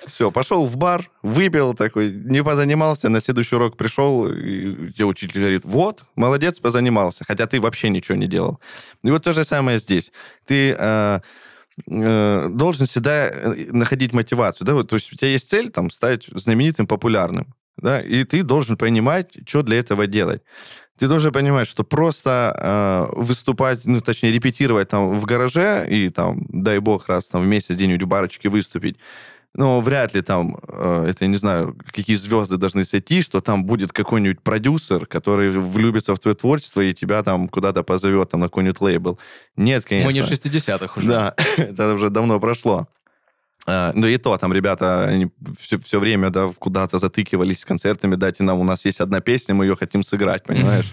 Все, 0.06 0.30
пошел 0.30 0.66
в 0.66 0.76
бар, 0.76 1.10
выпил 1.22 1.74
такой, 1.74 2.12
не 2.12 2.42
позанимался, 2.42 3.08
на 3.08 3.20
следующий 3.20 3.56
урок 3.56 3.76
пришел, 3.76 4.30
и 4.30 4.92
тебе 4.92 5.06
учитель 5.06 5.40
говорит, 5.40 5.62
вот, 5.64 6.04
молодец, 6.14 6.58
позанимался, 6.58 7.24
хотя 7.24 7.46
ты 7.46 7.60
вообще 7.60 7.88
ничего 7.88 8.16
не 8.16 8.26
делал. 8.26 8.60
И 9.02 9.10
вот 9.10 9.24
то 9.24 9.32
же 9.32 9.44
самое 9.44 9.78
здесь. 9.78 10.12
Ты 10.46 10.76
э, 10.78 11.20
э, 11.86 12.48
должен 12.50 12.86
всегда 12.86 13.28
э, 13.28 13.66
находить 13.70 14.12
мотивацию, 14.12 14.66
да, 14.66 14.82
то 14.82 14.96
есть 14.96 15.12
у 15.12 15.16
тебя 15.16 15.28
есть 15.28 15.48
цель, 15.48 15.70
там, 15.70 15.90
стать 15.90 16.26
знаменитым, 16.34 16.86
популярным, 16.86 17.54
да, 17.78 18.00
и 18.00 18.24
ты 18.24 18.42
должен 18.42 18.76
понимать, 18.76 19.38
что 19.46 19.62
для 19.62 19.78
этого 19.78 20.06
делать. 20.06 20.42
Ты 21.00 21.08
должен 21.08 21.32
понимать, 21.32 21.66
что 21.66 21.82
просто 21.82 22.54
э, 22.58 23.18
выступать, 23.18 23.86
ну, 23.86 24.00
точнее, 24.00 24.32
репетировать 24.32 24.90
там 24.90 25.18
в 25.18 25.24
гараже 25.24 25.86
и 25.88 26.10
там, 26.10 26.44
дай 26.50 26.78
бог, 26.78 27.08
раз 27.08 27.26
там 27.28 27.42
в 27.42 27.46
месяц 27.46 27.70
где-нибудь 27.70 28.02
в 28.02 28.06
барочке 28.06 28.50
выступить, 28.50 28.98
ну, 29.54 29.80
вряд 29.80 30.14
ли 30.14 30.20
там, 30.20 30.58
э, 30.68 31.06
это, 31.08 31.24
я 31.24 31.28
не 31.28 31.36
знаю, 31.36 31.74
какие 31.90 32.16
звезды 32.16 32.58
должны 32.58 32.84
сойти, 32.84 33.22
что 33.22 33.40
там 33.40 33.64
будет 33.64 33.94
какой-нибудь 33.94 34.42
продюсер, 34.42 35.06
который 35.06 35.50
влюбится 35.50 36.14
в 36.14 36.18
твое 36.18 36.36
творчество 36.36 36.82
и 36.82 36.92
тебя 36.92 37.22
там 37.22 37.48
куда-то 37.48 37.82
позовет 37.82 38.28
там 38.28 38.40
на 38.40 38.46
какой-нибудь 38.48 38.82
лейбл. 38.82 39.18
Нет, 39.56 39.86
конечно. 39.86 40.06
Мы 40.06 40.12
не 40.12 40.20
в 40.20 40.30
60-х 40.30 41.00
уже. 41.00 41.08
Да, 41.08 41.34
это 41.56 41.94
уже 41.94 42.10
давно 42.10 42.38
прошло. 42.38 42.88
А, 43.66 43.92
Ну 43.94 44.06
и 44.06 44.16
то, 44.16 44.36
там 44.38 44.52
ребята, 44.52 45.04
они 45.04 45.30
все, 45.58 45.78
все 45.78 45.98
время 45.98 46.30
да, 46.30 46.50
куда-то 46.58 46.98
затыкивались 46.98 47.60
с 47.60 47.64
концертами, 47.64 48.16
дайте 48.16 48.42
нам, 48.42 48.58
у 48.58 48.64
нас 48.64 48.84
есть 48.84 49.00
одна 49.00 49.20
песня, 49.20 49.54
мы 49.54 49.64
ее 49.64 49.76
хотим 49.76 50.02
сыграть, 50.02 50.44
понимаешь? 50.44 50.90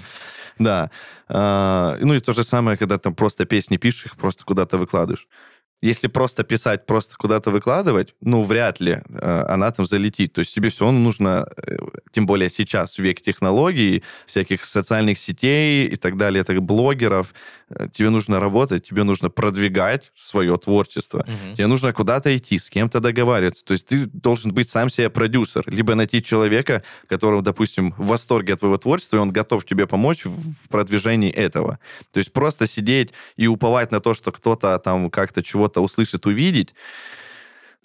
Да. 0.59 0.89
А, 1.27 1.97
Ну 2.01 2.13
и 2.13 2.19
то 2.19 2.33
же 2.33 2.43
самое, 2.43 2.77
когда 2.77 2.97
там 2.97 3.15
просто 3.15 3.45
песни 3.45 3.77
пишешь, 3.77 4.05
их 4.05 4.17
просто 4.17 4.43
куда-то 4.43 4.77
выкладываешь. 4.77 5.27
Если 5.81 6.07
просто 6.07 6.43
писать, 6.43 6.87
просто 6.87 7.15
куда-то 7.17 7.51
выкладывать, 7.51 8.15
ну, 8.19 8.41
вряд 8.41 8.79
ли 8.79 8.93
э, 9.07 9.45
она 9.47 9.71
там 9.71 9.85
залетит. 9.85 10.33
То 10.33 10.39
есть 10.39 10.55
тебе 10.55 10.69
все 10.69 10.85
равно 10.85 10.99
нужно, 10.99 11.47
э, 11.55 11.77
тем 12.11 12.25
более 12.25 12.49
сейчас, 12.49 12.97
век 12.97 13.21
технологий, 13.21 14.01
всяких 14.25 14.65
социальных 14.65 15.19
сетей 15.19 15.85
и 15.85 15.95
так 15.95 16.17
далее, 16.17 16.43
так 16.43 16.63
блогеров, 16.63 17.31
тебе 17.93 18.09
нужно 18.09 18.39
работать, 18.39 18.87
тебе 18.87 19.03
нужно 19.03 19.29
продвигать 19.29 20.11
свое 20.15 20.57
творчество. 20.57 21.25
Мгм. 21.27 21.53
Тебе 21.53 21.67
нужно 21.67 21.93
куда-то 21.93 22.35
идти, 22.35 22.57
с 22.57 22.69
кем-то 22.69 22.99
договариваться. 22.99 23.63
То 23.63 23.73
есть 23.73 23.87
ты 23.87 24.05
должен 24.05 24.53
быть 24.53 24.69
сам 24.69 24.89
себе 24.89 25.09
продюсер. 25.09 25.63
Либо 25.67 25.95
найти 25.95 26.23
человека, 26.23 26.83
которого, 27.07 27.41
допустим, 27.41 27.93
в 27.97 28.07
восторге 28.07 28.53
от 28.53 28.59
твоего 28.59 28.77
творчества, 28.77 29.17
и 29.17 29.19
он 29.19 29.31
готов 29.31 29.65
тебе 29.65 29.87
помочь 29.87 30.25
в 30.25 30.47
в 30.67 30.69
продвижении 30.69 31.31
этого. 31.31 31.79
То 32.11 32.19
есть 32.19 32.31
просто 32.31 32.67
сидеть 32.67 33.11
и 33.35 33.47
уповать 33.47 33.91
на 33.91 33.99
то, 33.99 34.13
что 34.13 34.31
кто-то 34.31 34.77
там 34.79 35.09
как-то 35.09 35.43
чего-то 35.43 35.81
услышит, 35.81 36.25
увидеть, 36.25 36.73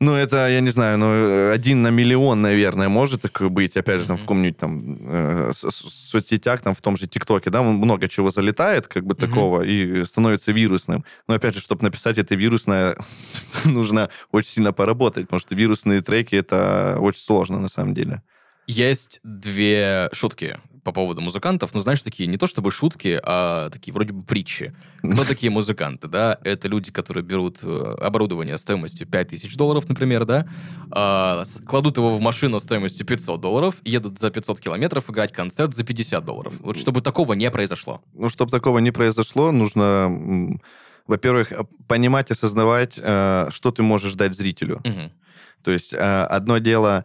Ну, 0.02 0.14
это, 0.14 0.48
я 0.48 0.60
не 0.60 0.70
знаю, 0.70 0.98
ну, 0.98 1.50
один 1.52 1.82
на 1.82 1.90
миллион, 1.90 2.42
наверное, 2.42 2.88
может 2.88 3.22
такое 3.22 3.48
быть. 3.48 3.76
Опять 3.76 4.00
же, 4.00 4.06
там, 4.08 4.16
в 4.16 4.22
каком-нибудь 4.22 4.58
там 4.58 4.98
э, 5.00 5.52
со- 5.54 5.70
со- 5.70 5.88
соцсетях, 5.88 6.60
там, 6.60 6.74
в 6.74 6.80
том 6.80 6.96
же 6.96 7.06
ТикТоке, 7.06 7.50
да, 7.50 7.62
много 7.62 8.08
чего 8.08 8.30
залетает, 8.30 8.88
как 8.88 9.04
бы, 9.06 9.14
такого, 9.14 9.62
и 9.62 10.04
становится 10.04 10.50
вирусным. 10.50 11.04
Но, 11.28 11.34
опять 11.34 11.54
же, 11.54 11.60
чтобы 11.60 11.84
написать 11.84 12.18
это 12.18 12.34
вирусное, 12.34 12.96
нужно 13.64 14.10
очень 14.32 14.50
сильно 14.50 14.72
поработать, 14.72 15.26
потому 15.26 15.38
что 15.38 15.54
вирусные 15.54 16.02
треки, 16.02 16.34
это 16.34 16.96
очень 16.98 17.20
сложно, 17.22 17.60
на 17.60 17.68
самом 17.68 17.94
деле. 17.94 18.22
Есть 18.66 19.20
две 19.22 20.08
шутки 20.12 20.58
по 20.82 20.90
поводу 20.92 21.20
музыкантов, 21.20 21.74
ну, 21.74 21.80
знаешь, 21.80 22.02
такие 22.02 22.26
не 22.26 22.36
то 22.36 22.46
чтобы 22.46 22.70
шутки, 22.70 23.20
а 23.22 23.70
такие 23.70 23.94
вроде 23.94 24.12
бы 24.12 24.24
притчи. 24.24 24.74
Кто 24.98 25.24
такие 25.24 25.50
музыканты, 25.52 26.08
да? 26.08 26.38
Это 26.42 26.66
люди, 26.68 26.90
которые 26.90 27.22
берут 27.22 27.58
э, 27.62 27.94
оборудование 28.00 28.58
стоимостью 28.58 29.06
5000 29.06 29.56
долларов, 29.56 29.88
например, 29.88 30.24
да, 30.24 30.46
а, 30.90 31.44
кладут 31.66 31.98
его 31.98 32.16
в 32.16 32.20
машину 32.20 32.58
стоимостью 32.58 33.06
500 33.06 33.40
долларов, 33.40 33.76
едут 33.84 34.18
за 34.18 34.30
500 34.30 34.60
километров 34.60 35.08
играть 35.08 35.32
концерт 35.32 35.74
за 35.74 35.84
50 35.84 36.24
долларов. 36.24 36.54
Вот 36.60 36.78
чтобы 36.78 37.00
такого 37.00 37.34
не 37.34 37.50
произошло. 37.50 38.02
Ну, 38.12 38.28
чтобы 38.28 38.50
такого 38.50 38.78
не 38.78 38.90
произошло, 38.90 39.52
нужно, 39.52 40.58
во-первых, 41.06 41.52
понимать, 41.86 42.30
осознавать, 42.32 42.94
э, 42.96 43.48
что 43.50 43.70
ты 43.70 43.84
можешь 43.84 44.14
дать 44.14 44.34
зрителю. 44.34 44.80
Мгм. 44.84 45.12
То 45.62 45.70
есть 45.70 45.92
э, 45.92 45.96
одно 45.96 46.58
дело, 46.58 47.04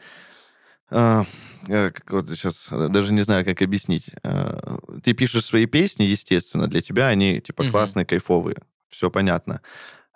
как 1.68 2.04
вот 2.12 2.30
сейчас 2.30 2.68
даже 2.70 3.14
не 3.14 3.22
знаю, 3.22 3.46
как 3.46 3.62
объяснить. 3.62 4.10
Э, 4.24 4.78
Ты 5.04 5.14
пишешь 5.14 5.46
свои 5.46 5.66
песни, 5.66 6.04
естественно, 6.04 6.68
для 6.68 6.82
тебя 6.82 7.08
они 7.08 7.42
типа 7.42 7.64
Мгм. 7.64 7.72
классные, 7.72 8.06
кайфовые, 8.06 8.58
все 8.90 9.10
понятно. 9.12 9.62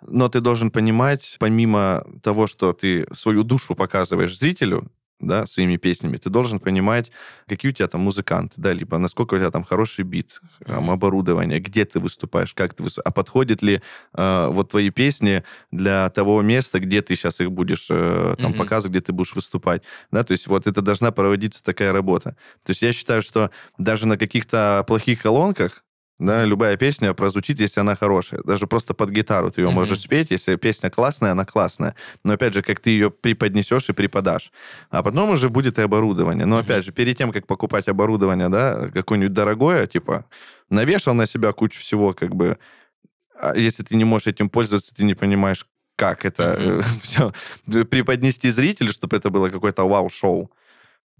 Но 0.06 0.28
ты 0.28 0.40
должен 0.40 0.70
понимать, 0.70 1.36
помимо 1.40 2.04
того, 2.22 2.46
что 2.48 2.72
ты 2.72 3.06
свою 3.14 3.44
душу 3.44 3.74
показываешь 3.76 4.36
зрителю, 4.38 4.90
да, 5.22 5.46
своими 5.46 5.76
песнями, 5.76 6.16
ты 6.18 6.28
должен 6.30 6.60
понимать, 6.60 7.10
какие 7.48 7.70
у 7.70 7.74
тебя 7.74 7.88
там 7.88 8.02
музыканты, 8.02 8.54
да, 8.56 8.72
либо 8.72 8.98
насколько 8.98 9.34
у 9.34 9.38
тебя 9.38 9.50
там 9.50 9.64
хороший 9.64 10.04
бит, 10.04 10.40
там, 10.66 10.90
оборудование, 10.90 11.60
где 11.60 11.84
ты 11.84 12.00
выступаешь, 12.00 12.52
как 12.54 12.74
ты 12.74 12.82
выступаешь, 12.82 13.06
а 13.06 13.12
подходит 13.12 13.62
ли 13.62 13.80
э, 14.14 14.46
вот 14.50 14.70
твои 14.70 14.90
песни 14.90 15.42
для 15.70 16.10
того 16.10 16.42
места, 16.42 16.80
где 16.80 17.02
ты 17.02 17.14
сейчас 17.16 17.40
их 17.40 17.50
будешь 17.52 17.86
э, 17.90 18.36
там 18.40 18.52
Мгм. 18.52 18.58
показывать, 18.58 18.92
где 18.92 19.00
ты 19.00 19.12
будешь 19.12 19.34
выступать, 19.34 19.82
да, 20.10 20.24
то 20.24 20.32
есть 20.32 20.46
вот 20.46 20.66
это 20.66 20.82
должна 20.82 21.10
проводиться 21.12 21.62
такая 21.62 21.92
работа. 21.92 22.36
То 22.64 22.70
есть 22.70 22.82
я 22.82 22.92
считаю, 22.92 23.22
что 23.22 23.50
даже 23.78 24.06
на 24.06 24.16
каких-то 24.18 24.84
плохих 24.86 25.22
колонках 25.22 25.84
да, 26.26 26.44
любая 26.44 26.76
песня 26.76 27.12
прозвучит, 27.14 27.60
если 27.60 27.80
она 27.80 27.96
хорошая. 27.96 28.40
Даже 28.44 28.66
просто 28.66 28.94
под 28.94 29.10
гитару 29.10 29.50
ты 29.50 29.60
ее 29.60 29.66
Мгм. 29.68 29.74
можешь 29.74 30.00
спеть, 30.00 30.30
если 30.30 30.56
песня 30.56 30.90
классная, 30.90 31.32
она 31.32 31.44
классная. 31.44 31.94
Но 32.24 32.32
опять 32.34 32.54
же, 32.54 32.62
как 32.62 32.80
ты 32.80 32.90
ее 32.90 33.10
преподнесешь 33.10 33.88
и 33.88 33.92
преподашь. 33.92 34.52
А 34.90 35.02
потом 35.02 35.30
уже 35.30 35.48
будет 35.48 35.78
и 35.78 35.82
оборудование. 35.82 36.46
Но 36.46 36.58
опять 36.58 36.84
же, 36.84 36.92
перед 36.92 37.18
тем, 37.18 37.32
как 37.32 37.46
покупать 37.46 37.88
оборудование, 37.88 38.48
да, 38.48 38.90
какое-нибудь 38.94 39.32
дорогое, 39.32 39.86
типа, 39.86 40.24
навешал 40.70 41.14
на 41.14 41.26
себя 41.26 41.52
кучу 41.52 41.80
всего, 41.80 42.14
как 42.14 42.34
бы, 42.34 42.56
а 43.40 43.56
если 43.56 43.82
ты 43.82 43.96
не 43.96 44.04
можешь 44.04 44.28
этим 44.28 44.48
пользоваться, 44.48 44.94
ты 44.94 45.04
не 45.04 45.14
понимаешь, 45.14 45.66
как 45.96 46.24
это 46.24 46.56
Мгм. 46.58 46.82
все 47.02 47.32
преподнести 47.84 48.50
зрителю, 48.50 48.92
чтобы 48.92 49.16
это 49.16 49.30
было 49.30 49.50
какое-то 49.50 49.88
вау-шоу. 49.88 50.50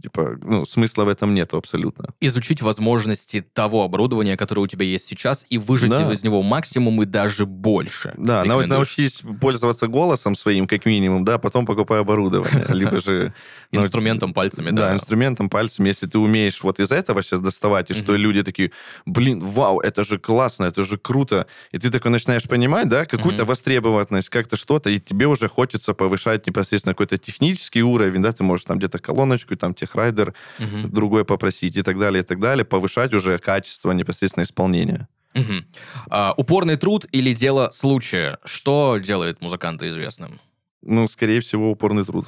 Типа, 0.01 0.37
ну, 0.43 0.67
смысла 0.67 1.05
в 1.05 1.09
этом 1.09 1.33
нету 1.33 1.57
абсолютно. 1.57 2.09
Изучить 2.21 2.61
возможности 2.61 3.41
того 3.41 3.85
оборудования, 3.85 4.37
которое 4.37 4.63
у 4.63 4.67
тебя 4.67 4.85
есть 4.85 5.07
сейчас, 5.07 5.47
и 5.49 5.59
выжать 5.59 5.91
Да. 5.91 6.11
из 6.13 6.25
него 6.25 6.43
максимум 6.43 7.03
и 7.03 7.07
даже 7.07 7.47
больше. 7.47 8.13
Да, 8.17 8.45
нау- 8.45 8.67
научись 8.67 9.23
пользоваться 9.41 9.87
голосом 9.87 10.35
своим, 10.35 10.67
как 10.67 10.87
минимум, 10.87 11.25
да, 11.25 11.39
потом 11.39 11.67
покупай 11.67 12.01
оборудование. 12.01 12.65
Либо 12.75 13.01
же... 13.01 13.33
Инструментом, 13.71 14.35
пальцами, 14.35 14.71
Да, 14.71 14.89
да. 14.89 14.95
инструментом, 14.95 15.49
пальцами. 15.49 15.89
Если 15.89 16.07
ты 16.09 16.19
умеешь 16.19 16.63
вот 16.65 16.81
из 16.81 16.91
этого 16.91 17.23
сейчас 17.23 17.41
доставать, 17.41 17.91
и 17.91 17.95
что 17.95 18.17
люди 18.17 18.43
такие, 18.43 18.73
блин, 19.07 19.41
вау, 19.45 19.79
это 19.79 20.03
же 20.03 20.19
классно, 20.19 20.65
это 20.65 20.83
же 20.83 20.97
круто. 20.99 21.47
И 21.71 21.79
ты 21.79 21.91
такой 21.91 22.11
начинаешь 22.11 22.49
понимать, 22.49 22.89
да, 22.89 23.05
какую-то 23.07 23.45
востребованность, 23.45 24.31
как-то 24.31 24.57
что-то, 24.57 24.91
и 24.91 24.99
тебе 24.99 25.29
уже 25.29 25.47
хочется 25.49 25.95
повышать 25.95 26.45
непосредственно 26.49 26.95
какой-то 26.95 27.19
технический 27.19 27.83
уровень, 27.85 28.21
да, 28.21 28.33
ты 28.33 28.43
можешь 28.43 28.65
там 28.65 28.79
где-то 28.79 28.99
колоночку, 28.99 29.57
там 29.57 29.75
техрайдер 29.87 30.35
Мгм. 30.59 30.91
другой 30.91 31.25
попросить 31.25 31.77
и 31.77 31.83
так 31.83 31.99
далее, 31.99 32.23
и 32.23 32.27
так 32.27 32.39
далее, 32.41 32.65
повышать 32.65 33.15
уже 33.15 33.39
качество 33.39 33.93
непосредственно 33.93 34.45
исполнения. 34.45 35.09
Мгм. 35.35 35.65
А, 36.11 36.35
упорный 36.37 36.77
труд 36.77 37.07
или 37.15 37.35
дело 37.35 37.71
случая? 37.73 38.39
Что 38.45 38.99
делает 38.99 39.41
музыканта 39.43 39.89
известным? 39.89 40.41
Ну, 40.83 41.09
скорее 41.09 41.41
всего, 41.41 41.71
упорный 41.71 42.05
труд. 42.05 42.27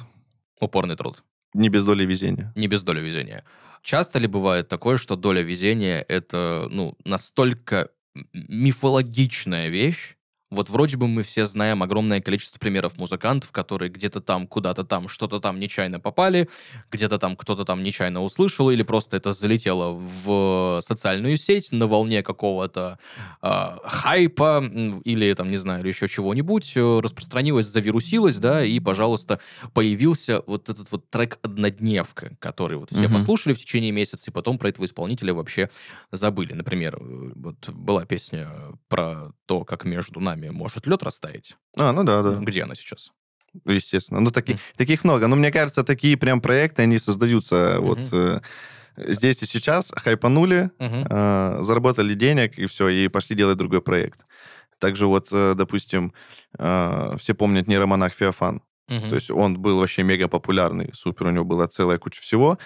Упорный 0.59 0.95
труд. 0.95 1.23
Не 1.53 1.69
без 1.69 1.85
доли 1.85 2.05
везения. 2.05 2.51
Не 2.55 2.67
без 2.67 2.83
доли 2.83 3.01
везения. 3.01 3.43
Часто 3.83 4.19
ли 4.19 4.27
бывает 4.27 4.67
такое, 4.67 4.97
что 4.97 5.15
доля 5.15 5.41
везения 5.43 6.05
это 6.09 6.67
ну, 6.71 6.95
настолько 7.05 7.89
мифологичная 8.33 9.69
вещь? 9.69 10.15
Вот 10.51 10.69
вроде 10.69 10.95
бы 10.97 11.07
мы 11.07 11.23
все 11.23 11.45
знаем 11.45 11.81
огромное 11.81 12.21
количество 12.21 12.59
примеров 12.59 12.97
музыкантов, 12.97 13.51
которые 13.51 13.89
где-то 13.89 14.21
там, 14.21 14.45
куда-то 14.47 14.83
там, 14.83 15.07
что-то 15.07 15.39
там 15.39 15.59
нечаянно 15.59 15.99
попали, 15.99 16.47
где-то 16.91 17.17
там 17.17 17.35
кто-то 17.35 17.65
там 17.65 17.83
нечаянно 17.83 18.21
услышал, 18.21 18.69
или 18.69 18.83
просто 18.83 19.17
это 19.17 19.33
залетело 19.33 19.91
в 19.93 20.79
социальную 20.81 21.37
сеть 21.37 21.71
на 21.71 21.87
волне 21.87 22.21
какого-то 22.21 22.99
а, 23.41 23.79
хайпа, 23.85 24.63
или 25.03 25.33
там, 25.33 25.49
не 25.49 25.57
знаю, 25.57 25.81
или 25.81 25.87
еще 25.87 26.07
чего-нибудь, 26.07 26.73
э, 26.75 26.99
распространилось, 26.99 27.65
завирусилось, 27.65 28.37
да, 28.37 28.63
и, 28.63 28.79
пожалуйста, 28.79 29.39
появился 29.73 30.43
вот 30.45 30.69
этот 30.69 30.91
вот 30.91 31.09
трек 31.09 31.39
«Однодневка», 31.41 32.35
который 32.39 32.77
вот 32.77 32.91
все 32.91 33.05
Мгм. 33.05 33.13
послушали 33.15 33.53
в 33.53 33.57
течение 33.57 33.91
месяца, 33.91 34.29
и 34.29 34.33
потом 34.33 34.59
про 34.59 34.69
этого 34.69 34.85
исполнителя 34.85 35.33
вообще 35.33 35.71
забыли. 36.11 36.53
Например, 36.53 36.97
э, 37.01 37.31
вот 37.35 37.67
была 37.69 38.05
песня 38.05 38.47
про 38.89 39.31
то, 39.47 39.63
как 39.63 39.85
между 39.85 40.19
нами 40.19 40.34
может 40.35 40.87
лед 40.87 41.03
растаять. 41.03 41.55
А, 41.77 41.91
ну 41.91 42.03
да, 42.03 42.21
да. 42.23 42.35
Где 42.41 42.63
она 42.63 42.75
сейчас? 42.75 43.11
Естественно. 43.65 44.19
Ну, 44.19 44.31
таки- 44.31 44.53
Мгм. 44.53 44.61
таких 44.77 45.03
много. 45.03 45.27
Но 45.27 45.35
мне 45.35 45.51
кажется, 45.51 45.83
такие 45.83 46.17
прям 46.17 46.41
проекты, 46.41 46.81
они 46.83 46.99
создаются 46.99 47.77
вот 47.79 47.99
Мгм. 47.99 48.09
э, 48.11 48.39
здесь 48.97 49.41
и 49.43 49.45
сейчас, 49.45 49.91
хайпанули, 49.95 50.71
Мгм. 50.79 51.05
э, 51.09 51.57
заработали 51.63 52.13
денег, 52.15 52.57
и 52.59 52.65
все, 52.65 52.89
и 52.89 53.07
пошли 53.07 53.35
делать 53.35 53.57
другой 53.57 53.81
проект. 53.81 54.19
Также 54.79 55.07
вот, 55.07 55.29
э, 55.31 55.53
допустим, 55.55 56.13
э, 56.59 57.15
все 57.19 57.33
помнят 57.33 57.67
нейромонах 57.67 58.13
Феофан. 58.13 58.61
Мгм. 58.89 59.09
То 59.09 59.15
есть 59.15 59.31
он 59.31 59.57
был 59.57 59.79
вообще 59.79 60.03
мега 60.03 60.27
популярный, 60.27 60.89
супер, 60.93 61.27
у 61.27 61.31
него 61.31 61.45
была 61.45 61.67
целая 61.67 61.97
куча 61.97 62.21
всего. 62.21 62.57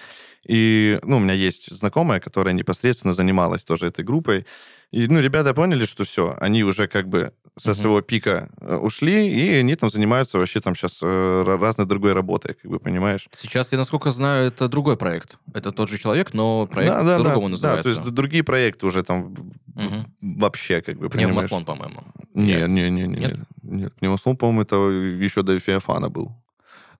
И, 0.44 0.98
ну, 1.02 1.16
у 1.16 1.20
меня 1.20 1.34
есть 1.34 1.70
знакомая, 1.70 2.18
которая 2.20 2.52
непосредственно 2.54 3.12
занималась 3.14 3.64
тоже 3.64 3.86
этой 3.86 4.04
группой. 4.04 4.44
И, 4.90 5.06
ну, 5.06 5.20
ребята 5.20 5.54
поняли, 5.54 5.84
что 5.86 6.04
все, 6.04 6.36
они 6.40 6.64
уже 6.64 6.88
как 6.88 7.08
бы 7.08 7.32
со 7.60 7.74
своего 7.74 8.00
пика 8.00 8.48
э, 8.60 8.76
ушли, 8.76 9.28
и 9.28 9.54
они 9.54 9.76
там 9.76 9.90
занимаются 9.90 10.38
вообще 10.38 10.60
там 10.60 10.74
сейчас 10.74 11.00
разной 11.02 11.86
другой 11.86 12.12
работой, 12.12 12.54
как 12.54 12.70
бы, 12.70 12.78
понимаешь? 12.78 13.28
Сейчас, 13.32 13.72
я 13.72 13.78
насколько 13.78 14.10
знаю, 14.10 14.46
это 14.48 14.68
другой 14.68 14.96
проект. 14.96 15.38
Это 15.54 15.72
тот 15.72 15.88
же 15.88 15.98
человек, 15.98 16.34
но 16.34 16.66
проект 16.66 16.92
да, 16.92 17.02
да, 17.02 17.18
по-другому 17.18 17.48
да, 17.48 17.50
называется. 17.52 17.88
Да, 17.88 17.94
то 17.94 18.00
есть 18.00 18.14
другие 18.14 18.42
проекты 18.42 18.86
уже 18.86 19.02
там 19.02 19.34
Мгм. 19.74 20.06
вообще, 20.20 20.82
как 20.82 20.98
бы, 20.98 21.08
понимаешь? 21.08 21.48
Пневмослон, 21.48 21.64
по-моему. 21.64 22.02
Не, 22.34 22.54
Нет? 22.54 22.68
не, 22.68 22.90
не, 22.90 23.02
не, 23.02 23.06
Нет? 23.06 23.36
нет. 23.38 23.46
Нет, 23.62 23.94
пневмослон, 23.94 24.36
по-моему, 24.36 24.62
это 24.62 24.76
еще 24.76 25.42
до 25.42 25.58
Феофана 25.58 26.08
был. 26.10 26.32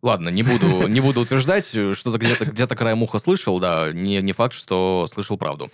Ладно, 0.03 0.31
не 0.31 0.43
буду, 0.43 0.87
не 0.89 1.01
буду 1.01 1.21
утверждать, 1.21 1.67
что-то 1.67 2.17
где-то 2.19 2.47
где 2.47 2.67
краем 2.67 3.03
уха 3.03 3.19
слышал, 3.19 3.61
да, 3.61 3.93
не, 3.93 4.23
не 4.23 4.33
факт, 4.33 4.55
что 4.55 5.07
слышал 5.13 5.37
правду. 5.37 5.71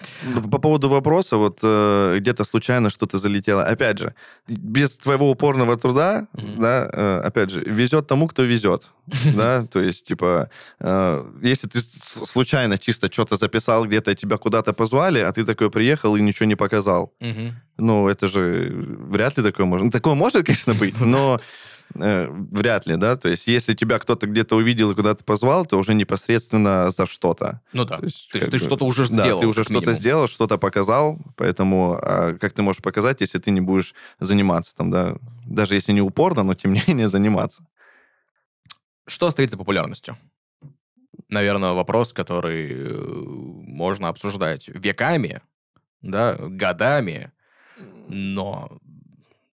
По 0.50 0.58
поводу 0.58 0.88
вопроса, 0.88 1.36
вот 1.36 1.60
э, 1.62 2.16
где-то 2.18 2.44
случайно 2.44 2.90
что-то 2.90 3.18
залетело. 3.18 3.62
Опять 3.62 3.98
же, 3.98 4.14
без 4.48 4.96
твоего 4.96 5.30
упорного 5.30 5.76
труда, 5.76 6.26
Мгм. 6.32 6.60
да, 6.60 6.90
э, 6.92 7.20
опять 7.24 7.50
же, 7.50 7.60
везет 7.60 8.08
тому, 8.08 8.26
кто 8.26 8.42
везет. 8.42 8.90
Да, 9.36 9.62
то 9.62 9.78
есть, 9.80 10.08
типа, 10.08 10.50
э, 10.80 11.24
если 11.42 11.68
ты 11.68 11.78
случайно 11.80 12.78
чисто 12.78 13.12
что-то 13.12 13.36
записал 13.36 13.84
где-то, 13.84 14.14
тебя 14.16 14.38
куда-то 14.38 14.72
позвали, 14.72 15.20
а 15.20 15.30
ты 15.32 15.44
такой 15.44 15.70
приехал 15.70 16.16
и 16.16 16.20
ничего 16.22 16.46
не 16.46 16.56
показал. 16.56 17.12
Ну, 17.78 18.08
это 18.08 18.26
же 18.26 18.72
вряд 19.10 19.36
ли 19.38 19.44
такое 19.44 19.66
может. 19.66 19.84
Ну, 19.84 19.90
такое 19.92 20.14
может, 20.14 20.46
конечно, 20.46 20.74
быть, 20.74 20.98
но 21.00 21.40
э, 21.94 22.28
вряд 22.30 22.86
ли, 22.86 22.96
да. 22.96 23.16
То 23.16 23.28
есть, 23.28 23.46
если 23.46 23.74
тебя 23.74 23.98
кто-то 23.98 24.26
где-то 24.26 24.56
увидел 24.56 24.90
и 24.90 24.94
куда-то 24.94 25.24
позвал, 25.24 25.66
то 25.66 25.78
уже 25.78 25.94
непосредственно 25.94 26.90
за 26.90 27.06
что-то. 27.06 27.60
Ну 27.72 27.84
да. 27.84 27.96
То 27.96 28.04
есть, 28.04 28.28
То 28.30 28.38
есть 28.38 28.50
ты 28.50 28.58
бы, 28.58 28.64
что-то 28.64 28.84
уже 28.84 29.06
Да, 29.08 29.22
сделал. 29.22 29.40
ты 29.40 29.46
уже 29.46 29.64
что-то 29.64 29.92
сделал, 29.92 30.28
что-то 30.28 30.58
показал, 30.58 31.18
поэтому 31.36 31.98
а, 32.00 32.34
как 32.34 32.52
ты 32.52 32.62
можешь 32.62 32.82
показать, 32.82 33.20
если 33.20 33.38
ты 33.38 33.50
не 33.50 33.60
будешь 33.60 33.94
заниматься 34.20 34.74
там, 34.74 34.90
да, 34.90 35.16
даже 35.46 35.74
если 35.74 35.92
не 35.92 36.02
упорно, 36.02 36.42
но 36.42 36.54
тем 36.54 36.72
не 36.72 36.82
менее 36.86 37.08
заниматься. 37.08 37.66
Что 39.06 39.30
стоит 39.30 39.50
за 39.50 39.56
популярностью? 39.56 40.16
Наверное, 41.28 41.72
вопрос, 41.72 42.12
который 42.12 42.72
э, 42.72 42.98
можно 42.98 44.08
обсуждать 44.08 44.68
веками, 44.68 45.40
да, 46.02 46.36
годами, 46.36 47.32
но 48.08 48.78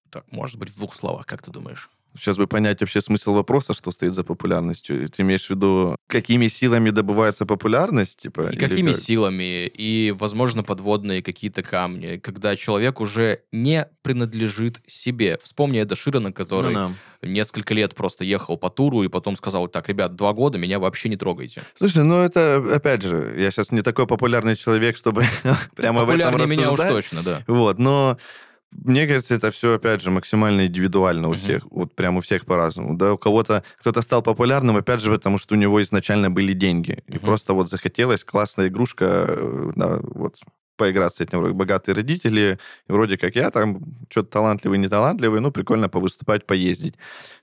так, 0.10 0.32
может 0.32 0.57
быть, 0.57 0.70
в 0.70 0.78
двух 0.78 0.95
словах, 0.95 1.26
как 1.26 1.41
ты 1.41 1.51
думаешь? 1.51 1.89
Сейчас 2.18 2.38
бы 2.38 2.47
понять 2.47 2.82
вообще 2.82 3.01
смысл 3.01 3.34
вопроса, 3.34 3.74
что 3.74 3.91
стоит 3.91 4.14
за 4.14 4.24
популярностью. 4.24 5.09
Ты 5.09 5.24
имеешь 5.24 5.47
в 5.47 5.49
виду, 5.49 5.95
какими 6.07 6.47
силами 6.47 6.89
добывается 6.89 7.45
популярность? 7.45 8.22
Типа, 8.22 8.49
и 8.51 8.57
какими 8.57 8.91
как? 8.91 9.01
силами, 9.01 9.68
и, 9.68 10.11
возможно, 10.18 10.64
подводные 10.64 11.24
какие-то 11.24 11.64
камни, 11.64 12.18
когда 12.18 12.55
человек 12.55 13.01
уже 13.01 13.41
не 13.51 13.88
принадлежит 14.01 14.82
себе. 14.88 15.39
Вспомни 15.41 15.82
Эда 15.82 15.95
Ширана, 15.95 16.32
который 16.32 16.74
ну, 16.74 16.93
да. 17.22 17.28
несколько 17.28 17.74
лет 17.74 17.95
просто 17.95 18.26
ехал 18.26 18.57
по 18.57 18.70
туру 18.70 19.03
и 19.03 19.07
потом 19.07 19.36
сказал, 19.36 19.68
так, 19.68 19.89
ребят, 19.89 20.16
два 20.16 20.34
года 20.34 20.57
меня 20.57 20.80
вообще 20.80 21.09
не 21.09 21.18
трогайте. 21.18 21.64
Слушай, 21.76 22.03
ну 22.03 22.22
это, 22.22 22.64
опять 22.74 23.01
же, 23.01 23.36
я 23.38 23.51
сейчас 23.51 23.72
не 23.72 23.82
такой 23.82 24.07
популярный 24.07 24.55
человек, 24.55 24.97
чтобы 24.97 25.24
прямо 25.76 26.05
в 26.05 26.09
этом 26.09 26.36
рассуждать. 26.36 26.57
меня 26.57 26.72
уж 26.72 26.80
точно, 26.80 27.24
да. 27.24 27.43
Вот, 27.47 27.80
но 27.80 28.18
мне 28.76 29.07
кажется, 29.07 29.36
это 29.36 29.51
все, 29.51 29.74
опять 29.74 30.01
же, 30.01 30.09
максимально 30.09 30.65
индивидуально 30.65 31.30
у 31.30 31.34
всех. 31.34 31.65
Вот 31.69 31.95
прям 31.95 32.17
у 32.17 32.21
всех 32.21 32.45
по-разному. 32.45 32.97
Да, 32.97 33.13
у 33.13 33.17
кого-то 33.17 33.63
кто-то 33.80 34.01
стал 34.01 34.21
популярным, 34.21 34.78
опять 34.78 35.01
же, 35.01 35.11
потому 35.11 35.38
что 35.38 35.55
у 35.55 35.57
него 35.57 35.82
изначально 35.82 36.32
были 36.32 36.53
деньги. 36.53 37.03
И 37.07 37.17
просто 37.17 37.53
вот 37.53 37.69
захотелось 37.69 38.24
классная 38.24 38.67
игрушка, 38.67 39.26
э, 39.28 39.71
да, 39.76 39.99
вот 40.01 40.38
поиграть 40.76 41.15
с 41.15 41.21
этим. 41.21 41.55
Богатые 41.55 41.95
родители, 41.95 42.57
вроде 42.88 43.17
как 43.17 43.36
я 43.36 43.51
там 43.51 43.80
что-то 44.09 44.30
талантливый, 44.30 44.80
не 44.80 44.89
талантливый, 44.89 45.39
ну, 45.39 45.51
прикольно 45.51 45.88
повыступать, 45.88 46.45
поездить. 46.47 46.95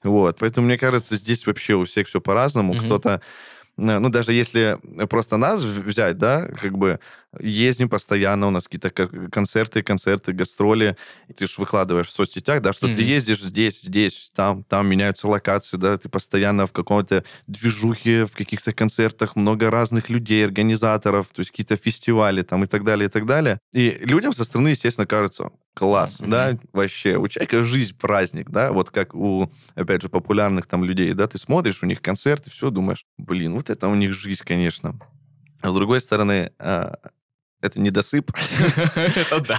Вот. 0.03 0.39
Поэтому, 0.41 0.67
мне 0.67 0.79
кажется, 0.79 1.17
здесь 1.17 1.47
вообще 1.47 1.75
у 1.75 1.85
всех 1.85 2.09
все 2.09 2.21
по-разному. 2.21 2.75
Mm-hmm. 2.75 2.85
Кто-то 2.87 3.21
Э, 3.81 3.99
ну, 3.99 4.09
даже 4.11 4.33
если 4.33 4.79
просто 5.09 5.37
нас 5.37 5.63
взять, 5.63 6.19
да, 6.19 6.47
как 6.47 6.77
бы 6.77 7.01
ездим 7.39 7.89
постоянно, 7.89 8.49
у 8.49 8.51
нас 8.51 8.65
какие-то 8.65 8.91
концерты, 8.91 9.83
концерты, 9.83 10.33
гастроли, 10.33 10.97
ты 11.37 11.47
же 11.47 11.55
выкладываешь 11.59 12.09
в 12.09 12.13
соцсетях, 12.13 12.61
да, 12.63 12.73
что 12.73 12.89
mm-hmm. 12.89 12.97
ты 12.97 13.03
ездишь 13.03 13.43
здесь, 13.43 13.83
здесь, 13.83 14.31
там, 14.35 14.65
там 14.65 14.89
меняются 14.89 15.29
локации, 15.29 15.77
да, 15.77 15.97
ты 15.97 16.09
постоянно 16.09 16.67
в 16.67 16.73
каком-то 16.73 17.25
движухе, 17.47 18.27
в 18.27 18.33
каких-то 18.33 18.73
концертах, 18.73 19.37
много 19.37 19.71
разных 19.71 20.11
людей, 20.11 20.45
организаторов, 20.45 21.29
то 21.33 21.41
есть 21.41 21.51
какие-то 21.51 21.77
фестивали 21.77 22.43
там 22.43 22.65
и 22.65 22.67
так 22.67 22.85
далее, 22.85 23.07
и 23.07 23.11
так 23.11 23.27
далее. 23.27 23.61
И 23.73 23.99
людям 24.01 24.33
со 24.33 24.45
стороны, 24.45 24.69
естественно, 24.69 25.07
кажется, 25.07 25.51
класс, 25.75 26.21
mm-hmm. 26.21 26.29
да, 26.29 26.59
вообще, 26.73 27.17
у 27.17 27.29
человека 27.29 27.63
жизнь 27.63 27.97
праздник, 27.97 28.51
да, 28.51 28.73
вот 28.73 28.91
как 28.91 29.15
у, 29.15 29.53
опять 29.77 30.03
же, 30.03 30.09
популярных 30.09 30.67
там 30.67 30.83
людей, 30.83 31.13
да, 31.15 31.29
ты 31.29 31.39
смотришь, 31.39 31.83
у 31.83 31.87
них 31.87 32.03
концерты, 32.03 32.51
все, 32.51 32.71
думаешь, 32.71 33.05
блин, 33.19 33.55
вот 33.55 33.71
это 33.71 33.87
у 33.87 33.95
них 33.95 34.13
жизнь, 34.13 34.43
конечно. 34.45 34.99
А 35.63 35.71
с 35.71 35.75
другой 35.75 36.01
стороны, 36.01 36.53
а, 36.59 36.97
это 37.61 37.81
недосып. 37.81 38.31
Это 38.95 39.41
да. 39.41 39.59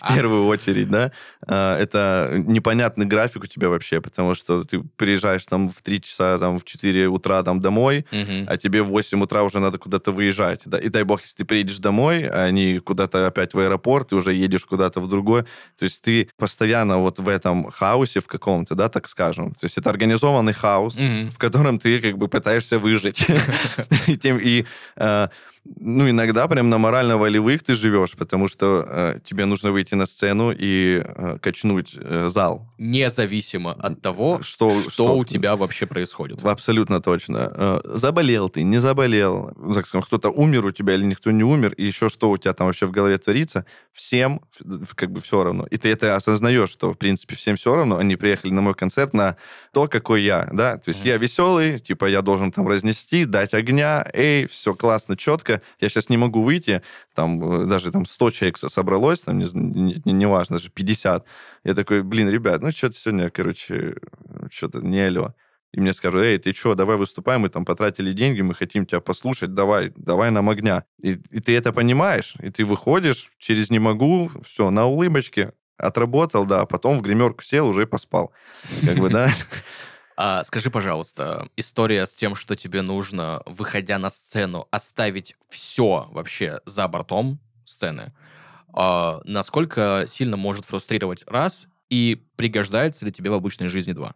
В 0.00 0.14
первую 0.14 0.46
очередь, 0.46 0.88
да. 0.88 1.12
А, 1.46 1.78
это 1.78 2.30
непонятный 2.32 3.06
график 3.06 3.44
у 3.44 3.46
тебя 3.46 3.68
вообще, 3.68 4.00
потому 4.00 4.34
что 4.34 4.64
ты 4.64 4.80
приезжаешь 4.96 5.44
там 5.44 5.70
в 5.70 5.82
3 5.82 6.02
часа, 6.02 6.38
там 6.38 6.58
в 6.58 6.64
4 6.64 7.08
утра 7.08 7.42
там 7.42 7.60
домой, 7.60 8.06
а 8.46 8.56
тебе 8.56 8.82
в 8.82 8.88
8 8.88 9.22
утра 9.22 9.42
уже 9.42 9.58
надо 9.58 9.78
куда-то 9.78 10.12
выезжать. 10.12 10.62
И 10.82 10.88
дай 10.88 11.02
бог, 11.04 11.22
если 11.22 11.38
ты 11.38 11.44
приедешь 11.44 11.78
домой, 11.78 12.28
а 12.28 12.50
не 12.50 12.78
куда-то 12.78 13.26
опять 13.26 13.54
в 13.54 13.58
аэропорт, 13.58 14.12
и 14.12 14.14
уже 14.14 14.32
едешь 14.32 14.64
куда-то 14.64 15.00
в 15.00 15.08
другой. 15.08 15.42
То 15.78 15.84
есть 15.84 16.02
ты 16.02 16.28
постоянно 16.36 16.98
вот 16.98 17.18
в 17.18 17.28
этом 17.28 17.70
хаосе 17.70 18.20
в 18.20 18.26
каком-то, 18.26 18.74
да, 18.74 18.88
так 18.88 19.08
скажем. 19.08 19.52
То 19.54 19.64
есть 19.64 19.78
это 19.78 19.90
организованный 19.90 20.52
хаос, 20.52 20.96
в 20.96 21.38
котором 21.38 21.78
ты 21.78 22.00
как 22.00 22.18
бы 22.18 22.28
пытаешься 22.28 22.78
выжить. 22.78 23.26
И 24.06 24.66
а, 24.96 25.30
ну, 25.64 26.10
иногда 26.10 26.48
прям 26.48 26.70
на 26.70 26.78
морально-волевых 26.78 27.62
ты 27.62 27.74
живешь, 27.74 28.16
потому 28.16 28.48
что 28.48 28.84
э, 28.86 29.18
тебе 29.24 29.44
нужно 29.44 29.70
выйти 29.70 29.94
на 29.94 30.06
сцену 30.06 30.52
и 30.52 31.02
э, 31.04 31.38
качнуть 31.40 31.94
э, 31.94 32.28
зал. 32.32 32.66
Независимо 32.78 33.72
от 33.72 34.02
того, 34.02 34.42
что, 34.42 34.80
что, 34.82 34.90
что 34.90 35.16
у 35.16 35.24
тебя 35.24 35.54
вообще 35.54 35.86
происходит. 35.86 36.44
Абсолютно 36.44 37.00
точно. 37.00 37.52
Э, 37.54 37.80
заболел 37.84 38.48
ты, 38.48 38.64
не 38.64 38.78
заболел, 38.78 39.52
ну, 39.56 39.74
так 39.74 39.86
скажем, 39.86 40.04
кто-то 40.04 40.30
умер 40.30 40.66
у 40.66 40.70
тебя 40.72 40.94
или 40.94 41.04
никто 41.04 41.30
не 41.30 41.44
умер, 41.44 41.74
и 41.74 41.84
еще 41.84 42.08
что 42.08 42.30
у 42.30 42.38
тебя 42.38 42.54
там 42.54 42.66
вообще 42.66 42.86
в 42.86 42.90
голове 42.90 43.18
творится, 43.18 43.64
всем 43.92 44.40
как 44.96 45.12
бы 45.12 45.20
все 45.20 45.44
равно. 45.44 45.66
И 45.70 45.76
ты 45.76 45.90
это 45.90 46.16
осознаешь, 46.16 46.70
что, 46.70 46.92
в 46.92 46.98
принципе, 46.98 47.36
всем 47.36 47.56
все 47.56 47.74
равно. 47.74 47.98
Они 47.98 48.16
приехали 48.16 48.50
на 48.50 48.62
мой 48.62 48.74
концерт 48.74 49.14
на 49.14 49.36
то, 49.72 49.86
какой 49.86 50.22
я, 50.22 50.48
да, 50.52 50.76
то 50.76 50.88
есть 50.88 51.04
mm-hmm. 51.04 51.08
я 51.08 51.16
веселый, 51.18 51.78
типа 51.78 52.06
я 52.06 52.22
должен 52.22 52.50
там 52.50 52.66
разнести, 52.66 53.24
дать 53.24 53.54
огня, 53.54 54.04
эй, 54.12 54.46
все 54.46 54.74
классно, 54.74 55.16
четко, 55.16 55.51
редко. 55.52 55.66
Я 55.80 55.88
сейчас 55.88 56.08
не 56.08 56.16
могу 56.16 56.42
выйти, 56.42 56.82
там 57.14 57.62
э, 57.62 57.66
даже 57.66 57.90
там 57.90 58.06
100 58.06 58.30
человек 58.30 58.58
собралось, 58.58 59.20
там, 59.20 59.38
не, 59.38 59.46
не, 59.54 60.12
не 60.12 60.26
важно, 60.26 60.56
даже 60.56 60.70
50. 60.70 61.24
Я 61.64 61.74
такой, 61.74 62.02
блин, 62.02 62.28
ребят, 62.28 62.62
ну 62.62 62.70
что-то 62.70 62.96
сегодня, 62.96 63.30
короче, 63.30 63.94
что-то 64.50 64.80
не 64.80 65.00
алло. 65.00 65.34
И 65.74 65.80
мне 65.80 65.94
скажут, 65.94 66.20
эй, 66.20 66.38
ты 66.38 66.52
что, 66.52 66.74
давай 66.74 66.96
выступаем, 66.96 67.40
мы 67.40 67.48
там 67.48 67.64
потратили 67.64 68.12
деньги, 68.12 68.42
мы 68.42 68.54
хотим 68.54 68.84
тебя 68.84 69.00
послушать, 69.00 69.54
давай, 69.54 69.92
давай 69.96 70.30
нам 70.30 70.50
огня. 70.50 70.84
И, 71.02 71.18
и 71.30 71.40
ты 71.40 71.56
это 71.56 71.72
понимаешь, 71.72 72.34
и 72.42 72.50
ты 72.50 72.66
выходишь 72.66 73.30
через 73.38 73.70
«не 73.70 73.78
могу», 73.78 74.30
все, 74.44 74.70
на 74.70 74.84
улыбочке, 74.84 75.52
отработал, 75.78 76.44
да, 76.44 76.60
а 76.60 76.66
потом 76.66 76.98
в 76.98 77.02
гримерку 77.02 77.42
сел, 77.42 77.68
уже 77.68 77.86
поспал. 77.86 78.32
Как 78.84 78.98
бы, 78.98 79.08
да. 79.08 79.30
А, 80.24 80.44
скажи, 80.44 80.70
пожалуйста, 80.70 81.48
история 81.56 82.06
с 82.06 82.14
тем, 82.14 82.36
что 82.36 82.54
тебе 82.54 82.82
нужно, 82.82 83.42
выходя 83.44 83.98
на 83.98 84.08
сцену, 84.08 84.68
оставить 84.70 85.34
все 85.48 86.08
вообще 86.12 86.60
за 86.64 86.86
бортом 86.86 87.40
сцены, 87.64 88.12
а, 88.72 89.20
насколько 89.24 90.04
сильно 90.06 90.36
может 90.36 90.64
фрустрировать 90.64 91.24
раз 91.26 91.66
и 91.90 92.24
пригождается 92.36 93.04
ли 93.04 93.10
тебе 93.10 93.30
в 93.30 93.34
обычной 93.34 93.66
жизни 93.66 93.94
два? 93.94 94.14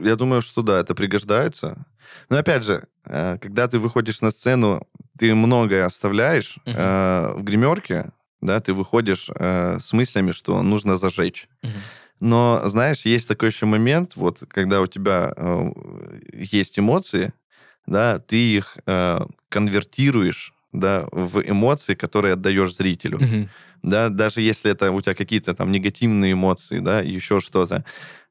Я 0.00 0.14
думаю, 0.14 0.42
что 0.42 0.62
да, 0.62 0.78
это 0.78 0.94
пригождается. 0.94 1.84
Но 2.30 2.36
опять 2.36 2.62
же, 2.62 2.86
э, 3.04 3.38
когда 3.42 3.66
ты 3.66 3.80
выходишь 3.80 4.20
на 4.20 4.30
сцену, 4.30 4.86
ты 5.18 5.34
многое 5.34 5.86
оставляешь 5.86 6.58
uh-huh. 6.66 6.72
э, 6.76 7.34
в 7.36 7.42
гримерке, 7.42 8.12
да, 8.40 8.60
ты 8.60 8.72
выходишь 8.72 9.28
э, 9.34 9.78
с 9.80 9.92
мыслями, 9.92 10.30
что 10.30 10.62
нужно 10.62 10.96
зажечь. 10.96 11.48
Uh-huh. 11.64 11.80
Но, 12.20 12.62
знаешь, 12.64 13.02
есть 13.06 13.28
такой 13.28 13.50
еще 13.50 13.66
момент, 13.66 14.16
вот, 14.16 14.42
когда 14.48 14.80
у 14.80 14.86
тебя 14.86 15.32
э, 15.36 15.70
есть 16.32 16.78
эмоции, 16.78 17.32
да, 17.86 18.18
ты 18.18 18.36
их 18.36 18.76
э, 18.86 19.20
конвертируешь 19.48 20.52
да, 20.72 21.06
в 21.12 21.40
эмоции, 21.40 21.94
которые 21.94 22.34
отдаешь 22.34 22.74
зрителю. 22.74 23.18
Mm-hmm. 23.18 23.48
Да, 23.82 24.08
даже 24.08 24.40
если 24.40 24.70
это 24.70 24.90
у 24.90 25.00
тебя 25.00 25.14
какие-то 25.14 25.54
там 25.54 25.70
негативные 25.70 26.32
эмоции, 26.32 26.80
да, 26.80 27.00
еще 27.00 27.40
что-то. 27.40 27.84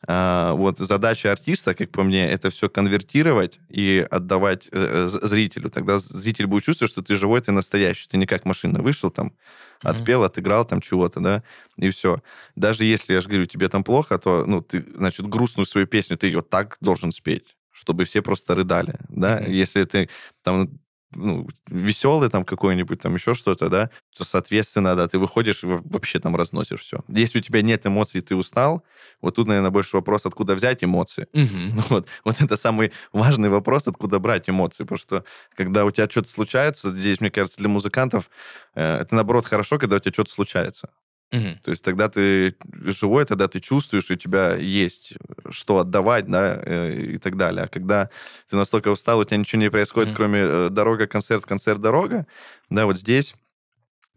А, 0.05 0.53
вот 0.53 0.77
задача 0.77 1.31
артиста, 1.31 1.73
как 1.73 1.91
по 1.91 2.03
мне, 2.03 2.29
это 2.29 2.49
все 2.51 2.69
конвертировать 2.69 3.59
и 3.69 4.05
отдавать 4.09 4.67
э, 4.71 5.07
зрителю. 5.07 5.69
Тогда 5.69 5.97
зритель 5.97 6.45
будет 6.45 6.63
чувствовать, 6.63 6.91
что 6.91 7.01
ты 7.01 7.15
живой, 7.15 7.41
ты 7.41 7.51
настоящий. 7.51 8.07
Ты 8.07 8.17
не 8.17 8.27
как 8.27 8.45
машина 8.45 8.81
вышел 8.81 9.09
там, 9.09 9.27
mm-hmm. 9.27 9.89
отпел, 9.89 10.23
отыграл 10.23 10.65
там 10.65 10.81
чего-то, 10.81 11.19
да, 11.19 11.43
и 11.77 11.89
все. 11.89 12.21
Даже 12.55 12.83
если, 12.83 13.13
я 13.13 13.21
же 13.21 13.27
говорю, 13.27 13.47
тебе 13.47 13.69
там 13.69 13.83
плохо, 13.83 14.19
то, 14.19 14.45
ну, 14.45 14.61
ты, 14.61 14.85
значит, 14.95 15.27
грустную 15.27 15.65
свою 15.65 15.87
песню, 15.87 16.17
ты 16.17 16.27
ее 16.27 16.41
так 16.41 16.77
должен 16.81 17.11
спеть 17.11 17.55
чтобы 17.77 18.05
все 18.05 18.23
просто 18.23 18.55
рыдали, 18.55 18.95
да, 19.07 19.39
mm-hmm. 19.39 19.51
если 19.51 19.83
ты 19.83 20.09
там 20.41 20.79
ну, 21.15 21.47
веселый 21.67 22.29
там 22.29 22.43
какой-нибудь, 22.43 23.01
там 23.01 23.15
еще 23.15 23.33
что-то, 23.33 23.69
да, 23.69 23.89
то, 24.15 24.23
соответственно, 24.23 24.95
да, 24.95 25.07
ты 25.07 25.17
выходишь 25.19 25.63
и 25.63 25.67
вообще 25.67 26.19
там 26.19 26.35
разносишь 26.35 26.81
все. 26.81 26.99
Если 27.07 27.39
у 27.39 27.41
тебя 27.41 27.61
нет 27.61 27.85
эмоций, 27.85 28.21
ты 28.21 28.35
устал, 28.35 28.83
вот 29.21 29.35
тут, 29.35 29.47
наверное, 29.47 29.71
больше 29.71 29.95
вопрос, 29.95 30.25
откуда 30.25 30.55
взять 30.55 30.83
эмоции. 30.83 31.27
Угу. 31.33 31.83
Вот, 31.97 32.07
вот 32.25 32.41
это 32.41 32.57
самый 32.57 32.91
важный 33.13 33.49
вопрос, 33.49 33.87
откуда 33.87 34.19
брать 34.19 34.49
эмоции, 34.49 34.83
потому 34.83 34.99
что 34.99 35.23
когда 35.55 35.85
у 35.85 35.91
тебя 35.91 36.09
что-то 36.09 36.29
случается, 36.29 36.91
здесь, 36.91 37.21
мне 37.21 37.31
кажется, 37.31 37.59
для 37.59 37.69
музыкантов 37.69 38.29
э, 38.75 39.01
это, 39.01 39.15
наоборот, 39.15 39.45
хорошо, 39.45 39.79
когда 39.79 39.95
у 39.95 39.99
тебя 39.99 40.13
что-то 40.13 40.31
случается. 40.31 40.89
Угу. 41.31 41.59
То 41.63 41.71
есть 41.71 41.83
тогда 41.83 42.07
ты 42.07 42.55
живой, 42.85 43.25
тогда 43.25 43.47
ты 43.49 43.59
чувствуешь, 43.59 44.09
у 44.09 44.15
тебя 44.15 44.55
есть 44.55 45.13
что 45.49 45.79
отдавать, 45.79 46.27
да, 46.27 46.59
э, 46.63 47.15
и 47.15 47.17
так 47.17 47.35
далее. 47.35 47.65
А 47.65 47.67
когда 47.67 48.09
ты 48.49 48.55
настолько 48.55 48.89
устал, 48.89 49.19
у 49.19 49.25
тебя 49.25 49.37
ничего 49.37 49.61
не 49.61 49.69
происходит, 49.69 50.09
угу. 50.09 50.17
кроме 50.17 50.39
э, 50.41 50.69
дорога, 50.71 51.05
концерт, 51.05 51.45
концерт, 51.45 51.81
дорога, 51.81 52.27
да, 52.69 52.85
вот 52.85 52.97
здесь, 52.97 53.35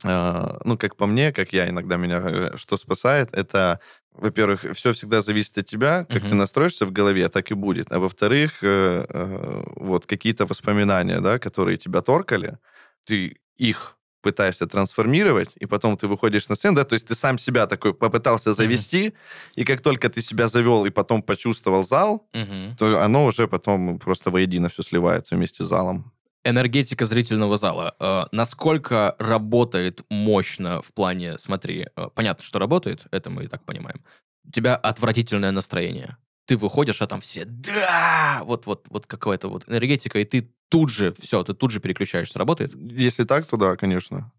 э, 0.04 0.58
ну, 0.64 0.78
как 0.78 0.94
по 0.94 1.06
мне, 1.06 1.32
как 1.32 1.52
я 1.52 1.68
иногда 1.68 1.96
меня, 1.96 2.56
что 2.56 2.76
спасает, 2.76 3.30
это, 3.32 3.80
во-первых, 4.12 4.64
все 4.74 4.92
всегда 4.92 5.20
зависит 5.20 5.58
от 5.58 5.66
тебя, 5.66 6.04
как 6.04 6.22
угу. 6.22 6.28
ты 6.28 6.34
настроишься 6.36 6.86
в 6.86 6.92
голове, 6.92 7.28
так 7.28 7.50
и 7.50 7.54
будет. 7.54 7.90
А 7.90 7.98
во-вторых, 7.98 8.62
вот 8.62 10.06
какие-то 10.06 10.46
воспоминания, 10.46 11.20
да, 11.20 11.40
которые 11.40 11.76
тебя 11.76 12.02
торкали, 12.02 12.58
ты 13.04 13.40
их 13.56 13.96
пытаешься 14.20 14.66
трансформировать, 14.66 15.50
и 15.56 15.66
потом 15.66 15.96
ты 15.96 16.06
выходишь 16.06 16.48
на 16.48 16.56
сцену, 16.56 16.76
да, 16.76 16.84
то 16.84 16.94
есть 16.94 17.06
ты 17.06 17.14
сам 17.14 17.38
себя 17.38 17.66
такой 17.66 17.94
попытался 17.94 18.54
завести, 18.54 19.08
mm-hmm. 19.08 19.14
и 19.56 19.64
как 19.64 19.80
только 19.80 20.08
ты 20.08 20.22
себя 20.22 20.48
завел 20.48 20.86
и 20.86 20.90
потом 20.90 21.22
почувствовал 21.22 21.84
зал, 21.84 22.28
mm-hmm. 22.32 22.76
то 22.76 23.02
оно 23.02 23.24
уже 23.26 23.48
потом 23.48 23.98
просто 23.98 24.30
воедино 24.30 24.68
все 24.68 24.82
сливается 24.82 25.36
вместе 25.36 25.64
с 25.64 25.68
залом. 25.68 26.12
Энергетика 26.42 27.04
зрительного 27.04 27.56
зала. 27.56 27.94
Э, 28.00 28.24
насколько 28.32 29.14
работает 29.18 30.00
мощно 30.08 30.80
в 30.80 30.92
плане, 30.94 31.36
смотри, 31.38 31.86
э, 31.94 32.08
понятно, 32.14 32.44
что 32.44 32.58
работает, 32.58 33.02
это 33.10 33.28
мы 33.28 33.44
и 33.44 33.46
так 33.46 33.64
понимаем. 33.64 34.02
У 34.48 34.50
тебя 34.50 34.74
отвратительное 34.76 35.50
настроение 35.50 36.16
ты 36.50 36.56
выходишь, 36.56 37.00
а 37.00 37.06
там 37.06 37.20
все 37.20 37.44
«да!» 37.44 38.40
Вот, 38.42 38.66
вот, 38.66 38.86
вот 38.90 39.06
какая-то 39.06 39.48
вот 39.48 39.68
энергетика, 39.68 40.18
и 40.18 40.24
ты 40.24 40.52
тут 40.70 40.88
же, 40.90 41.12
все, 41.12 41.42
ты 41.42 41.52
тут 41.52 41.72
же 41.72 41.80
переключаешься. 41.80 42.38
Работает? 42.38 42.72
Если 42.74 43.24
так, 43.24 43.44
то 43.44 43.56
да, 43.56 43.76
конечно. 43.76 44.32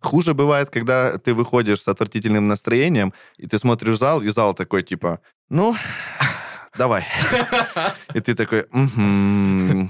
Хуже 0.00 0.32
бывает, 0.34 0.70
когда 0.70 1.18
ты 1.18 1.34
выходишь 1.34 1.82
с 1.82 1.88
отвратительным 1.88 2.48
настроением, 2.48 3.12
и 3.36 3.46
ты 3.46 3.58
смотришь 3.58 3.98
зал, 3.98 4.22
и 4.22 4.28
зал 4.28 4.54
такой, 4.54 4.82
типа, 4.82 5.20
ну, 5.48 5.74
давай. 6.76 7.04
И 8.14 8.20
ты 8.20 8.34
такой. 8.34 8.66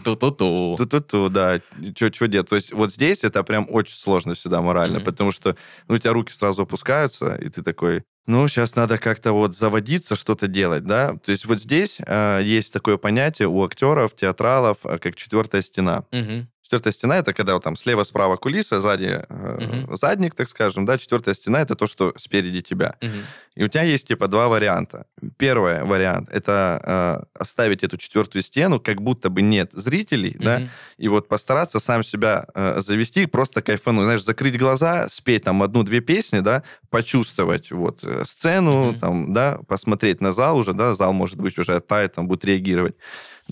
Ту-ту-ту. 0.04 0.76
Ту-ту-ту, 0.78 1.28
да. 1.28 1.60
Что 1.96 2.26
делать? 2.26 2.48
То 2.48 2.56
есть 2.56 2.72
вот 2.72 2.92
здесь 2.92 3.24
это 3.24 3.42
прям 3.44 3.66
очень 3.68 3.94
сложно 3.94 4.34
всегда 4.34 4.62
морально, 4.62 5.00
потому 5.00 5.32
что 5.32 5.56
ну, 5.88 5.94
у 5.94 5.98
тебя 5.98 6.12
руки 6.12 6.32
сразу 6.32 6.62
опускаются, 6.62 7.36
и 7.36 7.48
ты 7.48 7.62
такой, 7.62 8.02
ну, 8.30 8.48
сейчас 8.48 8.76
надо 8.76 8.98
как-то 8.98 9.32
вот 9.32 9.56
заводиться, 9.56 10.16
что-то 10.16 10.46
делать, 10.46 10.84
да? 10.84 11.16
То 11.24 11.32
есть 11.32 11.46
вот 11.46 11.58
здесь 11.58 11.98
э, 12.06 12.40
есть 12.42 12.72
такое 12.72 12.96
понятие 12.96 13.48
у 13.48 13.62
актеров, 13.64 14.14
театралов, 14.14 14.78
э, 14.84 14.98
как 14.98 15.16
четвертая 15.16 15.62
стена. 15.62 16.04
Мгм. 16.12 16.48
Четвертая 16.70 16.92
стена 16.92 17.18
это 17.18 17.32
когда 17.32 17.54
вот 17.54 17.64
там 17.64 17.74
слева-справа 17.74 18.36
кулиса, 18.36 18.80
сзади 18.80 19.24
э, 19.28 19.58
Мгм. 19.60 19.96
задник, 19.96 20.36
так 20.36 20.48
скажем, 20.48 20.86
да. 20.86 20.98
Четвертая 20.98 21.34
стена 21.34 21.60
это 21.60 21.74
то, 21.74 21.88
что 21.88 22.14
спереди 22.16 22.60
тебя. 22.60 22.94
Мгм. 23.00 23.24
И 23.56 23.64
у 23.64 23.68
тебя 23.68 23.82
есть 23.82 24.06
типа 24.06 24.28
два 24.28 24.46
варианта. 24.48 25.06
Первый 25.36 25.82
вариант 25.82 26.28
это 26.30 27.26
э, 27.34 27.40
оставить 27.40 27.82
эту 27.82 27.96
четвертую 27.96 28.42
стену, 28.42 28.78
как 28.78 29.02
будто 29.02 29.30
бы 29.30 29.42
нет 29.42 29.70
зрителей, 29.72 30.36
да, 30.38 30.58
Мгм. 30.60 30.68
и 30.98 31.08
вот 31.08 31.26
постараться 31.26 31.80
сам 31.80 32.04
себя 32.04 32.46
э, 32.54 32.80
завести, 32.86 33.26
просто 33.26 33.62
кайфануть, 33.62 34.04
знаешь, 34.04 34.22
закрыть 34.22 34.56
глаза, 34.56 35.08
спеть 35.10 35.42
там 35.42 35.64
одну-две 35.64 35.98
песни, 36.00 36.38
да, 36.38 36.62
почувствовать 36.88 37.72
вот 37.72 38.04
э, 38.04 38.22
сцену, 38.24 38.90
Мгм. 38.92 38.98
там, 39.00 39.34
да, 39.34 39.58
посмотреть 39.66 40.20
на 40.20 40.32
зал 40.32 40.56
уже, 40.56 40.72
да, 40.72 40.94
зал 40.94 41.12
может 41.12 41.38
быть 41.38 41.58
уже 41.58 41.74
оттает, 41.74 42.14
там 42.14 42.28
будет 42.28 42.44
реагировать, 42.44 42.94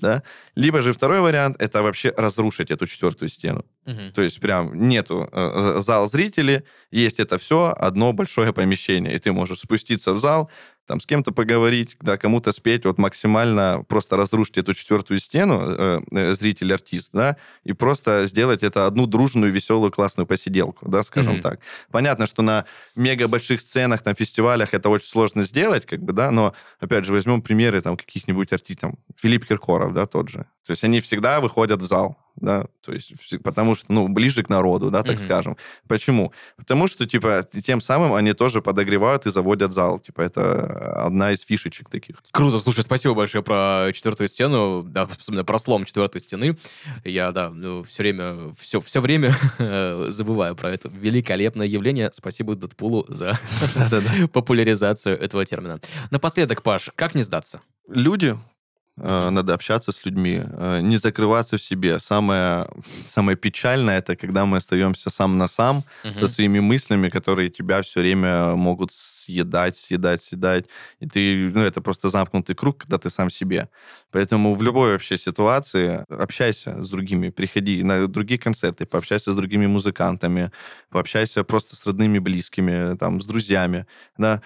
да. 0.00 0.22
Либо 0.54 0.82
же 0.82 0.92
второй 0.92 1.20
вариант 1.20 1.56
это 1.58 1.82
вообще 1.82 2.12
разрушить 2.16 2.70
эту 2.70 2.86
четвертую 2.86 3.28
стену. 3.28 3.64
Мгм. 3.86 4.12
То 4.12 4.22
есть 4.22 4.40
прям 4.40 4.88
нету 4.88 5.28
э, 5.32 5.76
э, 5.76 5.82
зал 5.82 6.08
зрителей, 6.08 6.62
есть 6.90 7.20
это 7.20 7.38
все 7.38 7.74
одно 7.76 8.12
большое 8.12 8.52
помещение, 8.52 9.14
и 9.14 9.18
ты 9.18 9.32
можешь 9.32 9.60
спуститься 9.60 10.12
в 10.12 10.18
зал, 10.18 10.50
там 10.88 11.00
с 11.00 11.06
кем-то 11.06 11.32
поговорить, 11.32 11.96
да, 12.00 12.16
кому-то 12.16 12.50
спеть, 12.50 12.86
вот 12.86 12.98
максимально 12.98 13.84
просто 13.86 14.16
разрушить 14.16 14.56
эту 14.56 14.72
четвертую 14.72 15.20
стену, 15.20 15.60
э, 15.60 16.00
э, 16.10 16.34
зритель-артист, 16.34 17.10
да, 17.12 17.36
и 17.62 17.74
просто 17.74 18.26
сделать 18.26 18.62
это 18.62 18.86
одну 18.86 19.06
дружную, 19.06 19.52
веселую, 19.52 19.92
классную 19.92 20.26
посиделку, 20.26 20.88
да, 20.88 21.02
скажем 21.02 21.34
Мгм. 21.34 21.42
так. 21.42 21.60
Понятно, 21.90 22.26
что 22.26 22.40
на 22.42 22.64
мега 22.96 23.28
больших 23.28 23.60
сценах, 23.60 24.04
на 24.06 24.14
фестивалях 24.14 24.72
это 24.72 24.88
очень 24.88 25.06
сложно 25.08 25.44
сделать, 25.44 25.84
как 25.84 26.02
бы, 26.02 26.14
да, 26.14 26.30
но, 26.30 26.54
опять 26.80 27.04
же, 27.04 27.12
возьмем 27.12 27.42
примеры 27.42 27.82
там 27.82 27.96
каких-нибудь 27.96 28.50
артистов, 28.52 28.94
Филипп 29.16 29.46
Киркоров, 29.46 29.92
да, 29.92 30.06
тот 30.06 30.30
же. 30.30 30.46
То 30.66 30.72
есть 30.72 30.84
они 30.84 31.00
всегда 31.00 31.40
выходят 31.40 31.82
в 31.82 31.86
зал, 31.86 32.16
да, 32.40 32.66
то 32.80 32.92
есть 32.92 33.12
потому 33.42 33.74
что, 33.74 33.92
ну, 33.92 34.08
ближе 34.08 34.42
к 34.42 34.48
народу, 34.48 34.90
да, 34.90 35.02
так 35.02 35.16
Мгм. 35.16 35.24
скажем. 35.24 35.56
Почему? 35.86 36.32
Потому 36.56 36.86
что, 36.86 37.06
типа, 37.06 37.46
тем 37.64 37.80
самым 37.80 38.14
они 38.14 38.32
тоже 38.32 38.62
подогревают 38.62 39.26
и 39.26 39.30
заводят 39.30 39.72
зал. 39.72 39.98
Типа, 40.00 40.22
это 40.22 41.04
одна 41.06 41.32
из 41.32 41.40
фишечек 41.42 41.88
таких. 41.90 42.16
Круто, 42.30 42.58
слушай, 42.58 42.82
спасибо 42.84 43.14
большое 43.14 43.42
про 43.44 43.90
четвертую 43.92 44.28
стену, 44.28 44.82
да, 44.82 45.08
особенно 45.18 45.44
про 45.44 45.58
слом 45.58 45.84
четвертой 45.84 46.20
стены. 46.20 46.56
Я, 47.04 47.32
да, 47.32 47.50
все 47.86 48.02
время, 48.02 48.54
все, 48.58 48.80
все 48.80 49.00
время 49.00 49.34
забываю 50.10 50.54
про 50.56 50.70
это 50.70 50.88
великолепное 50.88 51.66
явление. 51.66 52.10
Спасибо 52.12 52.54
Дэдпулу 52.54 53.04
за 53.08 53.34
популяризацию 54.32 55.18
этого 55.18 55.44
термина. 55.44 55.80
Напоследок, 56.10 56.62
Паш, 56.62 56.90
как 56.94 57.14
не 57.14 57.22
сдаться? 57.22 57.60
Люди, 57.88 58.36
надо 59.30 59.54
общаться 59.54 59.92
с 59.92 60.04
людьми, 60.04 60.42
э, 60.44 60.80
не 60.82 60.96
закрываться 60.96 61.56
в 61.58 61.62
себе. 61.62 61.98
Самое, 62.00 62.66
самое 63.06 63.36
печальное, 63.36 63.98
это 63.98 64.16
когда 64.16 64.44
мы 64.46 64.58
остаемся 64.58 65.10
сам 65.10 65.38
на 65.38 65.48
сам 65.48 65.84
со 66.12 66.26
Мгм. 66.26 66.28
своими 66.28 66.60
мыслями, 66.60 67.08
которые 67.08 67.50
тебя 67.50 67.82
все 67.82 68.00
время 68.00 68.54
могут 68.56 68.92
съедать, 68.92 69.76
съедать, 69.76 70.22
съедать. 70.22 70.66
И 71.00 71.06
ты, 71.08 71.50
ну, 71.54 71.60
это 71.62 71.80
просто 71.80 72.08
замкнутый 72.10 72.54
круг, 72.56 72.78
когда 72.78 72.98
ты 72.98 73.10
сам 73.10 73.30
себе. 73.30 73.68
Поэтому 74.10 74.54
в 74.54 74.62
любой 74.62 74.92
вообще 74.92 75.16
ситуации 75.18 76.04
общайся 76.08 76.82
с 76.82 76.88
другими, 76.90 77.30
приходи 77.30 77.82
на 77.82 78.06
другие 78.08 78.38
концерты, 78.38 78.86
пообщайся 78.86 79.32
с 79.32 79.36
другими 79.36 79.66
музыкантами, 79.66 80.50
пообщайся 80.90 81.44
просто 81.44 81.76
с 81.76 81.86
родными, 81.86 82.18
близкими, 82.18 82.96
там, 82.96 83.20
с 83.20 83.26
друзьями, 83.26 83.86
да. 84.16 84.42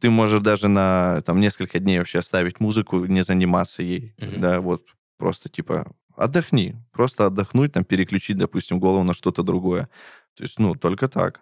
Ты 0.00 0.10
можешь 0.10 0.40
даже 0.40 0.68
на 0.68 1.22
там, 1.22 1.40
несколько 1.40 1.78
дней 1.78 1.98
вообще 1.98 2.18
оставить 2.20 2.60
музыку, 2.60 3.04
не 3.06 3.22
заниматься 3.22 3.82
ей, 3.82 4.14
Мгм. 4.18 4.40
да, 4.40 4.60
вот 4.60 4.82
просто 5.18 5.48
типа 5.48 5.92
отдохни, 6.16 6.76
просто 6.92 7.26
отдохнуть, 7.26 7.72
там, 7.72 7.84
переключить, 7.84 8.36
допустим, 8.38 8.80
голову 8.80 9.04
на 9.04 9.14
что-то 9.14 9.42
другое. 9.42 9.88
То 10.34 10.42
есть, 10.44 10.58
ну, 10.58 10.74
только 10.74 11.08
так. 11.08 11.40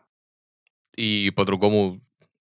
И 0.97 1.31
по-другому... 1.35 2.01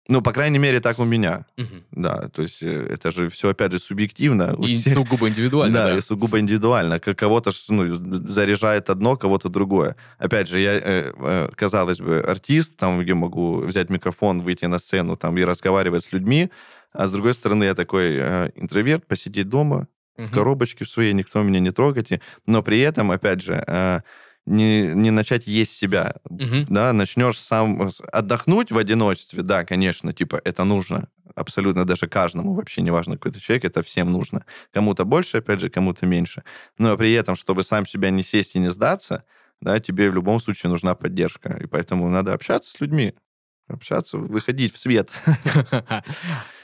Ну, 0.09 0.21
по 0.21 0.33
крайней 0.33 0.59
мере, 0.59 0.81
так 0.81 0.99
у 0.99 1.05
меня. 1.05 1.45
Мгм. 1.55 1.83
Да, 1.91 2.27
то 2.33 2.41
есть 2.41 2.61
э, 2.61 2.87
это 2.89 3.09
же 3.11 3.29
все, 3.29 3.49
опять 3.49 3.71
же, 3.71 3.79
субъективно. 3.79 4.53
И 4.61 4.75
всех- 4.75 4.95
сугубо 4.95 5.29
индивидуально, 5.29 5.73
да, 5.73 5.85
да. 5.91 5.97
и 5.97 6.01
сугубо 6.01 6.39
индивидуально. 6.39 6.99
Кого-то 6.99 7.51
ну, 7.69 7.95
заряжает 8.29 8.89
одно, 8.89 9.15
кого-то 9.15 9.47
другое. 9.47 9.95
Опять 10.17 10.49
же, 10.49 10.59
я, 10.59 10.73
э, 10.73 11.13
э, 11.17 11.49
казалось 11.55 11.99
бы, 11.99 12.19
артист, 12.19 12.75
там, 12.75 12.99
где 12.99 13.13
могу 13.13 13.59
взять 13.61 13.89
микрофон, 13.89 14.41
выйти 14.41 14.65
на 14.65 14.79
сцену 14.79 15.15
там, 15.15 15.37
и 15.37 15.43
разговаривать 15.45 16.03
с 16.03 16.11
людьми, 16.11 16.49
а 16.91 17.07
с 17.07 17.11
другой 17.11 17.33
стороны, 17.33 17.63
я 17.63 17.73
такой 17.73 18.17
интроверт, 18.55 19.07
посидеть 19.07 19.47
дома, 19.47 19.87
в 20.17 20.23
Мгм. 20.23 20.29
коробочке 20.31 20.83
в 20.85 20.89
своей, 20.89 21.13
никто 21.13 21.41
меня 21.43 21.59
не 21.61 21.71
трогайте. 21.71 22.19
Но 22.45 22.61
при 22.61 22.79
этом, 22.81 23.09
опять 23.09 23.41
же, 23.41 23.63
не, 24.45 24.87
не 24.87 25.11
начать 25.11 25.47
есть 25.47 25.73
себя. 25.73 26.15
Мгм. 26.29 26.65
Да, 26.69 26.93
начнешь 26.93 27.39
сам 27.39 27.89
отдохнуть 28.11 28.71
в 28.71 28.77
одиночестве, 28.77 29.43
да, 29.43 29.63
конечно, 29.63 30.13
типа, 30.13 30.41
это 30.43 30.63
нужно 30.63 31.07
абсолютно 31.35 31.85
даже 31.85 32.07
каждому, 32.07 32.53
вообще 32.53 32.81
неважно, 32.81 33.15
какой 33.15 33.31
ты 33.31 33.39
человек, 33.39 33.65
это 33.65 33.81
всем 33.81 34.11
нужно. 34.11 34.45
Кому-то 34.71 35.05
больше, 35.05 35.37
опять 35.37 35.59
же, 35.59 35.69
кому-то 35.69 36.05
меньше. 36.05 36.43
Но 36.77 36.95
при 36.97 37.13
этом, 37.13 37.35
чтобы 37.35 37.63
сам 37.63 37.87
себя 37.87 38.09
не 38.09 38.23
сесть 38.23 38.55
и 38.55 38.59
не 38.59 38.69
сдаться, 38.69 39.23
да, 39.61 39.79
тебе 39.79 40.09
в 40.09 40.13
любом 40.13 40.39
случае 40.39 40.69
нужна 40.69 40.93
поддержка. 40.93 41.57
И 41.61 41.65
поэтому 41.65 42.09
надо 42.09 42.33
общаться 42.33 42.71
с 42.71 42.79
людьми, 42.79 43.15
общаться, 43.67 44.17
выходить 44.17 44.73
в 44.73 44.77
свет. 44.77 45.11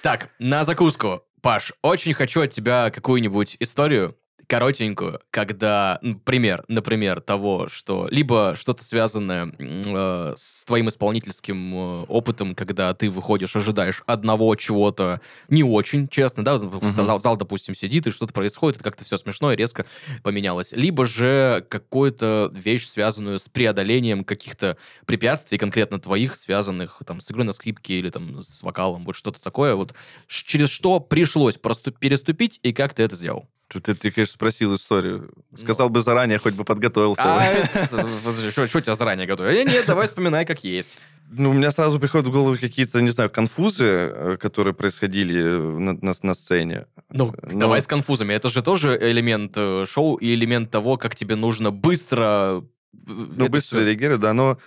Так, 0.02 0.30
на 0.40 0.64
закуску. 0.64 1.24
Паш, 1.42 1.74
очень 1.82 2.14
хочу 2.14 2.42
от 2.42 2.52
тебя 2.52 2.90
какую-нибудь 2.90 3.58
историю, 3.60 4.18
коротенькую, 4.50 5.22
когда, 5.30 6.00
м, 6.02 6.20
пример, 6.20 6.66
например, 6.68 7.22
того, 7.22 7.68
что 7.72 8.08
либо 8.10 8.56
что-то 8.58 8.84
связанное 8.84 9.54
э, 9.60 10.34
с 10.36 10.66
твоим 10.66 10.90
исполнительским 10.90 11.76
э, 11.76 12.04
опытом, 12.08 12.56
когда 12.56 12.96
ты 12.96 13.12
выходишь, 13.12 13.56
ожидаешь 13.56 14.02
одного 14.08 14.56
чего-то 14.56 15.22
не 15.50 15.64
очень, 15.64 16.08
честно, 16.08 16.44
да, 16.44 16.58
Мгм. 16.58 16.82
зал, 16.90 17.22
зал, 17.22 17.38
допустим, 17.38 17.76
сидит, 17.76 18.08
и 18.08 18.12
что-то 18.12 18.34
происходит, 18.34 18.78
это 18.78 18.84
как-то 18.86 19.06
все 19.06 19.18
смешно 19.18 19.54
и 19.54 19.56
резко 19.56 19.86
поменялось. 20.24 20.72
Либо 20.72 21.06
же 21.06 21.64
какую-то 21.70 22.52
вещь, 22.52 22.88
связанную 22.88 23.38
с 23.38 23.48
преодолением 23.50 24.24
каких-то 24.24 24.78
препятствий, 25.06 25.60
конкретно 25.60 26.00
твоих, 26.00 26.36
связанных 26.36 27.00
там 27.06 27.22
с 27.22 27.30
игрой 27.32 27.46
на 27.46 27.52
скрипке 27.54 28.00
или 28.00 28.10
там 28.10 28.42
с 28.42 28.64
вокалом, 28.64 29.06
вот 29.06 29.16
что-то 29.16 29.40
такое, 29.40 29.76
вот 29.76 29.94
через 30.28 30.70
что 30.70 31.00
пришлось 31.00 31.58
просту- 31.58 31.92
переступить, 31.92 32.60
и 32.64 32.74
как 32.74 32.96
ты 32.96 33.04
это 33.04 33.16
сделал? 33.16 33.48
Ты, 33.70 33.94
ты, 33.94 34.10
конечно, 34.12 34.34
спросил 34.34 34.74
историю. 34.74 35.32
Сказал 35.56 35.90
бы 35.90 36.02
заранее, 36.02 36.40
хоть 36.40 36.56
бы 36.56 36.64
подготовился. 36.64 37.22
А, 37.24 37.44
это- 37.44 38.52
что 38.52 38.68
что 38.68 38.82
тебя 38.82 38.96
заранее 38.96 39.28
готовил? 39.28 39.52
Э, 39.56 39.64
Нет, 39.64 39.86
давай 39.86 40.08
вспоминай, 40.08 40.44
как 40.46 40.64
есть. 40.64 40.98
Ну, 41.32 41.52
у 41.52 41.54
меня 41.54 41.70
сразу 41.72 42.00
приходят 42.00 42.26
в 42.28 42.32
голову 42.32 42.58
какие-то, 42.60 43.00
не 43.02 43.12
знаю, 43.12 43.30
конфузы, 43.30 43.86
э, 43.86 44.38
которые 44.42 44.74
происходили 44.74 45.40
э, 45.40 45.60
на, 45.80 45.94
на- 45.94 46.16
на 46.24 46.34
сцене. 46.34 46.88
Ну, 47.12 47.32
Но- 47.44 47.60
давай 47.60 47.82
с 47.82 47.86
конфузами. 47.88 48.34
Это 48.34 48.50
же 48.50 48.64
тоже 48.64 48.98
элемент 49.00 49.56
шоу 49.88 50.16
и 50.16 50.34
элемент 50.34 50.72
того, 50.72 50.98
как 50.98 51.16
тебе 51.16 51.36
нужно 51.36 51.70
быстро... 51.70 52.64
Ну, 53.06 53.50
быстро 53.50 53.82
реагировать, 53.82 54.22
да, 54.22 54.34
но, 54.34 54.58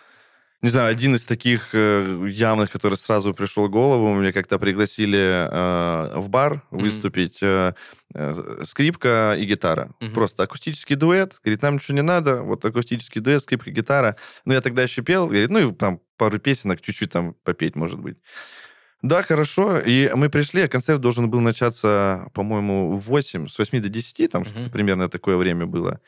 не 0.62 0.68
знаю, 0.68 0.90
один 0.92 1.16
из 1.16 1.24
таких 1.24 1.74
явных, 1.74 2.70
который 2.70 2.96
сразу 2.96 3.34
пришел 3.34 3.66
в 3.66 3.70
голову, 3.70 4.14
меня 4.14 4.32
как-то 4.32 4.58
пригласили 4.60 5.18
э, 5.50 6.18
в 6.18 6.28
бар 6.28 6.62
выступить, 6.70 7.38
э, 7.42 7.72
скрипка 8.64 9.36
и 9.38 9.44
гитара. 9.44 9.90
Мгм. 10.00 10.14
Просто 10.14 10.42
акустический 10.42 10.96
дуэт, 10.96 11.40
говорит, 11.42 11.62
нам 11.62 11.74
ничего 11.74 11.94
не 11.94 12.02
надо, 12.02 12.42
вот 12.42 12.64
акустический 12.64 13.20
дуэт, 13.20 13.42
скрипка, 13.42 13.70
гитара. 13.70 14.16
Ну, 14.44 14.52
я 14.52 14.60
тогда 14.60 14.82
еще 14.82 15.02
пел, 15.02 15.26
говорит, 15.26 15.50
ну, 15.50 15.68
и 15.70 15.72
там 15.72 16.00
пару 16.16 16.38
песенок 16.38 16.80
чуть-чуть 16.80 17.10
там 17.10 17.34
попеть, 17.44 17.76
может 17.76 17.98
быть. 17.98 18.18
Да, 19.02 19.24
хорошо. 19.24 19.80
И 19.80 20.12
мы 20.14 20.30
пришли, 20.30 20.62
а 20.62 20.68
концерт 20.68 21.00
должен 21.00 21.28
был 21.28 21.40
начаться, 21.40 22.30
по-моему, 22.34 22.98
в 22.98 23.06
8, 23.06 23.48
с 23.48 23.58
8 23.58 23.80
до 23.80 23.88
10, 23.88 24.30
там 24.30 24.44
что-то 24.44 24.70
примерно 24.70 25.08
такое 25.08 25.36
время 25.36 25.66
было. 25.66 25.98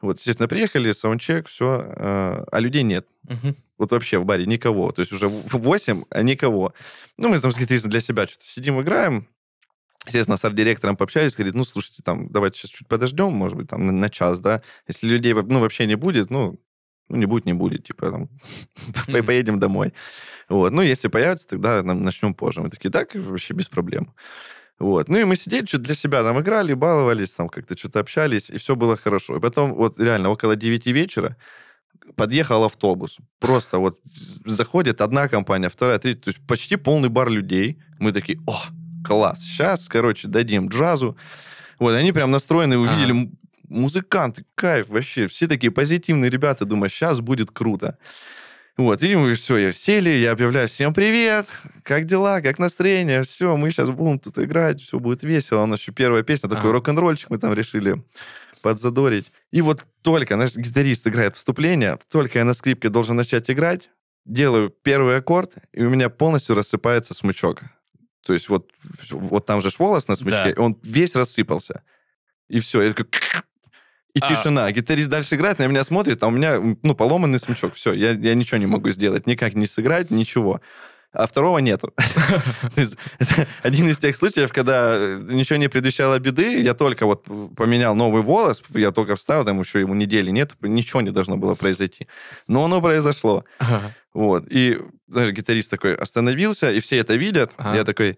Вот, 0.00 0.18
естественно, 0.18 0.46
приехали, 0.46 0.92
саундчек, 0.92 1.48
все, 1.48 1.84
а 1.96 2.60
людей 2.60 2.84
нет. 2.84 3.08
Мгм. 3.24 3.56
Вот 3.76 3.90
вообще 3.90 4.18
в 4.18 4.24
баре 4.24 4.46
никого. 4.46 4.92
То 4.92 5.00
есть 5.00 5.12
уже 5.12 5.26
в 5.26 5.56
8, 5.56 6.04
а 6.10 6.22
никого. 6.22 6.74
Ну, 7.18 7.28
мы 7.28 7.40
там, 7.40 7.50
соответственно, 7.50 7.90
для 7.90 8.00
себя 8.00 8.28
что-то 8.28 8.46
сидим, 8.46 8.80
играем. 8.80 9.26
Естественно, 10.06 10.36
с 10.36 10.44
арт-директором 10.44 10.96
пообщались, 10.96 11.34
говорит, 11.34 11.54
ну, 11.54 11.64
слушайте, 11.64 12.02
там, 12.02 12.28
давайте 12.30 12.58
сейчас 12.58 12.70
чуть 12.70 12.88
подождем, 12.88 13.32
может 13.32 13.56
быть, 13.56 13.68
там, 13.68 13.86
на, 13.86 13.92
на 13.92 14.10
час, 14.10 14.38
да. 14.38 14.62
Если 14.86 15.06
людей, 15.06 15.32
ну, 15.32 15.60
вообще 15.60 15.86
не 15.86 15.94
будет, 15.94 16.30
ну, 16.30 16.60
ну, 17.08 17.16
не 17.16 17.26
будет, 17.26 17.46
не 17.46 17.52
будет, 17.52 17.84
типа, 17.84 18.10
там, 18.10 18.28
mm-hmm. 18.76 19.22
поедем 19.22 19.58
домой. 19.60 19.92
Вот. 20.48 20.72
Ну, 20.72 20.82
если 20.82 21.08
появится, 21.08 21.48
тогда 21.48 21.82
начнем 21.82 22.34
позже. 22.34 22.60
Мы 22.60 22.70
такие, 22.70 22.90
так, 22.90 23.14
вообще 23.14 23.54
без 23.54 23.68
проблем. 23.68 24.12
Вот. 24.78 25.08
Ну 25.08 25.18
и 25.18 25.24
мы 25.24 25.36
сидели, 25.36 25.66
что-то 25.66 25.84
для 25.84 25.94
себя 25.94 26.22
там 26.22 26.40
играли, 26.40 26.74
баловались, 26.74 27.30
там 27.30 27.48
как-то 27.48 27.78
что-то 27.78 28.00
общались, 28.00 28.50
и 28.50 28.58
все 28.58 28.74
было 28.74 28.96
хорошо. 28.96 29.36
И 29.36 29.40
потом 29.40 29.74
вот 29.74 30.00
реально 30.00 30.30
около 30.30 30.56
9 30.56 30.86
вечера 30.86 31.36
подъехал 32.16 32.64
автобус. 32.64 33.18
Просто 33.38 33.78
вот 33.78 34.00
заходит 34.44 35.00
одна 35.00 35.28
компания, 35.28 35.68
вторая, 35.68 35.98
третья. 35.98 36.22
То 36.22 36.30
есть 36.30 36.46
почти 36.46 36.76
полный 36.76 37.08
бар 37.08 37.30
людей. 37.30 37.78
Мы 38.00 38.12
такие, 38.12 38.40
о, 38.46 38.60
класс, 39.04 39.40
сейчас, 39.40 39.88
короче, 39.88 40.28
дадим 40.28 40.68
джазу. 40.68 41.16
Вот, 41.78 41.94
они 41.94 42.12
прям 42.12 42.30
настроены, 42.30 42.78
увидели 42.78 43.12
ага. 43.12 43.30
музыканты, 43.68 44.44
кайф 44.54 44.88
вообще. 44.88 45.28
Все 45.28 45.46
такие 45.46 45.70
позитивные 45.70 46.30
ребята, 46.30 46.64
думаю, 46.64 46.90
сейчас 46.90 47.20
будет 47.20 47.50
круто. 47.50 47.98
Вот, 48.76 49.02
и 49.04 49.14
мы 49.14 49.34
все, 49.34 49.56
я 49.56 49.72
сели, 49.72 50.10
я 50.10 50.32
объявляю 50.32 50.66
всем 50.66 50.92
привет, 50.92 51.46
как 51.84 52.06
дела, 52.06 52.40
как 52.40 52.58
настроение, 52.58 53.22
все, 53.22 53.56
мы 53.56 53.70
сейчас 53.70 53.90
будем 53.90 54.18
тут 54.18 54.36
играть, 54.38 54.80
все 54.80 54.98
будет 54.98 55.22
весело. 55.22 55.62
У 55.62 55.66
нас 55.66 55.78
еще 55.78 55.92
первая 55.92 56.24
песня, 56.24 56.48
такой 56.48 56.70
ага. 56.70 56.72
рок-н-ролльчик 56.72 57.30
мы 57.30 57.38
там 57.38 57.54
решили 57.54 58.02
подзадорить. 58.62 59.30
И 59.52 59.60
вот 59.60 59.84
только, 60.02 60.34
знаешь, 60.34 60.56
гитарист 60.56 61.06
играет 61.06 61.36
вступление, 61.36 61.98
только 62.10 62.40
я 62.40 62.44
на 62.44 62.54
скрипке 62.54 62.88
должен 62.88 63.14
начать 63.14 63.48
играть, 63.48 63.90
делаю 64.24 64.70
первый 64.70 65.18
аккорд, 65.18 65.54
и 65.72 65.84
у 65.84 65.90
меня 65.90 66.08
полностью 66.08 66.56
рассыпается 66.56 67.14
смычок. 67.14 67.62
То 68.24 68.32
есть 68.32 68.48
вот, 68.48 68.70
вот 69.10 69.46
там 69.46 69.62
же 69.62 69.70
волос 69.78 70.08
на 70.08 70.16
смычке, 70.16 70.54
да. 70.54 70.62
он 70.62 70.78
весь 70.82 71.14
рассыпался. 71.14 71.82
И 72.48 72.60
все, 72.60 72.82
я 72.82 72.92
такой... 72.92 73.06
И 74.14 74.20
а... 74.20 74.28
тишина. 74.28 74.70
Гитарист 74.72 75.10
дальше 75.10 75.34
играет, 75.34 75.58
на 75.58 75.66
меня 75.66 75.84
смотрит, 75.84 76.22
а 76.22 76.28
у 76.28 76.30
меня, 76.30 76.58
ну, 76.82 76.94
поломанный 76.94 77.38
смычок. 77.38 77.74
Все, 77.74 77.92
я, 77.92 78.12
я 78.12 78.34
ничего 78.34 78.58
не 78.58 78.66
могу 78.66 78.90
сделать. 78.90 79.26
Никак 79.26 79.54
не 79.54 79.66
сыграть, 79.66 80.10
ничего 80.10 80.60
а 81.14 81.26
второго 81.26 81.58
нету. 81.58 81.92
То 82.74 82.80
есть 82.80 82.96
один 83.62 83.88
из 83.88 83.98
тех 83.98 84.16
случаев, 84.16 84.52
когда 84.52 84.98
ничего 85.28 85.56
не 85.56 85.68
предвещало 85.68 86.18
беды, 86.18 86.60
я 86.60 86.74
только 86.74 87.06
вот 87.06 87.24
поменял 87.56 87.94
новый 87.94 88.22
волос, 88.22 88.62
я 88.74 88.90
только 88.90 89.14
встал, 89.14 89.44
там 89.44 89.60
еще 89.60 89.80
ему 89.80 89.94
недели 89.94 90.30
нет, 90.30 90.52
ничего 90.60 91.00
не 91.00 91.10
должно 91.10 91.36
было 91.36 91.54
произойти. 91.54 92.08
Но 92.48 92.64
оно 92.64 92.82
произошло. 92.82 93.44
Вот. 94.14 94.44
И, 94.48 94.80
знаешь, 95.08 95.32
гитарист 95.32 95.70
такой 95.70 95.94
остановился, 95.94 96.72
и 96.72 96.80
все 96.80 96.98
это 96.98 97.16
видят. 97.16 97.52
Я 97.58 97.84
такой, 97.84 98.16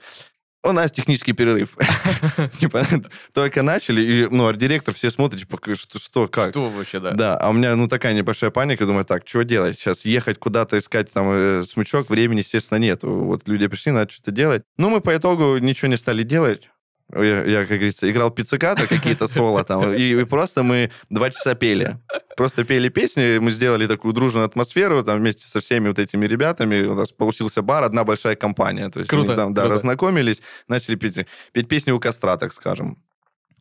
у 0.67 0.73
нас 0.73 0.91
технический 0.91 1.33
перерыв. 1.33 1.77
Типа, 2.59 2.85
только 3.33 3.63
начали, 3.63 4.01
и, 4.01 4.29
ну, 4.31 4.47
арт-директор 4.47 4.95
все 4.95 5.11
смотрят, 5.11 5.41
типа, 5.41 5.59
что, 5.77 5.99
что, 5.99 6.29
как. 6.29 6.51
Что 6.51 6.69
вообще, 6.69 7.01
да. 7.01 7.13
Да, 7.13 7.37
а 7.37 7.51
у 7.51 7.53
меня, 7.53 7.77
ну, 7.77 7.89
такая 7.89 8.15
небольшая 8.15 8.51
паника, 8.51 8.85
думаю, 8.85 9.05
так, 9.05 9.27
что 9.27 9.43
делать? 9.43 9.79
Сейчас 9.79 10.05
ехать 10.05 10.39
куда-то 10.39 10.79
искать 10.79 11.13
там 11.13 11.29
э, 11.31 11.65
смычок, 11.65 12.11
времени, 12.11 12.39
естественно, 12.39 12.79
нет. 12.79 13.03
Вот 13.03 13.47
люди 13.47 13.67
пришли, 13.69 13.93
надо 13.93 14.11
что-то 14.11 14.33
делать. 14.33 14.63
Ну, 14.77 14.91
мы 14.91 15.01
по 15.01 15.17
итогу 15.17 15.59
ничего 15.59 15.89
не 15.89 15.97
стали 15.97 16.23
делать. 16.23 16.69
Я, 17.15 17.45
я, 17.45 17.61
как 17.61 17.77
говорится, 17.79 18.11
играл 18.11 18.31
пицциката, 18.33 18.89
какие-то 18.89 19.29
соло 19.29 19.63
там, 19.63 19.95
и, 19.95 20.21
и 20.21 20.25
просто 20.25 20.65
мы 20.65 20.91
два 21.09 21.31
часа 21.31 21.55
пели. 21.55 21.99
Просто 22.37 22.65
пели 22.65 22.89
песни, 22.89 23.39
мы 23.39 23.53
сделали 23.53 23.87
такую 23.87 24.13
дружную 24.13 24.45
атмосферу 24.45 25.05
там 25.05 25.19
вместе 25.19 25.47
со 25.47 25.61
всеми 25.61 25.89
вот 25.89 26.01
этими 26.01 26.27
ребятами. 26.27 26.85
У 26.85 26.95
нас 26.95 27.13
получился 27.13 27.63
бар, 27.63 27.85
одна 27.85 28.05
большая 28.05 28.35
компания. 28.35 28.91
То 28.91 28.99
есть 28.99 29.09
круто, 29.09 29.33
они 29.33 29.37
там, 29.37 29.55
да, 29.55 29.63
круто. 29.63 29.75
разнакомились, 29.75 30.43
начали 30.67 30.97
петь, 30.97 31.27
петь 31.53 31.69
песни 31.69 31.93
у 31.93 32.01
костра, 32.01 32.37
так 32.37 32.53
скажем. 32.53 33.03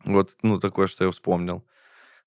Вот, 0.04 0.32
ну, 0.42 0.58
такое, 0.58 0.88
что 0.88 1.04
я 1.04 1.10
вспомнил. 1.10 1.64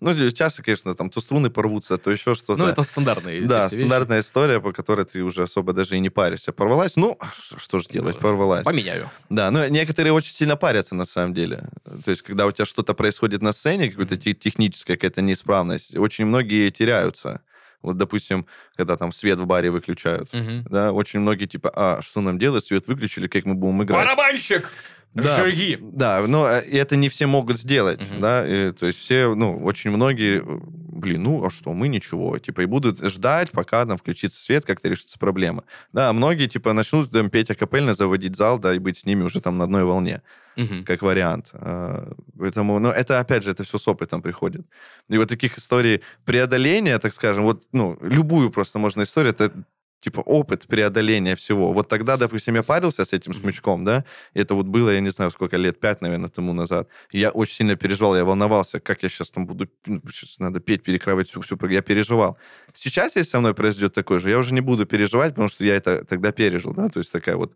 Ну, 0.01 0.31
часто, 0.31 0.63
конечно, 0.63 0.95
там 0.95 1.09
то 1.09 1.19
струны 1.19 1.49
порвутся, 1.49 1.97
то 1.97 2.09
еще 2.09 2.33
что-то. 2.33 2.55
Ну, 2.55 2.67
это 2.67 2.83
стандартные 2.83 3.41
Да, 3.41 3.67
стандартная 3.67 4.17
вещи. 4.17 4.27
история, 4.27 4.61
по 4.61 4.71
которой 4.71 5.05
ты 5.05 5.21
уже 5.23 5.43
особо 5.43 5.73
даже 5.73 5.97
и 5.97 5.99
не 5.99 6.09
паришься. 6.09 6.53
Порвалась, 6.53 6.95
ну, 6.95 7.17
что 7.57 7.79
же 7.79 7.89
делать, 7.89 8.15
ну, 8.15 8.21
порвалась. 8.21 8.63
Поменяю. 8.63 9.09
Да, 9.29 9.51
но 9.51 9.67
некоторые 9.67 10.13
очень 10.13 10.33
сильно 10.33 10.55
парятся, 10.55 10.95
на 10.95 11.05
самом 11.05 11.33
деле. 11.33 11.69
То 12.05 12.11
есть, 12.11 12.21
когда 12.21 12.45
у 12.47 12.51
тебя 12.51 12.65
что-то 12.65 12.93
происходит 12.93 13.41
на 13.41 13.51
сцене, 13.51 13.89
какая-то 13.89 14.15
техническая 14.15 14.95
какая-то 14.95 15.21
неисправность, 15.21 15.95
очень 15.97 16.25
многие 16.25 16.69
теряются. 16.69 17.41
Вот, 17.81 17.97
допустим, 17.97 18.45
когда 18.75 18.97
там 18.97 19.13
свет 19.13 19.39
в 19.39 19.45
баре 19.45 19.71
выключают, 19.71 20.33
угу. 20.33 20.69
да, 20.69 20.91
очень 20.91 21.19
многие 21.19 21.45
типа, 21.45 21.71
а 21.73 22.01
что 22.01 22.19
нам 22.19 22.37
делать? 22.37 22.65
Свет 22.65 22.87
выключили, 22.87 23.27
как 23.27 23.45
мы 23.45 23.55
будем 23.55 23.83
играть? 23.83 24.05
Барабанщик! 24.05 24.71
Да, 25.13 25.49
Жги. 25.49 25.77
да, 25.81 26.25
но 26.27 26.47
э, 26.47 26.61
это 26.61 26.95
не 26.95 27.09
все 27.09 27.25
могут 27.25 27.57
сделать, 27.57 28.01
угу. 28.01 28.19
да, 28.19 28.47
и, 28.47 28.71
то 28.71 28.85
есть 28.85 28.99
все, 28.99 29.33
ну, 29.33 29.57
очень 29.63 29.89
многие, 29.89 30.43
блин, 30.45 31.23
ну, 31.23 31.45
а 31.45 31.49
что, 31.49 31.73
мы 31.73 31.87
ничего, 31.87 32.37
типа, 32.37 32.61
и 32.61 32.65
будут 32.65 32.99
ждать, 32.99 33.51
пока 33.51 33.85
там 33.85 33.97
включится 33.97 34.41
свет, 34.41 34.65
как-то 34.65 34.87
решится 34.87 35.17
проблема. 35.17 35.63
Да, 35.93 36.13
многие, 36.13 36.47
типа, 36.47 36.73
начнут 36.73 37.11
там 37.11 37.29
петь 37.29 37.49
акапельно, 37.49 37.93
заводить 37.93 38.35
зал, 38.35 38.59
да, 38.59 38.73
и 38.75 38.79
быть 38.79 38.97
с 38.97 39.05
ними 39.05 39.23
уже 39.23 39.41
там 39.41 39.57
на 39.57 39.63
одной 39.63 39.83
волне, 39.83 40.21
угу. 40.55 40.83
как 40.85 41.01
вариант. 41.01 41.49
А, 41.53 42.13
поэтому, 42.37 42.77
ну, 42.77 42.89
это, 42.89 43.19
опять 43.19 43.43
же, 43.43 43.51
это 43.51 43.63
все 43.63 43.79
с 43.79 43.87
опытом 43.87 44.21
приходит. 44.21 44.65
И 45.09 45.17
вот 45.17 45.27
таких 45.27 45.57
историй 45.57 46.01
преодоления, 46.23 46.99
так 46.99 47.15
скажем, 47.15 47.43
вот, 47.43 47.63
ну, 47.71 47.97
любую 48.01 48.51
просто 48.51 48.77
можно 48.77 49.01
историю, 49.01 49.33
это 49.33 49.51
типа, 49.99 50.21
опыт 50.21 50.67
преодоления 50.67 51.35
всего. 51.35 51.73
Вот 51.73 51.89
тогда, 51.89 52.17
допустим, 52.17 52.55
я 52.55 52.63
парился 52.63 53.05
с 53.05 53.13
этим 53.13 53.33
смычком, 53.33 53.85
да, 53.85 54.05
и 54.33 54.39
это 54.39 54.55
вот 54.55 54.65
было, 54.65 54.89
я 54.89 54.99
не 54.99 55.09
знаю, 55.09 55.31
сколько 55.31 55.57
лет, 55.57 55.79
пять, 55.79 56.01
наверное, 56.01 56.29
тому 56.29 56.53
назад. 56.53 56.87
И 57.11 57.19
я 57.19 57.31
очень 57.31 57.55
сильно 57.55 57.75
переживал, 57.75 58.15
я 58.15 58.23
волновался, 58.23 58.79
как 58.79 59.03
я 59.03 59.09
сейчас 59.09 59.29
там 59.29 59.45
буду, 59.45 59.67
ну, 59.85 60.01
сейчас 60.11 60.39
надо 60.39 60.59
петь, 60.59 60.83
перекрывать 60.83 61.29
всю, 61.29 61.41
всю, 61.41 61.57
я 61.67 61.81
переживал. 61.81 62.37
Сейчас, 62.73 63.15
если 63.15 63.29
со 63.29 63.39
мной 63.39 63.53
произойдет 63.53 63.93
такое 63.93 64.19
же, 64.19 64.29
я 64.29 64.37
уже 64.37 64.53
не 64.53 64.61
буду 64.61 64.85
переживать, 64.85 65.33
потому 65.33 65.49
что 65.49 65.63
я 65.63 65.75
это 65.75 66.05
тогда 66.05 66.31
пережил, 66.31 66.73
да, 66.73 66.89
то 66.89 66.99
есть 66.99 67.11
такая 67.11 67.35
вот... 67.35 67.55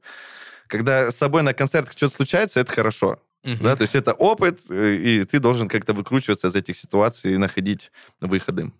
Когда 0.67 1.11
с 1.11 1.17
тобой 1.17 1.43
на 1.43 1.53
концертах 1.53 1.93
что-то 1.95 2.15
случается, 2.15 2.61
это 2.61 2.71
хорошо. 2.71 3.19
Uh-huh. 3.43 3.61
Да, 3.61 3.75
то 3.75 3.81
есть 3.81 3.93
это 3.93 4.13
опыт, 4.13 4.61
э, 4.69 4.95
и 4.95 5.25
ты 5.25 5.39
должен 5.39 5.67
как-то 5.67 5.93
выкручиваться 5.93 6.47
из 6.47 6.55
этих 6.55 6.77
ситуаций 6.77 7.33
и 7.33 7.37
находить 7.37 7.91
выходы. 8.21 8.71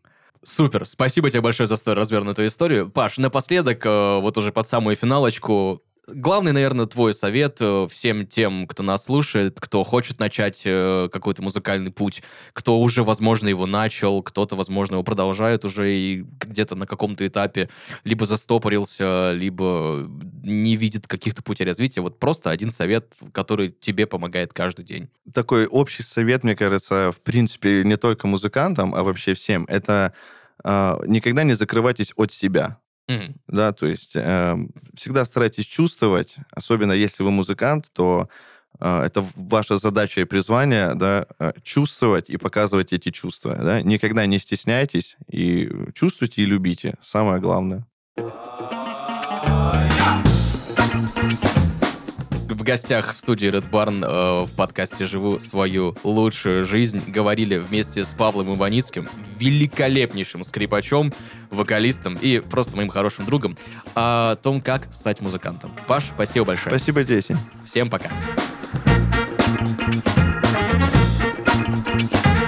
Супер. 0.44 0.86
Спасибо 0.86 1.30
тебе 1.30 1.42
большое 1.42 1.68
за 1.68 1.78
столь 1.78 1.96
развернутую 1.96 2.48
историю. 2.48 2.90
Паш, 2.90 3.18
напоследок, 3.18 3.86
э, 3.86 4.20
вот 4.20 4.38
уже 4.38 4.52
под 4.52 4.68
самую 4.68 4.96
финалочку, 4.96 5.82
главный, 6.08 6.52
наверное, 6.52 6.86
твой 6.86 7.14
совет 7.14 7.58
э, 7.62 7.88
всем 7.90 8.26
тем, 8.28 8.68
кто 8.68 8.84
нас 8.84 9.06
слушает, 9.06 9.60
кто 9.60 9.84
хочет 9.84 10.20
начать 10.20 10.64
э, 10.66 11.10
какой-то 11.12 11.42
музыкальный 11.42 11.92
путь, 11.92 12.24
кто 12.54 12.80
уже, 12.80 13.04
возможно, 13.04 13.48
его 13.48 13.66
начал, 13.66 14.22
кто-то, 14.22 14.56
возможно, 14.56 14.96
его 14.96 15.04
продолжает 15.04 15.66
уже 15.66 15.94
и 15.94 16.26
где-то 16.40 16.76
на 16.76 16.86
каком-то 16.86 17.26
этапе 17.26 17.70
либо 18.04 18.26
застопорился, 18.26 19.32
либо 19.34 20.10
не 20.44 20.76
видит 20.76 21.08
каких-то 21.08 21.42
путей 21.42 21.66
развития. 21.66 22.02
Вот 22.02 22.20
просто 22.20 22.50
один 22.50 22.70
совет, 22.70 23.14
который 23.32 23.70
тебе 23.72 24.06
помогает 24.06 24.54
каждый 24.54 24.86
день. 24.86 25.10
Такой 25.34 25.68
общий 25.68 26.04
совет, 26.04 26.44
мне 26.44 26.56
кажется, 26.56 27.12
в 27.12 27.22
принципе, 27.22 27.84
не 27.84 27.98
только 27.98 28.28
музыкантам, 28.28 28.94
а 28.94 29.04
вообще 29.04 29.34
всем, 29.34 29.66
это 29.70 30.14
э, 30.64 31.00
никогда 31.08 31.44
не 31.44 31.54
закрывайтесь 31.54 32.14
от 32.16 32.32
себя. 32.32 32.80
Mm-hmm. 33.10 33.36
Да, 33.48 33.74
то 33.74 33.86
есть 33.86 34.16
э, 34.16 34.56
всегда 34.96 35.26
старайтесь 35.26 35.66
чувствовать, 35.66 36.36
особенно 36.52 36.94
если 36.94 37.24
вы 37.24 37.32
музыкант, 37.32 37.90
то 37.94 38.30
э, 38.80 39.02
это 39.04 39.26
ваша 39.36 39.78
задача 39.78 40.22
и 40.22 40.26
призвание, 40.26 40.96
да, 40.96 41.26
э, 41.40 41.52
чувствовать 41.64 42.30
и 42.30 42.38
показывать 42.38 42.94
эти 42.94 43.10
чувства, 43.10 43.56
да. 43.56 43.82
Никогда 43.82 44.26
не 44.26 44.40
стесняйтесь 44.40 45.18
и 45.30 45.70
чувствуйте 45.94 46.44
и 46.44 46.46
любите. 46.46 46.96
Самое 47.02 47.42
главное. 47.42 47.86
В 52.64 52.66
гостях 52.66 53.14
в 53.14 53.20
студии 53.20 53.50
Red 53.50 53.70
Barn 53.70 54.06
э, 54.06 54.46
в 54.46 54.56
подкасте 54.56 55.06
«Живу 55.06 55.42
свою 55.42 55.98
лучшую 56.06 56.64
жизнь» 56.64 57.04
говорили 57.12 57.58
вместе 57.58 58.06
с 58.06 58.12
Павлом 58.12 58.56
Иваницким, 58.56 59.10
великолепнейшим 59.38 60.46
скрипачом, 60.46 61.12
вокалистом 61.50 62.16
и 62.16 62.40
просто 62.40 62.78
моим 62.78 62.88
хорошим 62.88 63.26
другом, 63.26 63.58
о 63.96 64.38
том, 64.38 64.62
как 64.62 64.88
стать 64.94 65.20
музыкантом. 65.20 65.74
Паш, 65.88 66.06
спасибо 66.16 66.46
большое. 66.46 66.74
Спасибо, 66.74 67.04
Джесси. 67.04 67.36
Всем 67.66 67.90
пока. 67.90 68.10
Thank 71.86 72.14
you. 72.14 72.43